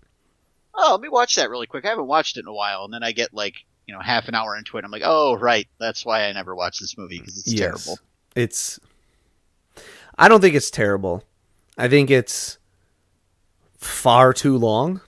Oh, 0.75 0.91
let 0.93 1.01
me 1.01 1.09
watch 1.09 1.35
that 1.35 1.49
really 1.49 1.67
quick. 1.67 1.85
I 1.85 1.89
haven't 1.89 2.07
watched 2.07 2.37
it 2.37 2.41
in 2.41 2.47
a 2.47 2.53
while, 2.53 2.85
and 2.85 2.93
then 2.93 3.03
I 3.03 3.11
get 3.11 3.33
like 3.33 3.55
you 3.85 3.93
know 3.93 3.99
half 3.99 4.27
an 4.27 4.35
hour 4.35 4.55
into 4.57 4.77
it, 4.77 4.85
I'm 4.85 4.91
like, 4.91 5.03
oh 5.05 5.35
right, 5.35 5.67
that's 5.79 6.05
why 6.05 6.23
I 6.25 6.31
never 6.31 6.55
watched 6.55 6.79
this 6.79 6.97
movie 6.97 7.19
because 7.19 7.37
it's 7.37 7.51
Yes. 7.51 7.59
terrible. 7.59 7.99
It's 8.35 8.79
I 10.17 10.27
don't 10.27 10.41
think 10.41 10.55
it's 10.55 10.71
terrible. 10.71 11.23
I 11.77 11.87
think 11.87 12.09
it's 12.11 12.57
far 13.77 14.33
too 14.33 14.57
long. 14.57 15.01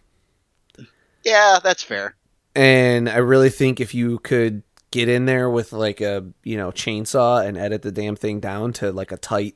Yeah, 1.24 1.60
that's 1.64 1.84
fair. 1.84 2.16
And 2.56 3.10
I 3.10 3.18
really 3.18 3.50
think 3.50 3.80
if 3.80 3.94
you 3.94 4.20
could 4.20 4.64
get 4.92 5.10
in 5.10 5.26
there 5.26 5.50
with 5.50 5.74
like 5.74 6.02
a, 6.02 6.26
you 6.44 6.58
know, 6.58 6.72
chainsaw 6.72 7.46
and 7.46 7.58
edit 7.58 7.82
the 7.82 7.92
damn 7.92 8.16
thing 8.16 8.40
down 8.40 8.74
to 8.74 8.92
like 8.92 9.12
a 9.12 9.18
tight 9.18 9.56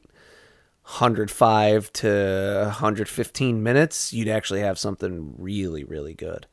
105 0.89 1.93
to 1.93 2.63
115 2.65 3.63
minutes, 3.63 4.11
you'd 4.11 4.27
actually 4.27 4.61
have 4.61 4.79
something 4.79 5.35
really, 5.37 5.83
really 5.83 6.15
good. 6.15 6.47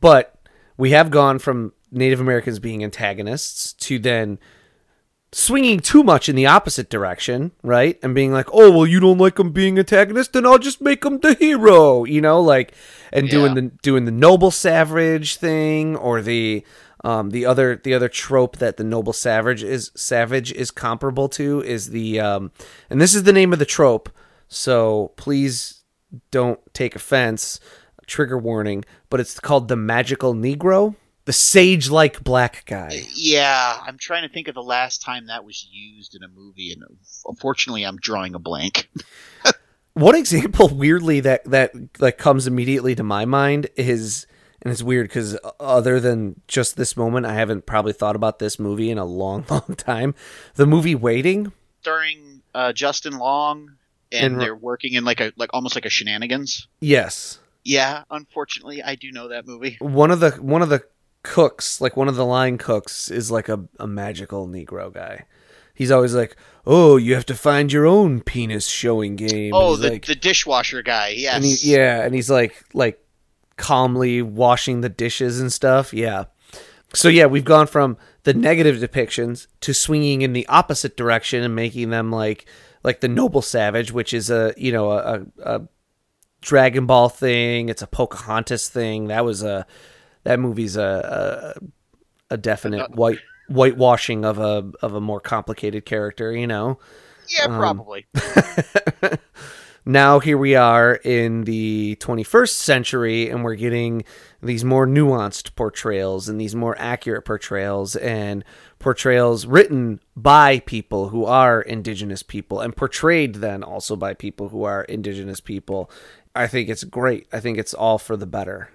But 0.00 0.34
we 0.78 0.92
have 0.92 1.10
gone 1.10 1.38
from 1.38 1.74
Native 1.92 2.20
Americans 2.20 2.58
being 2.58 2.82
antagonists 2.82 3.74
to 3.74 3.98
then 3.98 4.38
swinging 5.32 5.80
too 5.80 6.02
much 6.02 6.28
in 6.28 6.36
the 6.36 6.46
opposite 6.46 6.88
direction, 6.88 7.52
right? 7.62 7.98
And 8.02 8.14
being 8.14 8.32
like, 8.32 8.48
"Oh, 8.50 8.70
well, 8.70 8.86
you 8.86 8.98
don't 8.98 9.18
like 9.18 9.36
them 9.36 9.52
being 9.52 9.78
antagonist, 9.78 10.32
then 10.32 10.46
I'll 10.46 10.58
just 10.58 10.80
make 10.80 11.02
them 11.02 11.18
the 11.18 11.34
hero," 11.34 12.04
you 12.04 12.22
know, 12.22 12.40
like, 12.40 12.72
and 13.12 13.28
doing 13.28 13.54
the 13.54 13.62
doing 13.82 14.06
the 14.06 14.10
noble 14.10 14.50
savage 14.50 15.36
thing 15.36 15.96
or 15.96 16.22
the 16.22 16.64
um, 17.04 17.30
the 17.30 17.46
other 17.46 17.76
the 17.76 17.94
other 17.94 18.08
trope 18.08 18.58
that 18.58 18.76
the 18.76 18.84
noble 18.84 19.12
savage 19.12 19.62
is 19.62 19.90
savage 19.94 20.52
is 20.52 20.70
comparable 20.70 21.28
to 21.30 21.62
is 21.62 21.90
the 21.90 22.20
um, 22.20 22.52
and 22.88 23.00
this 23.00 23.14
is 23.14 23.22
the 23.22 23.32
name 23.32 23.52
of 23.52 23.58
the 23.58 23.64
trope. 23.64 24.10
So 24.48 25.12
please 25.16 25.82
don't 26.30 26.60
take 26.74 26.96
offense. 26.96 27.60
Trigger 28.06 28.38
warning, 28.38 28.84
but 29.08 29.20
it's 29.20 29.38
called 29.38 29.68
the 29.68 29.76
magical 29.76 30.34
Negro, 30.34 30.96
the 31.26 31.32
sage-like 31.32 32.24
black 32.24 32.64
guy. 32.66 33.04
Yeah, 33.14 33.78
I'm 33.86 33.98
trying 33.98 34.26
to 34.26 34.34
think 34.34 34.48
of 34.48 34.56
the 34.56 34.64
last 34.64 35.00
time 35.00 35.28
that 35.28 35.44
was 35.44 35.68
used 35.70 36.16
in 36.16 36.24
a 36.24 36.28
movie, 36.28 36.72
and 36.72 36.82
unfortunately, 37.24 37.84
I'm 37.84 37.98
drawing 37.98 38.34
a 38.34 38.40
blank. 38.40 38.90
one 39.92 40.16
example 40.16 40.68
weirdly 40.74 41.20
that 41.20 41.44
that 41.44 41.72
like 42.00 42.18
comes 42.18 42.48
immediately 42.48 42.96
to 42.96 43.04
my 43.04 43.24
mind 43.24 43.68
is 43.76 44.26
and 44.62 44.70
it's 44.72 44.82
weird 44.82 45.08
because 45.08 45.38
other 45.58 46.00
than 46.00 46.40
just 46.48 46.76
this 46.76 46.96
moment 46.96 47.26
i 47.26 47.34
haven't 47.34 47.66
probably 47.66 47.92
thought 47.92 48.16
about 48.16 48.38
this 48.38 48.58
movie 48.58 48.90
in 48.90 48.98
a 48.98 49.04
long 49.04 49.44
long 49.50 49.74
time 49.76 50.14
the 50.56 50.66
movie 50.66 50.94
waiting 50.94 51.52
Starring 51.82 52.42
uh, 52.54 52.72
Justin 52.74 53.16
Long, 53.18 53.76
and, 54.12 54.32
And- 54.34 54.40
they're 54.40 54.54
working 54.54 54.92
in 54.94 55.04
like 55.04 55.20
a 55.20 55.32
like 55.36 55.50
almost 55.54 55.74
like 55.74 55.86
a 55.86 55.90
shenanigans. 55.90 56.66
yes 56.80 57.38
Yeah, 57.64 58.02
unfortunately, 58.10 58.82
I 58.82 58.96
do 58.96 59.10
know 59.12 59.28
that 59.28 59.46
movie. 59.46 59.76
one 59.80 60.10
of 60.10 60.20
the 60.20 60.32
one 60.32 60.60
of 60.62 60.68
the 60.68 60.82
cooks, 61.22 61.80
like 61.80 61.96
one 61.96 62.08
of 62.08 62.16
the 62.16 62.24
line 62.26 62.58
cooks, 62.58 63.10
is 63.10 63.30
like 63.30 63.48
a, 63.48 63.64
a 63.78 63.86
magical 63.86 64.46
Negro 64.48 64.92
guy. 64.92 65.24
He's 65.74 65.90
always 65.90 66.14
like, 66.14 66.36
"Oh, 66.66 66.96
you 66.98 67.14
have 67.14 67.24
to 67.26 67.34
find 67.34 67.72
your 67.72 67.86
own 67.86 68.20
penis 68.20 68.66
showing 68.66 69.16
game." 69.16 69.52
Oh, 69.54 69.76
the, 69.76 69.90
like, 69.92 70.06
the 70.06 70.14
dishwasher 70.14 70.82
guy. 70.82 71.08
Yes. 71.16 71.34
and 71.36 71.44
he, 71.44 71.56
yeah, 71.62 72.02
and 72.02 72.14
he's 72.14 72.28
like 72.30 72.62
like 72.74 73.02
calmly 73.60 74.22
washing 74.22 74.80
the 74.80 74.88
dishes 74.88 75.38
and 75.38 75.52
stuff. 75.52 75.92
Yeah. 75.92 76.24
So 76.94 77.08
yeah, 77.08 77.26
we've 77.26 77.44
gone 77.44 77.66
from 77.66 77.98
the 78.24 78.34
negative 78.34 78.76
depictions 78.76 79.46
to 79.60 79.74
swinging 79.74 80.22
in 80.22 80.32
the 80.32 80.46
opposite 80.48 80.96
direction 80.96 81.44
and 81.44 81.54
making 81.54 81.90
them 81.90 82.10
like 82.10 82.46
like 82.82 83.00
the 83.00 83.08
noble 83.08 83.42
savage, 83.42 83.92
which 83.92 84.12
is 84.12 84.30
a 84.30 84.54
you 84.56 84.72
know 84.72 84.90
a, 84.90 85.26
a, 85.42 85.62
Dragon 86.40 86.86
Ball 86.86 87.10
thing. 87.10 87.68
It's 87.68 87.82
a 87.82 87.86
Pocahontas 87.86 88.70
thing. 88.70 89.08
That 89.08 89.26
was 89.26 89.42
a 89.42 89.66
that 90.24 90.40
movie's 90.40 90.76
a 90.76 91.54
a, 92.30 92.34
a 92.34 92.36
definite 92.38 92.96
white 92.96 93.18
whitewashing 93.48 94.24
of 94.24 94.38
a 94.38 94.72
of 94.80 94.94
a 94.94 95.00
more 95.02 95.20
complicated 95.20 95.84
character. 95.84 96.32
You 96.32 96.46
know. 96.46 96.78
Yeah, 97.28 97.44
um, 97.44 97.58
probably. 97.58 98.06
now 99.84 100.20
here 100.20 100.38
we 100.38 100.54
are 100.54 100.94
in 101.04 101.44
the 101.44 101.96
21st 102.00 102.50
century 102.50 103.30
and 103.30 103.42
we're 103.44 103.54
getting 103.54 104.04
these 104.42 104.64
more 104.64 104.86
nuanced 104.86 105.54
portrayals 105.54 106.28
and 106.28 106.40
these 106.40 106.54
more 106.54 106.76
accurate 106.78 107.24
portrayals 107.24 107.96
and 107.96 108.44
portrayals 108.78 109.46
written 109.46 110.00
by 110.16 110.60
people 110.60 111.08
who 111.08 111.24
are 111.24 111.62
indigenous 111.62 112.22
people 112.22 112.60
and 112.60 112.76
portrayed 112.76 113.36
then 113.36 113.62
also 113.62 113.96
by 113.96 114.14
people 114.14 114.48
who 114.48 114.64
are 114.64 114.84
indigenous 114.84 115.40
people. 115.40 115.90
I 116.34 116.46
think 116.46 116.68
it's 116.68 116.84
great. 116.84 117.26
I 117.32 117.40
think 117.40 117.58
it's 117.58 117.74
all 117.74 117.98
for 117.98 118.16
the 118.16 118.26
better. 118.26 118.70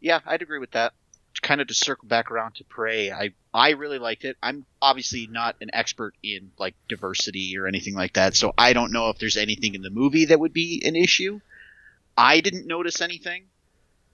Yeah, 0.00 0.20
I'd 0.26 0.42
agree 0.42 0.58
with 0.58 0.72
that. 0.72 0.92
Kind 1.42 1.60
of 1.60 1.68
to 1.68 1.74
circle 1.74 2.08
back 2.08 2.30
around 2.30 2.56
to 2.56 2.64
Prey, 2.64 3.12
I 3.12 3.30
I 3.54 3.70
really 3.70 3.98
liked 3.98 4.24
it. 4.24 4.36
I'm 4.42 4.64
obviously 4.82 5.28
not 5.30 5.56
an 5.60 5.70
expert 5.72 6.14
in 6.22 6.50
like 6.58 6.74
diversity 6.88 7.56
or 7.58 7.66
anything 7.66 7.94
like 7.94 8.14
that, 8.14 8.34
so 8.34 8.52
I 8.58 8.72
don't 8.72 8.92
know 8.92 9.10
if 9.10 9.18
there's 9.18 9.36
anything 9.36 9.74
in 9.74 9.82
the 9.82 9.90
movie 9.90 10.26
that 10.26 10.40
would 10.40 10.52
be 10.52 10.82
an 10.84 10.96
issue. 10.96 11.40
I 12.16 12.40
didn't 12.40 12.66
notice 12.66 13.00
anything. 13.00 13.44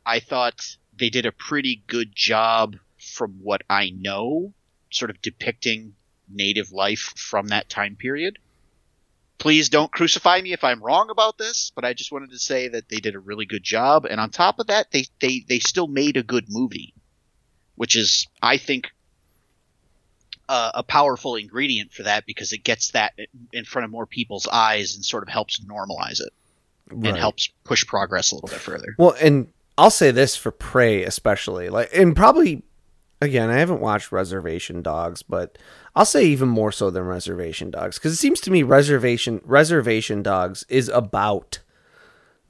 I 0.05 0.21
thought 0.21 0.77
they 0.99 1.11
did 1.11 1.27
a 1.27 1.33
pretty 1.33 1.83
good 1.87 2.15
job 2.15 2.77
from 2.99 3.39
what 3.43 3.63
I 3.71 3.91
know, 3.91 4.53
sort 4.91 5.11
of 5.11 5.23
depicting 5.23 5.95
native 6.29 6.73
life 6.73 7.13
from 7.17 7.49
that 7.49 7.69
time 7.69 7.97
period. 7.97 8.39
Please 9.39 9.69
don't 9.69 9.91
crucify 9.91 10.41
me 10.41 10.53
if 10.53 10.63
I'm 10.63 10.83
wrong 10.83 11.11
about 11.11 11.39
this, 11.39 11.73
but 11.75 11.85
I 11.85 11.95
just 11.95 12.13
wanted 12.13 12.31
to 12.31 12.39
say 12.39 12.69
that 12.69 12.89
they 12.89 12.99
did 12.99 13.15
a 13.15 13.21
really 13.21 13.47
good 13.47 13.65
job, 13.65 14.05
and 14.05 14.21
on 14.21 14.31
top 14.31 14.59
of 14.59 14.69
that, 14.69 14.91
they 14.91 15.07
they 15.21 15.45
they 15.49 15.59
still 15.59 15.89
made 15.89 16.17
a 16.17 16.23
good 16.23 16.47
movie, 16.49 16.95
which 17.83 17.97
is 17.97 18.29
I 18.41 18.59
think 18.59 18.93
uh, 20.49 20.71
a 20.73 20.85
powerful 20.85 21.35
ingredient 21.35 21.93
for 21.93 22.05
that 22.05 22.27
because 22.27 22.53
it 22.53 22.63
gets 22.63 22.93
that 22.93 23.13
in 23.53 23.65
front 23.65 23.87
of 23.87 23.91
more 23.91 24.07
people's 24.07 24.47
eyes 24.47 24.95
and 24.95 25.05
sort 25.05 25.25
of 25.25 25.29
helps 25.29 25.59
normalize 25.65 26.21
it 26.21 26.33
and 26.93 27.17
helps 27.17 27.49
push 27.65 27.85
progress 27.85 28.31
a 28.31 28.37
little 28.37 28.49
bit 28.49 28.61
further. 28.61 28.95
Well, 28.99 29.17
and 29.21 29.49
I'll 29.77 29.91
say 29.91 30.13
this 30.13 30.37
for 30.37 30.53
Prey 30.53 31.03
especially, 31.03 31.71
like, 31.71 31.91
and 31.93 32.15
probably 32.15 32.63
again, 33.21 33.51
I 33.51 33.59
haven't 33.59 33.81
watched 33.81 34.13
Reservation 34.13 34.81
Dogs, 34.83 35.25
but 35.25 35.59
I'll 35.97 36.05
say 36.05 36.25
even 36.27 36.49
more 36.49 36.71
so 36.71 36.89
than 36.89 37.03
Reservation 37.03 37.73
Dogs 37.73 37.99
because 37.99 38.13
it 38.13 38.19
seems 38.19 38.41
to 38.43 38.53
me 38.53 38.63
Reservation 38.63 39.41
Reservation 39.45 40.23
Dogs 40.23 40.65
is 40.69 40.89
about 40.89 41.59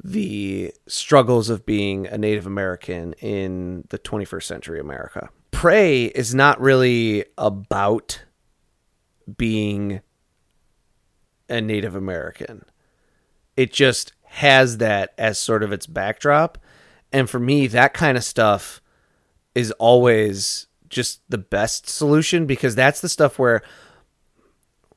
the 0.05 0.73
struggles 0.87 1.49
of 1.49 1.65
being 1.65 2.07
a 2.07 2.19
Native 2.19 2.47
American 2.47 3.13
in 3.15 3.85
the 3.91 3.99
21st 3.99 4.43
century 4.43 4.81
America. 4.81 5.29
Prey 5.51 6.07
is 6.07 6.35
not 6.35 6.61
really 6.61 7.25
about 7.39 8.25
being 9.37 10.01
a 11.49 11.61
Native 11.61 11.95
American. 11.95 12.65
It 13.57 13.73
just 13.73 14.13
has 14.25 14.79
that 14.79 15.13
as 15.19 15.39
sort 15.39 15.63
of 15.63 15.73
its 15.73 15.87
backdrop. 15.87 16.59
And 17.13 17.29
for 17.29 17.39
me, 17.39 17.67
that 17.69 17.95
kind 17.95 18.17
of 18.17 18.25
stuff 18.25 18.81
is 19.55 19.71
always 19.73 20.67
just 20.89 21.21
the 21.29 21.39
best 21.39 21.89
solution 21.89 22.47
because 22.47 22.75
that's 22.75 23.01
the 23.01 23.09
stuff 23.09 23.39
where 23.39 23.63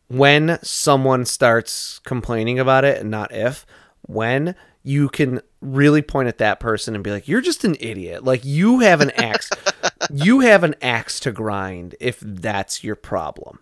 when 0.07 0.59
someone 0.61 1.25
starts 1.25 1.99
complaining 1.99 2.59
about 2.59 2.85
it 2.85 2.99
and 2.99 3.11
not 3.11 3.33
if, 3.33 3.65
when 4.03 4.55
you 4.85 5.09
can 5.09 5.41
really 5.61 6.03
point 6.03 6.27
at 6.27 6.37
that 6.37 6.59
person 6.59 6.93
and 6.93 7.03
be 7.03 7.09
like, 7.09 7.27
you're 7.27 7.41
just 7.41 7.63
an 7.63 7.75
idiot. 7.79 8.23
Like 8.23 8.45
you 8.45 8.79
have 8.81 9.01
an 9.01 9.09
axe. 9.11 9.49
you 10.13 10.41
have 10.41 10.63
an 10.63 10.75
axe 10.79 11.19
to 11.21 11.31
grind 11.31 11.95
if 11.99 12.19
that's 12.19 12.83
your 12.83 12.95
problem 12.95 13.59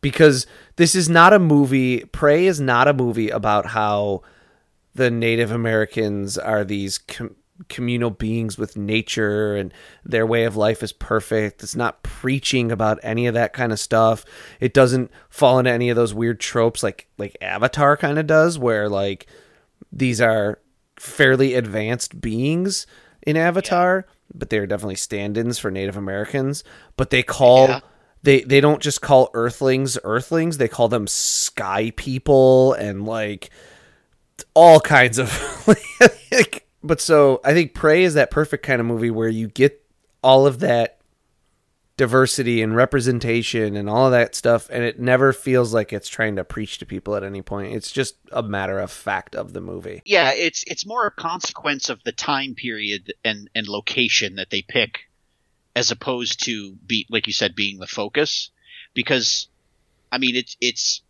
because 0.00 0.46
this 0.76 0.94
is 0.94 1.08
not 1.08 1.32
a 1.32 1.40
movie. 1.40 2.04
Prey 2.04 2.46
is 2.46 2.60
not 2.60 2.86
a 2.86 2.94
movie 2.94 3.28
about 3.28 3.66
how 3.66 4.22
the 4.94 5.10
Native 5.10 5.50
Americans 5.50 6.38
are 6.38 6.62
these 6.62 6.98
com- 6.98 7.34
communal 7.68 8.10
beings 8.10 8.56
with 8.56 8.76
nature 8.76 9.56
and 9.56 9.74
their 10.04 10.24
way 10.24 10.44
of 10.44 10.56
life 10.56 10.80
is 10.80 10.92
perfect. 10.92 11.64
It's 11.64 11.74
not 11.74 12.04
preaching 12.04 12.70
about 12.70 13.00
any 13.02 13.26
of 13.26 13.34
that 13.34 13.52
kind 13.52 13.72
of 13.72 13.80
stuff. 13.80 14.24
It 14.60 14.74
doesn't 14.74 15.10
fall 15.28 15.58
into 15.58 15.72
any 15.72 15.90
of 15.90 15.96
those 15.96 16.14
weird 16.14 16.38
tropes 16.38 16.84
like 16.84 17.08
like 17.18 17.36
Avatar 17.40 17.96
kind 17.96 18.16
of 18.16 18.28
does 18.28 18.60
where 18.60 18.88
like 18.88 19.26
these 19.92 20.20
are 20.20 20.58
fairly 20.96 21.54
advanced 21.54 22.20
beings 22.20 22.86
in 23.22 23.36
Avatar, 23.36 24.06
but 24.34 24.50
they're 24.50 24.66
definitely 24.66 24.94
stand-ins 24.96 25.58
for 25.58 25.70
Native 25.70 25.96
Americans, 25.96 26.62
but 26.96 27.10
they 27.10 27.22
call 27.22 27.68
Yeah. 27.68 27.80
they 28.22 28.42
they 28.42 28.60
don't 28.60 28.82
just 28.82 29.00
call 29.00 29.30
earthlings 29.34 29.98
earthlings 30.04 30.58
they 30.58 30.68
call 30.68 30.88
them 30.88 31.06
sky 31.06 31.90
people 31.96 32.74
and 32.74 33.04
like 33.06 33.50
all 34.54 34.80
kinds 34.80 35.18
of 35.18 35.30
like 36.30 36.66
but 36.82 37.00
so 37.00 37.40
i 37.44 37.52
think 37.52 37.74
prey 37.74 38.04
is 38.04 38.14
that 38.14 38.30
perfect 38.30 38.64
kind 38.64 38.80
of 38.80 38.86
movie 38.86 39.10
where 39.10 39.28
you 39.28 39.48
get 39.48 39.84
all 40.22 40.46
of 40.46 40.60
that 40.60 40.99
diversity 42.00 42.62
and 42.62 42.74
representation 42.74 43.76
and 43.76 43.86
all 43.86 44.06
of 44.06 44.12
that 44.12 44.34
stuff 44.34 44.70
and 44.70 44.82
it 44.82 44.98
never 44.98 45.34
feels 45.34 45.74
like 45.74 45.92
it's 45.92 46.08
trying 46.08 46.34
to 46.34 46.42
preach 46.42 46.78
to 46.78 46.86
people 46.86 47.14
at 47.14 47.22
any 47.22 47.42
point. 47.42 47.74
It's 47.74 47.92
just 47.92 48.16
a 48.32 48.42
matter 48.42 48.78
of 48.78 48.90
fact 48.90 49.36
of 49.36 49.52
the 49.52 49.60
movie. 49.60 50.00
Yeah, 50.06 50.32
it's 50.32 50.64
it's 50.66 50.86
more 50.86 51.06
a 51.06 51.10
consequence 51.10 51.90
of 51.90 52.02
the 52.02 52.12
time 52.12 52.54
period 52.54 53.12
and 53.22 53.50
and 53.54 53.68
location 53.68 54.36
that 54.36 54.48
they 54.48 54.62
pick, 54.62 55.10
as 55.76 55.90
opposed 55.90 56.42
to 56.46 56.72
be 56.86 57.06
like 57.10 57.26
you 57.26 57.34
said 57.34 57.54
being 57.54 57.78
the 57.78 57.86
focus, 57.86 58.50
because 58.94 59.48
I 60.10 60.16
mean 60.16 60.36
it's 60.36 60.56
it's 60.58 61.02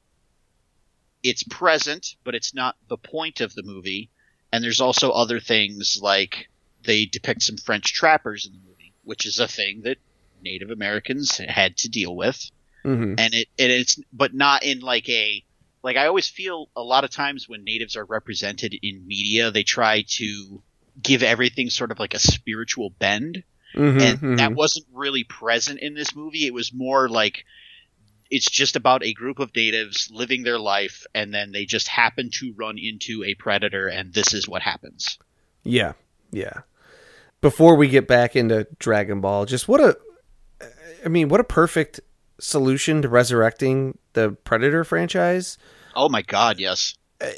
it's 1.23 1.45
present, 1.45 2.17
but 2.25 2.35
it's 2.35 2.53
not 2.53 2.75
the 2.89 2.99
point 2.99 3.41
of 3.41 3.55
the 3.55 3.63
movie. 3.63 4.11
And 4.53 4.65
there's 4.65 4.81
also 4.81 5.13
other 5.13 5.39
things 5.39 6.01
like 6.03 6.49
they 6.83 7.05
depict 7.05 7.43
some 7.43 7.59
French 7.59 7.95
trappers 7.95 8.45
in 8.45 8.55
the 8.55 8.69
movie, 8.69 8.93
which 9.05 9.25
is 9.25 9.39
a 9.39 9.47
thing 9.47 9.83
that 9.83 9.99
Native 10.43 10.71
Americans 10.71 11.39
had 11.39 11.77
to 11.79 11.89
deal 11.89 12.15
with 12.15 12.51
mm-hmm. 12.85 13.15
and 13.19 13.35
it 13.35 13.49
and 13.59 13.73
it's 13.73 13.99
but 14.13 14.35
not 14.35 14.63
in 14.63 14.81
like 14.81 15.09
a 15.09 15.45
like 15.83 15.97
I 15.97 16.07
always 16.07 16.29
feel 16.29 16.69
a 16.77 16.83
lot 16.83 17.05
of 17.05 17.11
times 17.11 17.49
when 17.49 17.65
natives 17.65 17.97
are 17.97 18.05
represented 18.05 18.75
in 18.83 19.07
media, 19.07 19.51
they 19.51 19.63
try 19.63 20.05
to 20.09 20.63
give 21.01 21.23
everything 21.23 21.71
sort 21.71 21.91
of 21.91 21.99
like 21.99 22.15
a 22.15 22.19
spiritual 22.19 22.91
bend, 22.91 23.45
Mm-hmm. 23.75 24.25
and 24.27 24.39
that 24.41 24.53
wasn't 24.53 24.87
really 24.93 25.23
present 25.23 25.79
in 25.79 25.95
this 25.95 26.17
movie. 26.17 26.45
It 26.45 26.53
was 26.53 26.73
more 26.75 27.09
like 27.09 27.45
it's 28.29 28.51
just 28.51 28.75
about 28.75 29.05
a 29.05 29.13
group 29.13 29.39
of 29.39 29.55
natives 29.55 30.09
living 30.13 30.43
their 30.43 30.59
life, 30.59 31.07
and 31.15 31.33
then 31.33 31.53
they 31.53 31.67
just 31.67 31.87
happen 31.87 32.31
to 32.41 32.53
run 32.57 32.79
into 32.79 33.23
a 33.23 33.35
predator, 33.35 33.87
and 33.87 34.13
this 34.13 34.35
is 34.35 34.49
what 34.49 34.63
happens. 34.63 35.19
Yeah, 35.63 35.93
yeah. 36.33 36.63
Before 37.41 37.77
we 37.77 37.87
get 37.87 38.09
back 38.09 38.35
into 38.35 38.67
Dragon 38.81 39.21
Ball, 39.21 39.47
just 39.47 39.69
what 39.69 39.81
a, 39.81 39.97
I 41.05 41.09
mean, 41.09 41.29
what 41.29 41.41
a 41.41 41.45
perfect 41.45 42.01
solution 42.39 43.03
to 43.03 43.09
resurrecting 43.09 43.99
the 44.15 44.33
Predator 44.45 44.85
franchise. 44.85 45.59
Oh 45.95 46.09
my 46.09 46.23
god, 46.23 46.59
yes. 46.59 46.95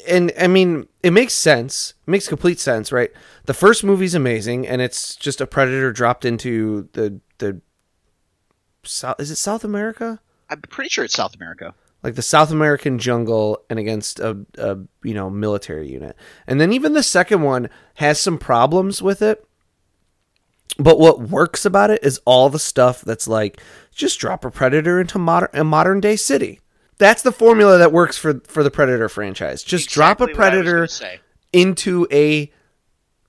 And 0.07 0.31
I 0.39 0.47
mean, 0.47 0.87
it 1.01 1.11
makes 1.11 1.33
sense. 1.33 1.93
It 2.07 2.11
makes 2.11 2.27
complete 2.27 2.59
sense, 2.59 2.91
right? 2.91 3.11
The 3.45 3.53
first 3.53 3.83
movie's 3.83 4.15
amazing, 4.15 4.65
and 4.67 4.81
it's 4.81 5.15
just 5.15 5.41
a 5.41 5.47
Predator 5.47 5.91
dropped 5.91 6.23
into 6.25 6.87
the 6.93 7.19
the 7.39 7.61
South. 8.83 9.19
Is 9.19 9.31
it 9.31 9.35
South 9.37 9.63
America? 9.63 10.19
I'm 10.49 10.61
pretty 10.61 10.89
sure 10.89 11.03
it's 11.03 11.15
South 11.15 11.35
America. 11.35 11.73
like 12.01 12.15
the 12.15 12.21
South 12.21 12.51
American 12.51 12.99
jungle 12.99 13.59
and 13.69 13.79
against 13.79 14.19
a, 14.19 14.37
a 14.57 14.77
you 15.03 15.13
know 15.13 15.29
military 15.29 15.89
unit. 15.91 16.15
And 16.47 16.61
then 16.61 16.71
even 16.71 16.93
the 16.93 17.03
second 17.03 17.41
one 17.41 17.69
has 17.95 18.19
some 18.19 18.37
problems 18.37 19.01
with 19.01 19.21
it. 19.21 19.45
But 20.79 20.99
what 20.99 21.21
works 21.21 21.65
about 21.65 21.91
it 21.91 22.03
is 22.03 22.19
all 22.25 22.49
the 22.49 22.59
stuff 22.59 23.01
that's 23.01 23.27
like 23.27 23.61
just 23.91 24.19
drop 24.19 24.43
a 24.43 24.51
predator 24.51 24.99
into 24.99 25.19
modern 25.19 25.49
a 25.53 25.63
modern 25.63 25.99
day 25.99 26.15
city. 26.15 26.59
That's 26.97 27.21
the 27.21 27.31
formula 27.31 27.77
that 27.77 27.91
works 27.91 28.17
for 28.17 28.39
for 28.47 28.63
the 28.63 28.71
Predator 28.71 29.09
franchise. 29.09 29.63
Just 29.63 29.89
drop 29.89 30.19
a 30.19 30.25
Exactly 30.25 30.45
I 30.45 30.55
was 30.57 30.99
predator 30.99 31.19
into 31.51 32.07
a 32.11 32.51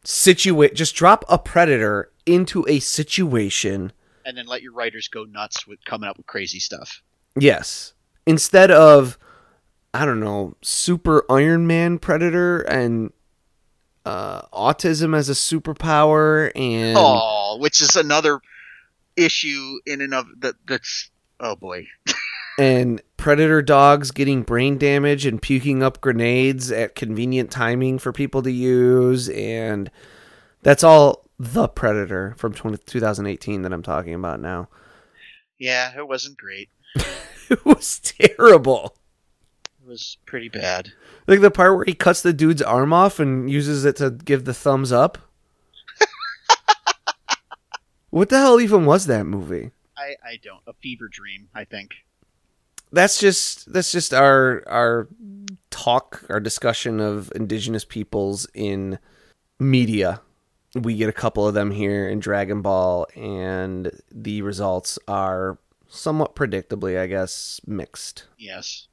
situate 0.05 0.75
just 0.75 0.95
drop 0.95 1.25
a 1.29 1.39
predator 1.39 2.11
into 2.27 2.65
a 2.69 2.81
situation. 2.81 3.93
And 4.25 4.37
then 4.37 4.47
let 4.47 4.63
your 4.63 4.73
writers 4.73 5.09
go 5.09 5.25
nuts 5.25 5.67
with 5.67 5.85
coming 5.85 6.09
up 6.09 6.17
with 6.17 6.27
crazy 6.27 6.59
stuff. 6.59 7.03
Yes. 7.39 7.93
Instead 8.27 8.71
of, 8.71 9.19
I 9.93 10.07
don't 10.07 10.21
know, 10.21 10.57
super 10.63 11.25
Iron 11.31 11.67
Man 11.67 11.99
Predator 11.99 12.61
and 12.63 13.13
uh, 14.05 14.43
autism 14.53 15.17
as 15.17 15.29
a 15.29 15.33
superpower 15.33 16.51
and. 16.55 16.97
Oh, 16.99 17.59
which 17.61 17.81
is 17.81 17.97
another 17.97 18.41
issue 19.17 19.79
in 19.87 20.01
and 20.01 20.15
of 20.15 20.27
that. 20.41 20.57
That's 20.67 21.11
oh 21.41 21.57
boy. 21.57 21.87
and 22.59 23.03
predator 23.17 23.63
dogs 23.63 24.11
getting 24.11 24.43
brain 24.43 24.79
damage 24.79 25.27
and 25.27 25.41
puking 25.41 25.83
up 25.83 26.01
grenades 26.01 26.71
at 26.71 26.95
convenient 26.95 27.51
timing 27.51 27.99
for 27.99 28.13
people 28.13 28.43
to 28.43 28.51
use 28.51 29.29
and 29.31 29.91
that's 30.63 30.85
all 30.85 31.25
the 31.39 31.67
predator 31.67 32.35
from 32.37 32.55
20, 32.55 32.79
2018 32.87 33.63
that 33.63 33.73
i'm 33.73 33.83
talking 33.83 34.15
about 34.15 34.41
now 34.41 34.69
yeah 35.59 35.97
it 35.97 36.07
wasn't 36.07 36.37
great 36.37 36.69
it 37.49 37.65
was 37.65 37.99
terrible 38.01 38.95
was 39.87 40.19
pretty 40.27 40.49
bad 40.49 40.93
like 41.27 41.41
the 41.41 41.51
part 41.51 41.77
where 41.77 41.85
he 41.85 41.95
cuts 41.95 42.23
the 42.23 42.33
dude's 42.33 42.63
arm 42.63 42.93
off 42.93 43.19
and 43.19 43.51
uses 43.51 43.85
it 43.85 43.97
to 43.97 44.11
give 44.11 44.45
the 44.45 44.55
thumbs 44.55 44.93
up 44.93 45.19
what 48.11 48.29
the 48.29 48.39
hell 48.39 48.61
even 48.61 48.85
was 48.85 49.07
that 49.07 49.25
movie 49.25 49.71
I, 49.97 50.17
I 50.25 50.39
don't 50.43 50.63
a 50.67 50.73
fever 50.73 51.09
dream 51.09 51.49
i 51.55 51.65
think 51.65 51.95
that's 52.93 53.19
just 53.19 53.73
that's 53.73 53.91
just 53.91 54.15
our 54.15 54.63
our 54.67 55.09
talk, 55.75 56.25
our 56.31 56.41
discussion 56.41 57.01
of 57.01 57.33
indigenous 57.35 57.85
peoples 57.85 58.47
in 58.55 58.99
media. 59.59 60.21
We 60.75 60.97
get 60.97 61.09
a 61.09 61.13
couple 61.13 61.47
of 61.47 61.55
them 61.55 61.73
here 61.73 62.09
in 62.09 62.21
Dragon 62.21 62.63
Ball, 62.63 63.07
and 63.15 63.91
the 64.11 64.43
results 64.43 64.99
are 65.07 65.59
somewhat 65.89 66.35
predictably, 66.35 66.99
I 66.99 67.07
guess, 67.07 67.61
mixed. 67.67 68.27
Yes. 68.39 68.89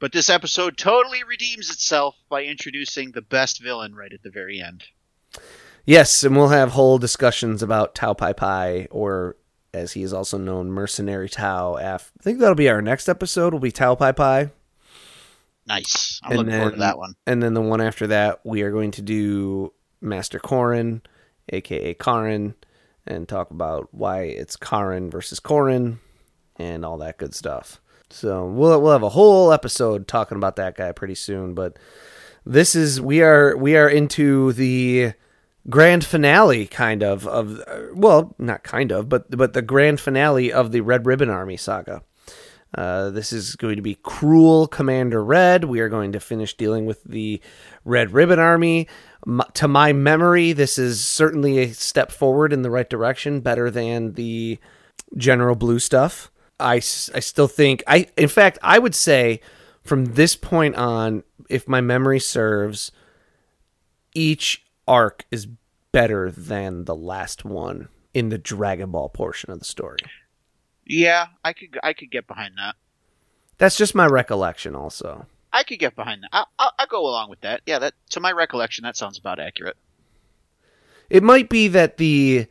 But 0.00 0.12
this 0.12 0.30
episode 0.30 0.78
totally 0.78 1.22
redeems 1.22 1.70
itself 1.70 2.16
by 2.30 2.44
introducing 2.44 3.12
the 3.12 3.20
best 3.20 3.62
villain 3.62 3.94
right 3.94 4.12
at 4.12 4.22
the 4.22 4.30
very 4.30 4.60
end. 4.60 4.84
Yes, 5.84 6.24
and 6.24 6.34
we'll 6.34 6.48
have 6.48 6.70
whole 6.72 6.98
discussions 6.98 7.62
about 7.62 7.94
Tao 7.94 8.14
Pai 8.14 8.32
Pai, 8.32 8.88
or 8.90 9.36
as 9.74 9.92
he 9.92 10.02
is 10.02 10.12
also 10.12 10.38
known, 10.38 10.70
Mercenary 10.70 11.28
Tao. 11.28 11.76
Af- 11.76 12.12
I 12.18 12.22
think 12.22 12.38
that'll 12.38 12.54
be 12.54 12.70
our 12.70 12.80
next 12.80 13.08
episode. 13.08 13.52
Will 13.52 13.60
be 13.60 13.70
Tao 13.70 13.94
Pai 13.94 14.12
Pai. 14.12 14.50
Nice. 15.66 16.18
I'm 16.22 16.30
and 16.30 16.38
looking 16.38 16.50
then, 16.50 16.60
forward 16.60 16.74
to 16.74 16.80
that 16.80 16.98
one. 16.98 17.14
And 17.26 17.42
then 17.42 17.54
the 17.54 17.60
one 17.60 17.82
after 17.82 18.06
that, 18.08 18.40
we 18.44 18.62
are 18.62 18.72
going 18.72 18.92
to 18.92 19.02
do 19.02 19.72
Master 20.00 20.38
Korin, 20.38 21.02
aka 21.50 21.94
Karin, 21.94 22.54
and 23.06 23.28
talk 23.28 23.50
about 23.50 23.88
why 23.92 24.22
it's 24.22 24.56
Karin 24.56 25.10
versus 25.10 25.40
Korin, 25.40 25.98
and 26.56 26.84
all 26.86 26.96
that 26.98 27.18
good 27.18 27.34
stuff. 27.34 27.80
So 28.12 28.46
we'll 28.46 28.80
we'll 28.82 28.92
have 28.92 29.02
a 29.02 29.08
whole 29.08 29.52
episode 29.52 30.08
talking 30.08 30.36
about 30.36 30.56
that 30.56 30.76
guy 30.76 30.92
pretty 30.92 31.14
soon. 31.14 31.54
But 31.54 31.78
this 32.44 32.74
is 32.74 33.00
we 33.00 33.22
are 33.22 33.56
we 33.56 33.76
are 33.76 33.88
into 33.88 34.52
the 34.52 35.12
grand 35.68 36.04
finale 36.04 36.66
kind 36.66 37.02
of 37.02 37.26
of 37.26 37.62
well 37.92 38.34
not 38.38 38.62
kind 38.62 38.90
of 38.90 39.10
but 39.10 39.30
but 39.36 39.52
the 39.52 39.62
grand 39.62 40.00
finale 40.00 40.52
of 40.52 40.72
the 40.72 40.80
red 40.80 41.06
ribbon 41.06 41.30
army 41.30 41.56
saga. 41.56 42.02
Uh, 42.72 43.10
this 43.10 43.32
is 43.32 43.56
going 43.56 43.74
to 43.74 43.82
be 43.82 43.96
cruel 43.96 44.68
commander 44.68 45.24
red. 45.24 45.64
We 45.64 45.80
are 45.80 45.88
going 45.88 46.12
to 46.12 46.20
finish 46.20 46.56
dealing 46.56 46.86
with 46.86 47.02
the 47.02 47.40
red 47.84 48.12
ribbon 48.12 48.38
army. 48.38 48.86
M- 49.26 49.42
to 49.54 49.68
my 49.68 49.92
memory 49.92 50.52
this 50.52 50.78
is 50.78 51.04
certainly 51.04 51.58
a 51.58 51.72
step 51.72 52.10
forward 52.10 52.52
in 52.52 52.62
the 52.62 52.70
right 52.70 52.88
direction 52.88 53.40
better 53.40 53.70
than 53.70 54.14
the 54.14 54.58
general 55.16 55.56
blue 55.56 55.78
stuff 55.78 56.30
i, 56.60 56.74
I 56.74 57.20
still 57.20 57.48
think 57.48 57.82
i 57.86 58.06
in 58.16 58.28
fact 58.28 58.58
i 58.62 58.78
would 58.78 58.94
say 58.94 59.40
from 59.82 60.04
this 60.06 60.36
point 60.36 60.76
on 60.76 61.24
if 61.48 61.66
my 61.66 61.80
memory 61.80 62.20
serves 62.20 62.92
each 64.14 64.64
arc 64.86 65.24
is 65.30 65.46
better 65.92 66.30
than 66.30 66.84
the 66.84 66.94
last 66.94 67.44
one 67.44 67.88
in 68.14 68.28
the 68.28 68.38
Dragon 68.38 68.90
Ball 68.90 69.08
portion 69.08 69.50
of 69.50 69.58
the 69.58 69.64
story. 69.64 69.98
Yeah, 70.86 71.26
I 71.44 71.52
could 71.52 71.78
I 71.82 71.92
could 71.92 72.10
get 72.10 72.26
behind 72.26 72.54
that. 72.58 72.74
That's 73.58 73.76
just 73.76 73.94
my 73.94 74.06
recollection, 74.06 74.74
also. 74.74 75.26
I 75.52 75.62
could 75.64 75.78
get 75.78 75.94
behind 75.94 76.22
that. 76.22 76.30
I, 76.32 76.44
I, 76.58 76.70
I'll 76.78 76.86
go 76.86 77.02
along 77.06 77.30
with 77.30 77.40
that. 77.42 77.60
Yeah, 77.66 77.78
that 77.78 77.94
to 78.10 78.20
my 78.20 78.32
recollection, 78.32 78.82
that 78.84 78.96
sounds 78.96 79.18
about 79.18 79.38
accurate. 79.38 79.76
It 81.08 81.22
might 81.22 81.48
be 81.48 81.68
that 81.68 81.96
the 81.96 82.46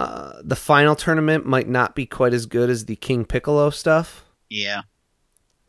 uh, 0.00 0.40
the 0.42 0.56
final 0.56 0.94
tournament 0.96 1.46
might 1.46 1.68
not 1.68 1.94
be 1.94 2.06
quite 2.06 2.32
as 2.32 2.46
good 2.46 2.70
as 2.70 2.86
the 2.86 2.96
King 2.96 3.24
Piccolo 3.24 3.70
stuff. 3.70 4.24
Yeah, 4.48 4.82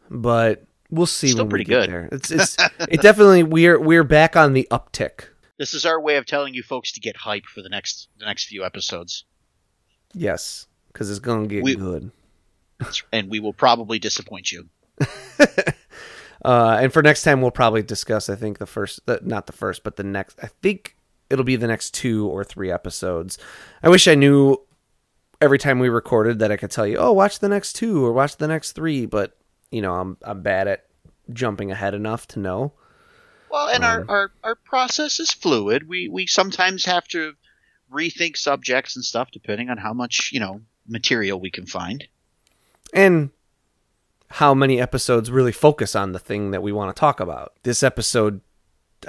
but 0.09 0.63
we'll 0.89 1.05
see 1.05 1.29
Still 1.29 1.45
when 1.45 1.49
pretty 1.49 1.63
we 1.63 1.65
get 1.65 1.81
good. 1.81 1.89
there. 1.89 2.09
It's 2.11 2.31
it's 2.31 2.57
it 2.79 3.01
definitely 3.01 3.43
we're 3.43 3.79
we're 3.79 4.03
back 4.03 4.35
on 4.35 4.53
the 4.53 4.67
uptick. 4.71 5.25
This 5.59 5.73
is 5.73 5.85
our 5.85 5.99
way 6.01 6.15
of 6.15 6.25
telling 6.25 6.53
you 6.53 6.63
folks 6.63 6.91
to 6.93 6.99
get 6.99 7.15
hype 7.17 7.45
for 7.45 7.61
the 7.61 7.69
next 7.69 8.07
the 8.19 8.25
next 8.25 8.45
few 8.45 8.63
episodes. 8.63 9.25
Yes, 10.13 10.67
because 10.87 11.09
it's 11.09 11.19
gonna 11.19 11.47
get 11.47 11.63
We- 11.63 11.75
good. 11.75 12.11
And 13.13 13.29
we 13.29 13.39
will 13.39 13.53
probably 13.53 13.99
disappoint 13.99 14.51
you. 14.51 14.67
uh, 16.43 16.79
and 16.81 16.91
for 16.91 17.03
next 17.03 17.23
time, 17.23 17.41
we'll 17.41 17.51
probably 17.51 17.83
discuss. 17.83 18.27
I 18.29 18.35
think 18.35 18.57
the 18.57 18.65
first, 18.65 19.05
the, 19.05 19.19
not 19.23 19.45
the 19.45 19.53
first, 19.53 19.83
but 19.83 19.97
the 19.97 20.03
next. 20.03 20.39
I 20.41 20.47
think 20.63 20.95
it'll 21.31 21.45
be 21.45 21.55
the 21.55 21.67
next 21.67 21.93
two 21.93 22.27
or 22.27 22.43
three 22.43 22.71
episodes. 22.71 23.37
I 23.81 23.89
wish 23.89 24.07
I 24.07 24.15
knew 24.15 24.57
every 25.39 25.57
time 25.57 25.79
we 25.79 25.89
recorded 25.89 26.39
that 26.39 26.51
I 26.51 26.57
could 26.57 26.69
tell 26.71 26.85
you, 26.85 26.97
oh, 26.97 27.11
watch 27.13 27.39
the 27.39 27.49
next 27.49 27.73
two 27.73 28.05
or 28.05 28.11
watch 28.13 28.37
the 28.37 28.47
next 28.47 28.73
three. 28.73 29.05
But 29.05 29.37
you 29.71 29.81
know, 29.81 29.93
I'm 29.95 30.17
I'm 30.23 30.41
bad 30.41 30.67
at 30.67 30.85
jumping 31.33 31.71
ahead 31.71 31.93
enough 31.93 32.27
to 32.29 32.39
know. 32.39 32.73
Well, 33.49 33.67
and 33.69 33.83
Um, 33.83 33.89
our, 33.91 34.05
our, 34.09 34.31
our 34.43 34.55
process 34.55 35.19
is 35.19 35.31
fluid. 35.31 35.87
We 35.87 36.07
we 36.07 36.27
sometimes 36.27 36.85
have 36.85 37.07
to 37.09 37.33
rethink 37.91 38.37
subjects 38.37 38.95
and 38.95 39.03
stuff 39.03 39.29
depending 39.31 39.69
on 39.69 39.77
how 39.77 39.93
much, 39.93 40.29
you 40.31 40.39
know, 40.39 40.61
material 40.87 41.39
we 41.39 41.49
can 41.51 41.65
find. 41.65 42.07
and 42.93 43.29
how 44.35 44.53
many 44.53 44.79
episodes 44.79 45.29
really 45.29 45.51
focus 45.51 45.93
on 45.93 46.13
the 46.13 46.19
thing 46.19 46.51
that 46.51 46.63
we 46.63 46.71
want 46.71 46.95
to 46.95 46.97
talk 46.99 47.19
about. 47.19 47.51
This 47.63 47.83
episode, 47.83 48.39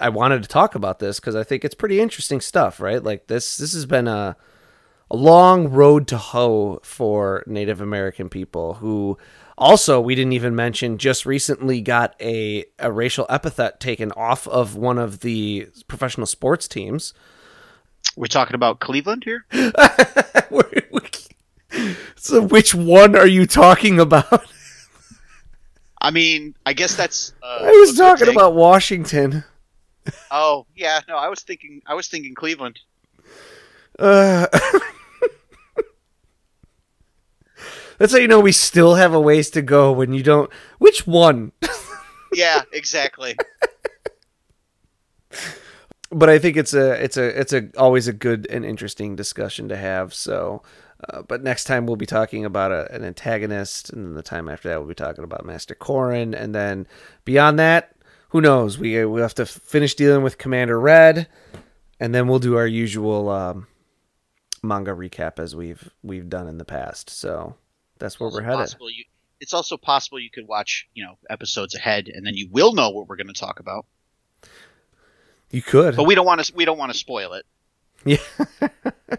I 0.01 0.09
wanted 0.09 0.43
to 0.43 0.49
talk 0.49 0.75
about 0.75 0.99
this 0.99 1.21
because 1.21 1.37
I 1.37 1.45
think 1.45 1.65
it's 1.65 1.75
pretty 1.75 2.01
interesting 2.01 2.41
stuff, 2.41 2.81
right? 2.81 3.03
Like 3.03 3.27
this, 3.27 3.57
this 3.57 3.75
has 3.75 3.87
been 3.87 4.09
a 4.09 4.37
a 5.13 5.17
long 5.17 5.69
road 5.69 6.09
to 6.09 6.17
hoe 6.17 6.81
for 6.83 7.45
Native 7.47 7.83
American 7.83 8.31
people 8.31 8.75
who 8.75 9.19
also 9.59 10.01
we 10.01 10.15
didn't 10.15 10.33
even 10.33 10.57
mention 10.57 10.97
just 10.97 11.27
recently 11.27 11.83
got 11.83 12.17
a, 12.19 12.65
a 12.79 12.91
racial 12.91 13.27
epithet 13.29 13.79
taken 13.79 14.11
off 14.13 14.49
of 14.49 14.75
one 14.75 14.97
of 14.97 15.21
the 15.21 15.69
professional 15.87 16.27
sports 16.27 16.67
teams. 16.67 17.13
We're 18.17 18.27
talking 18.27 18.55
about 18.55 18.81
Cleveland 18.81 19.25
here? 19.25 19.45
so 22.17 22.43
which 22.43 22.75
one 22.75 23.15
are 23.15 23.27
you 23.27 23.47
talking 23.47 24.01
about? 24.01 24.47
I 26.01 26.11
mean, 26.11 26.55
I 26.65 26.73
guess 26.73 26.97
that's 26.97 27.35
uh, 27.43 27.59
I 27.63 27.71
was 27.71 27.97
talking 27.97 28.29
about 28.29 28.55
Washington. 28.55 29.45
Oh, 30.31 30.67
yeah, 30.75 31.01
no, 31.09 31.17
I 31.17 31.29
was 31.29 31.41
thinking 31.41 31.83
I 31.87 31.95
was 31.95 32.09
thinking 32.09 32.35
Cleveland. 32.35 32.81
Uh, 33.99 34.47
that's 37.99 38.13
how 38.13 38.19
you 38.19 38.29
know 38.29 38.41
we 38.41 38.53
still 38.53 38.95
have 38.95 39.15
a 39.15 39.21
ways 39.21 39.51
to 39.51 39.63
go 39.63 39.93
when 39.93 40.13
you 40.13 40.23
don't. 40.23 40.51
Which 40.79 41.07
one? 41.07 41.53
Yeah, 42.35 42.63
exactly. 42.73 43.37
but 46.11 46.29
I 46.31 46.39
think 46.39 46.57
it's 46.57 46.75
a 46.75 46.93
it's 47.03 47.17
a 47.17 47.41
it's 47.41 47.53
a 47.53 47.69
always 47.77 48.09
a 48.09 48.13
good 48.13 48.47
and 48.51 48.65
interesting 48.65 49.17
discussion 49.17 49.69
to 49.69 49.77
have. 49.77 50.15
So, 50.15 50.63
uh, 51.09 51.23
but 51.23 51.43
next 51.43 51.65
time 51.65 51.87
we'll 51.87 51.97
be 51.97 52.07
talking 52.07 52.45
about 52.45 52.73
a, 52.73 52.91
an 52.91 53.05
antagonist, 53.05 53.91
and 53.91 54.05
then 54.07 54.15
the 54.15 54.23
time 54.23 54.49
after 54.49 54.69
that 54.69 54.79
we'll 54.79 54.89
be 54.89 54.95
talking 54.95 55.25
about 55.25 55.45
Master 55.45 55.75
Korin, 55.75 56.35
and 56.35 56.55
then 56.55 56.87
beyond 57.25 57.59
that, 57.59 57.92
who 58.33 58.41
knows? 58.41 58.79
We 58.79 59.05
we 59.05 59.21
have 59.21 59.35
to 59.35 59.45
finish 59.47 59.95
dealing 59.95 60.23
with 60.23 60.39
Commander 60.39 60.81
Red, 60.81 61.29
and 62.01 62.15
then 62.15 62.29
we'll 62.29 62.39
do 62.39 62.57
our 62.57 62.67
usual 62.67 63.29
um, 63.29 63.67
manga 64.63 64.93
recap 64.93 65.39
as 65.39 65.55
we've 65.55 65.91
we've 66.03 66.31
done 66.31 66.49
in 66.49 66.57
the 66.57 66.65
past. 66.65 67.11
So 67.11 67.57
that's 67.99 68.19
where 68.19 68.31
we're 68.31 68.41
headed. 68.41 68.75
you, 68.81 69.05
it's 69.39 69.53
also 69.53 69.77
possible 69.77 70.19
you 70.19 70.31
could 70.31 70.49
watch, 70.49 70.89
you 70.95 71.05
know, 71.05 71.19
episodes 71.29 71.75
ahead, 71.75 72.09
and 72.09 72.27
then 72.27 72.35
you 72.35 72.49
will 72.51 72.73
know 72.73 72.89
what 72.89 73.07
we're 73.07 73.17
going 73.17 73.27
to 73.27 73.39
talk 73.39 73.61
about. 73.61 73.85
You 75.51 75.61
could, 75.61 75.95
But 75.95 76.05
we 76.05 76.15
don't 76.15 76.25
want 76.25 76.43
to. 76.43 76.55
We 76.55 76.65
don't 76.65 76.79
want 76.79 76.91
to 76.91 76.99
spoil 76.99 77.35
it. 77.35 77.45
yeah. 78.05 78.17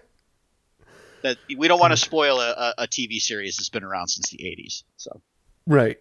That 1.21 1.37
we 1.57 1.69
don't 1.69 1.79
want 1.79 1.91
to 1.91 1.97
spoil 1.97 2.41
a, 2.41 2.49
a, 2.49 2.73
a 2.79 2.87
TV 2.87 3.17
series 3.21 3.55
that's 3.55 3.69
been 3.69 3.85
around 3.85 4.09
since 4.09 4.29
the 4.29 4.39
'80s. 4.39 4.83
So 4.97 5.21
right. 5.65 5.97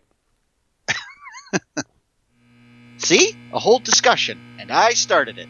See, 3.02 3.34
a 3.52 3.58
whole 3.58 3.78
discussion, 3.78 4.38
and 4.58 4.70
I 4.70 4.90
started 4.90 5.38
it. 5.38 5.48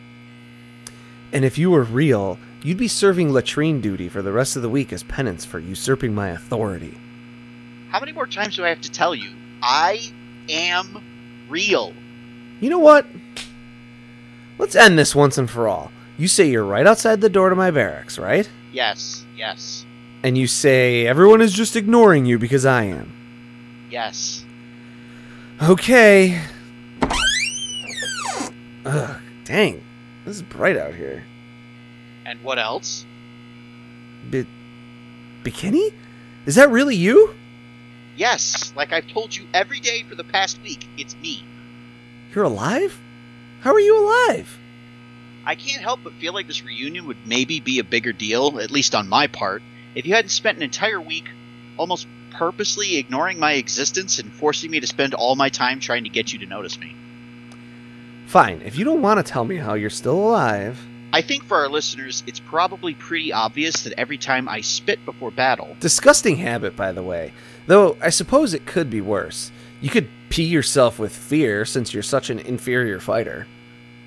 And 1.33 1.45
if 1.45 1.57
you 1.59 1.71
were 1.71 1.83
real, 1.83 2.39
You'd 2.65 2.79
be 2.79 2.87
serving 2.87 3.33
latrine 3.33 3.81
duty 3.81 4.09
for 4.09 4.23
the 4.23 4.31
rest 4.31 4.55
of 4.55 4.63
the 4.63 4.69
week 4.69 4.93
as 4.93 5.03
penance 5.03 5.45
for 5.45 5.59
usurping 5.59 6.15
my 6.15 6.29
authority. 6.29 6.97
How 7.89 7.99
many 7.99 8.13
more 8.13 8.27
times 8.29 8.55
do 8.57 8.65
I 8.65 8.69
have 8.69 8.81
to 8.83 8.91
tell 8.91 9.17
you? 9.17 9.33
I 9.61 10.01
am 10.49 11.03
real. 11.49 11.93
You 12.61 12.71
know 12.71 12.79
what? 12.79 13.05
Let's 14.59 14.77
end 14.77 14.97
this 14.97 15.13
once 15.13 15.39
and 15.39 15.51
for 15.51 15.67
all. 15.67 15.91
You 16.17 16.29
say 16.29 16.49
you're 16.49 16.65
right 16.65 16.87
outside 16.87 17.21
the 17.21 17.29
door 17.29 17.51
to 17.51 17.57
my 17.57 17.73
barracks, 17.73 18.17
right? 18.17 18.49
Yes, 18.73 19.25
yes, 19.37 19.85
And 20.23 20.39
you 20.39 20.47
say 20.47 21.05
everyone 21.05 21.41
is 21.41 21.53
just 21.53 21.75
ignoring 21.75 22.27
you 22.27 22.39
because 22.39 22.65
I 22.65 22.85
am. 22.85 23.13
yes. 23.91 24.45
Okay. 25.61 26.41
Ugh, 28.85 29.21
dang. 29.45 29.83
This 30.25 30.37
is 30.37 30.43
bright 30.43 30.77
out 30.77 30.95
here. 30.95 31.25
And 32.25 32.43
what 32.43 32.59
else? 32.59 33.05
Bi- 34.31 34.47
Bekinney? 35.43 35.93
Is 36.47 36.57
that 36.57 36.71
really 36.71 36.97
you? 36.97 37.35
Yes, 38.17 38.73
like 38.77 38.93
I've 38.93 39.09
told 39.09 39.35
you 39.35 39.47
every 39.55 39.81
day 39.81 40.03
for 40.09 40.15
the 40.15 40.25
past 40.25 40.61
week, 40.63 40.87
it's 40.97 41.17
me. 41.17 41.45
You're 42.35 42.45
alive? 42.45 42.99
How 43.61 43.73
are 43.73 43.81
you 43.81 43.99
alive? 43.99 44.59
I 45.45 45.55
can't 45.55 45.83
help 45.83 46.01
but 46.05 46.13
feel 46.15 46.33
like 46.33 46.47
this 46.47 46.65
reunion 46.65 47.07
would 47.07 47.27
maybe 47.27 47.61
be 47.61 47.79
a 47.79 47.85
bigger 47.85 48.13
deal, 48.13 48.61
at 48.61 48.71
least 48.71 48.95
on 48.95 49.09
my 49.09 49.27
part, 49.27 49.63
if 49.95 50.07
you 50.07 50.15
hadn't 50.15 50.31
spent 50.31 50.57
an 50.57 50.63
entire 50.63 51.01
week 51.01 51.29
almost 51.77 52.07
purposely 52.31 52.97
ignoring 52.97 53.39
my 53.39 53.53
existence 53.55 54.19
and 54.19 54.33
forcing 54.33 54.71
me 54.71 54.81
to 54.81 54.87
spend 54.87 55.15
all 55.15 55.37
my 55.37 55.49
time 55.49 55.81
trying 55.81 56.05
to 56.05 56.11
get 56.11 56.33
you 56.33 56.39
to 56.41 56.47
notice 56.47 56.79
me. 56.79 56.95
Fine, 58.33 58.63
if 58.63 58.79
you 58.79 58.85
don't 58.87 59.03
want 59.03 59.19
to 59.19 59.31
tell 59.31 59.45
me 59.45 59.57
how 59.59 59.75
you're 59.75 59.91
still 59.91 60.15
alive. 60.15 60.79
I 61.13 61.21
think 61.21 61.45
for 61.45 61.59
our 61.59 61.69
listeners, 61.69 62.23
it's 62.27 62.41
probably 62.41 62.95
pretty 62.95 63.31
obvious 63.31 63.83
that 63.83 63.93
every 63.99 64.17
time 64.17 64.49
I 64.49 64.63
spit 64.63 65.05
before 65.05 65.31
battle, 65.31 65.77
Disgusting 65.81 66.37
habit, 66.37 66.75
by 66.75 66.93
the 66.93 67.03
way. 67.03 67.35
Though 67.67 67.99
I 68.01 68.09
suppose 68.09 68.55
it 68.55 68.65
could 68.65 68.89
be 68.89 69.03
worse. 69.03 69.53
You 69.83 69.91
could 69.91 70.09
pee 70.31 70.45
yourself 70.45 70.99
with 70.99 71.15
fear 71.15 71.67
since 71.67 71.93
you're 71.93 72.03
such 72.03 72.31
an 72.31 72.39
inferior 72.39 73.01
fighter. 73.01 73.47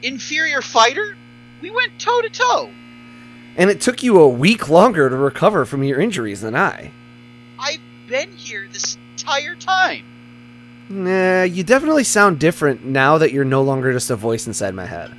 inferior 0.02 0.64
fighter? 0.64 1.16
We 1.62 1.70
went 1.70 2.02
toe 2.02 2.24
to 2.24 2.30
toe. 2.32 2.72
And 3.56 3.70
it 3.70 3.80
took 3.80 4.02
you 4.02 4.20
a 4.20 4.28
week 4.28 4.70
longer 4.70 5.08
to 5.08 5.16
recover 5.16 5.66
from 5.66 5.84
your 5.84 6.02
injuries 6.02 6.42
than 6.42 6.56
I. 6.56 6.90
I've 7.60 7.80
been 8.08 8.32
here 8.32 8.68
this 8.74 8.98
entire 9.12 9.54
time. 9.54 10.15
Nah, 10.88 11.44
you 11.44 11.64
definitely 11.64 12.04
sound 12.04 12.40
different 12.40 12.86
now 12.86 13.18
that 13.18 13.32
you're 13.32 13.44
no 13.44 13.64
longer 13.64 13.92
just 13.92 14.12
a 14.12 14.16
voice 14.16 14.46
inside 14.46 14.76
my 14.76 14.86
head. 14.86 15.12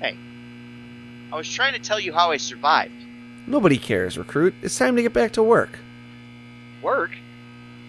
Hey, 0.00 0.16
I 1.32 1.36
was 1.36 1.48
trying 1.48 1.74
to 1.74 1.78
tell 1.78 2.00
you 2.00 2.12
how 2.12 2.32
I 2.32 2.38
survived. 2.38 2.92
Nobody 3.46 3.78
cares, 3.78 4.18
recruit. 4.18 4.54
It's 4.62 4.76
time 4.76 4.96
to 4.96 5.02
get 5.02 5.12
back 5.12 5.32
to 5.32 5.42
work. 5.42 5.78
Work? 6.82 7.12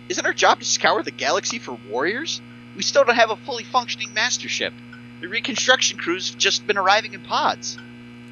Isn't 0.10 0.26
our 0.26 0.34
job 0.34 0.60
to 0.60 0.66
scour 0.66 1.02
the 1.02 1.12
galaxy 1.12 1.58
for 1.58 1.78
warriors? 1.90 2.40
We 2.76 2.84
still 2.84 3.04
don't 3.04 3.16
have 3.16 3.32
a 3.32 3.36
fully 3.36 3.64
functioning 3.64 4.14
master 4.14 4.48
ship. 4.48 4.74
The 5.22 5.28
reconstruction 5.28 5.98
crews 5.98 6.30
have 6.30 6.38
just 6.38 6.68
been 6.68 6.78
arriving 6.78 7.14
in 7.14 7.22
pods. 7.22 7.78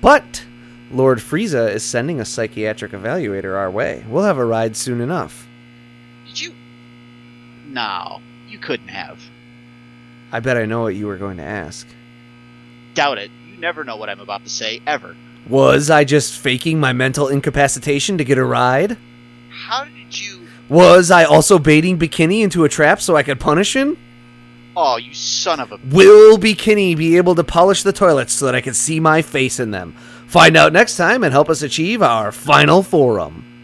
But 0.02 0.46
Lord 0.92 1.20
Frieza 1.20 1.72
is 1.74 1.84
sending 1.84 2.20
a 2.20 2.26
psychiatric 2.26 2.92
evaluator 2.92 3.58
our 3.58 3.70
way. 3.70 4.04
We'll 4.08 4.24
have 4.24 4.38
a 4.38 4.46
ride 4.46 4.76
soon 4.78 5.02
enough. 5.02 5.48
Did 6.28 6.42
you? 6.42 6.54
No, 7.68 8.22
you 8.60 8.66
couldn't 8.66 8.90
have. 8.90 9.22
I 10.32 10.40
bet 10.42 10.58
I 10.58 10.66
know 10.66 10.82
what 10.82 10.96
you 10.96 11.08
were 11.08 11.18
going 11.18 11.38
to 11.38 11.44
ask. 11.44 11.88
Doubt 12.94 13.18
it. 13.18 13.32
You 13.48 13.58
never 13.58 13.84
know 13.84 13.96
what 13.96 14.10
I'm 14.10 14.20
about 14.20 14.44
to 14.44 14.50
say, 14.50 14.82
ever. 14.86 15.16
Was 15.48 15.90
I 15.90 16.04
just 16.04 16.38
faking 16.38 16.80
my 16.80 16.94
mental 16.94 17.30
incapacitation 17.30 18.18
to 18.18 18.26
get 18.26 18.38
a 18.38 18.44
ride? 18.44 18.98
How 19.50 19.86
did 19.86 20.20
you. 20.20 20.48
Was 20.68 21.10
I 21.10 21.24
also 21.24 21.58
baiting 21.58 21.98
Bekinney 21.98 22.42
into 22.42 22.64
a 22.66 22.70
trap 22.70 23.02
so 23.02 23.16
I 23.16 23.24
could 23.24 23.40
punish 23.40 23.76
him? 23.76 23.98
Oh, 24.76 24.98
you 24.98 25.14
son 25.14 25.60
of 25.60 25.72
a. 25.72 25.80
Will 25.90 26.38
Bekinney 26.38 26.96
be 26.96 27.18
able 27.18 27.36
to 27.36 27.44
polish 27.44 27.84
the 27.84 27.94
toilets 27.94 28.34
so 28.34 28.46
that 28.46 28.56
I 28.56 28.62
can 28.62 28.74
see 28.74 29.00
my 29.00 29.22
face 29.22 29.60
in 29.60 29.72
them? 29.72 29.94
Find 30.28 30.56
out 30.56 30.74
next 30.74 30.98
time 30.98 31.24
and 31.24 31.32
help 31.32 31.50
us 31.50 31.62
achieve 31.62 32.02
our 32.02 32.32
final 32.32 32.84
forum. 32.84 33.59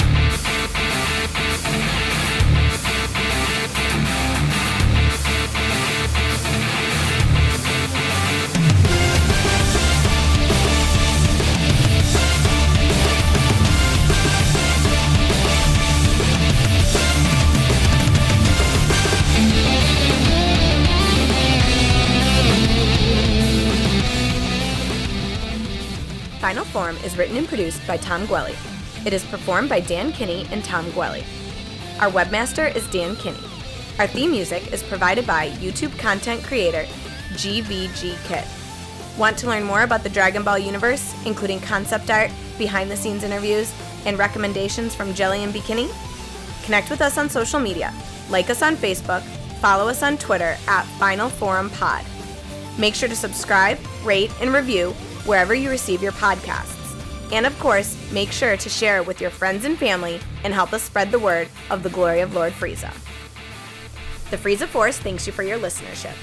Is 27.05 27.19
written 27.19 27.37
and 27.37 27.47
produced 27.47 27.85
by 27.85 27.97
Tom 27.97 28.25
Gwelly. 28.25 28.55
It 29.05 29.13
is 29.13 29.23
performed 29.23 29.69
by 29.69 29.79
Dan 29.79 30.11
Kinney 30.11 30.47
and 30.51 30.65
Tom 30.65 30.85
Gwelly. 30.87 31.23
Our 32.01 32.09
webmaster 32.09 32.75
is 32.75 32.89
Dan 32.89 33.15
Kinney. 33.17 33.37
Our 33.99 34.07
theme 34.07 34.31
music 34.31 34.73
is 34.73 34.81
provided 34.81 35.27
by 35.27 35.49
YouTube 35.49 35.95
content 35.99 36.43
creator 36.43 36.83
GVG 37.33 38.17
Kit. 38.25 38.43
Want 39.19 39.37
to 39.37 39.47
learn 39.47 39.63
more 39.63 39.83
about 39.83 40.01
the 40.01 40.09
Dragon 40.09 40.41
Ball 40.41 40.57
universe, 40.57 41.13
including 41.27 41.59
concept 41.59 42.09
art, 42.09 42.31
behind 42.57 42.89
the 42.89 42.97
scenes 42.97 43.23
interviews, 43.23 43.71
and 44.07 44.17
recommendations 44.17 44.95
from 44.95 45.13
Jelli 45.13 45.43
and 45.43 45.53
Bekinney? 45.53 45.89
Connect 46.65 46.89
with 46.89 47.01
us 47.01 47.19
on 47.19 47.29
social 47.29 47.59
media. 47.59 47.93
Like 48.31 48.49
us 48.49 48.63
on 48.63 48.75
Facebook, 48.75 49.21
follow 49.61 49.87
us 49.87 50.01
on 50.01 50.17
Twitter 50.17 50.57
at 50.67 50.85
Final 50.97 51.29
Forum 51.29 51.69
Pod. 51.69 52.03
Make 52.79 52.95
sure 52.95 53.09
to 53.09 53.15
subscribe, 53.15 53.77
rate, 54.03 54.31
and 54.41 54.51
review 54.51 54.89
wherever 55.27 55.53
you 55.53 55.69
receive 55.69 56.01
your 56.01 56.13
podcasts. 56.13 56.84
And 57.31 57.45
of 57.45 57.57
course, 57.59 57.97
make 58.11 58.31
sure 58.31 58.55
to 58.55 58.69
share 58.69 58.97
it 58.97 59.07
with 59.07 59.19
your 59.19 59.31
friends 59.31 59.65
and 59.65 59.77
family 59.77 60.19
and 60.43 60.53
help 60.53 60.73
us 60.73 60.83
spread 60.83 61.11
the 61.11 61.19
word 61.19 61.49
of 61.69 61.83
the 61.83 61.89
glory 61.89 62.21
of 62.21 62.33
Lord 62.33 62.53
Frieza. 62.53 62.93
The 64.29 64.37
Frieza 64.37 64.67
Force 64.67 64.97
thanks 64.97 65.27
you 65.27 65.33
for 65.33 65.43
your 65.43 65.59
listenership. 65.59 66.15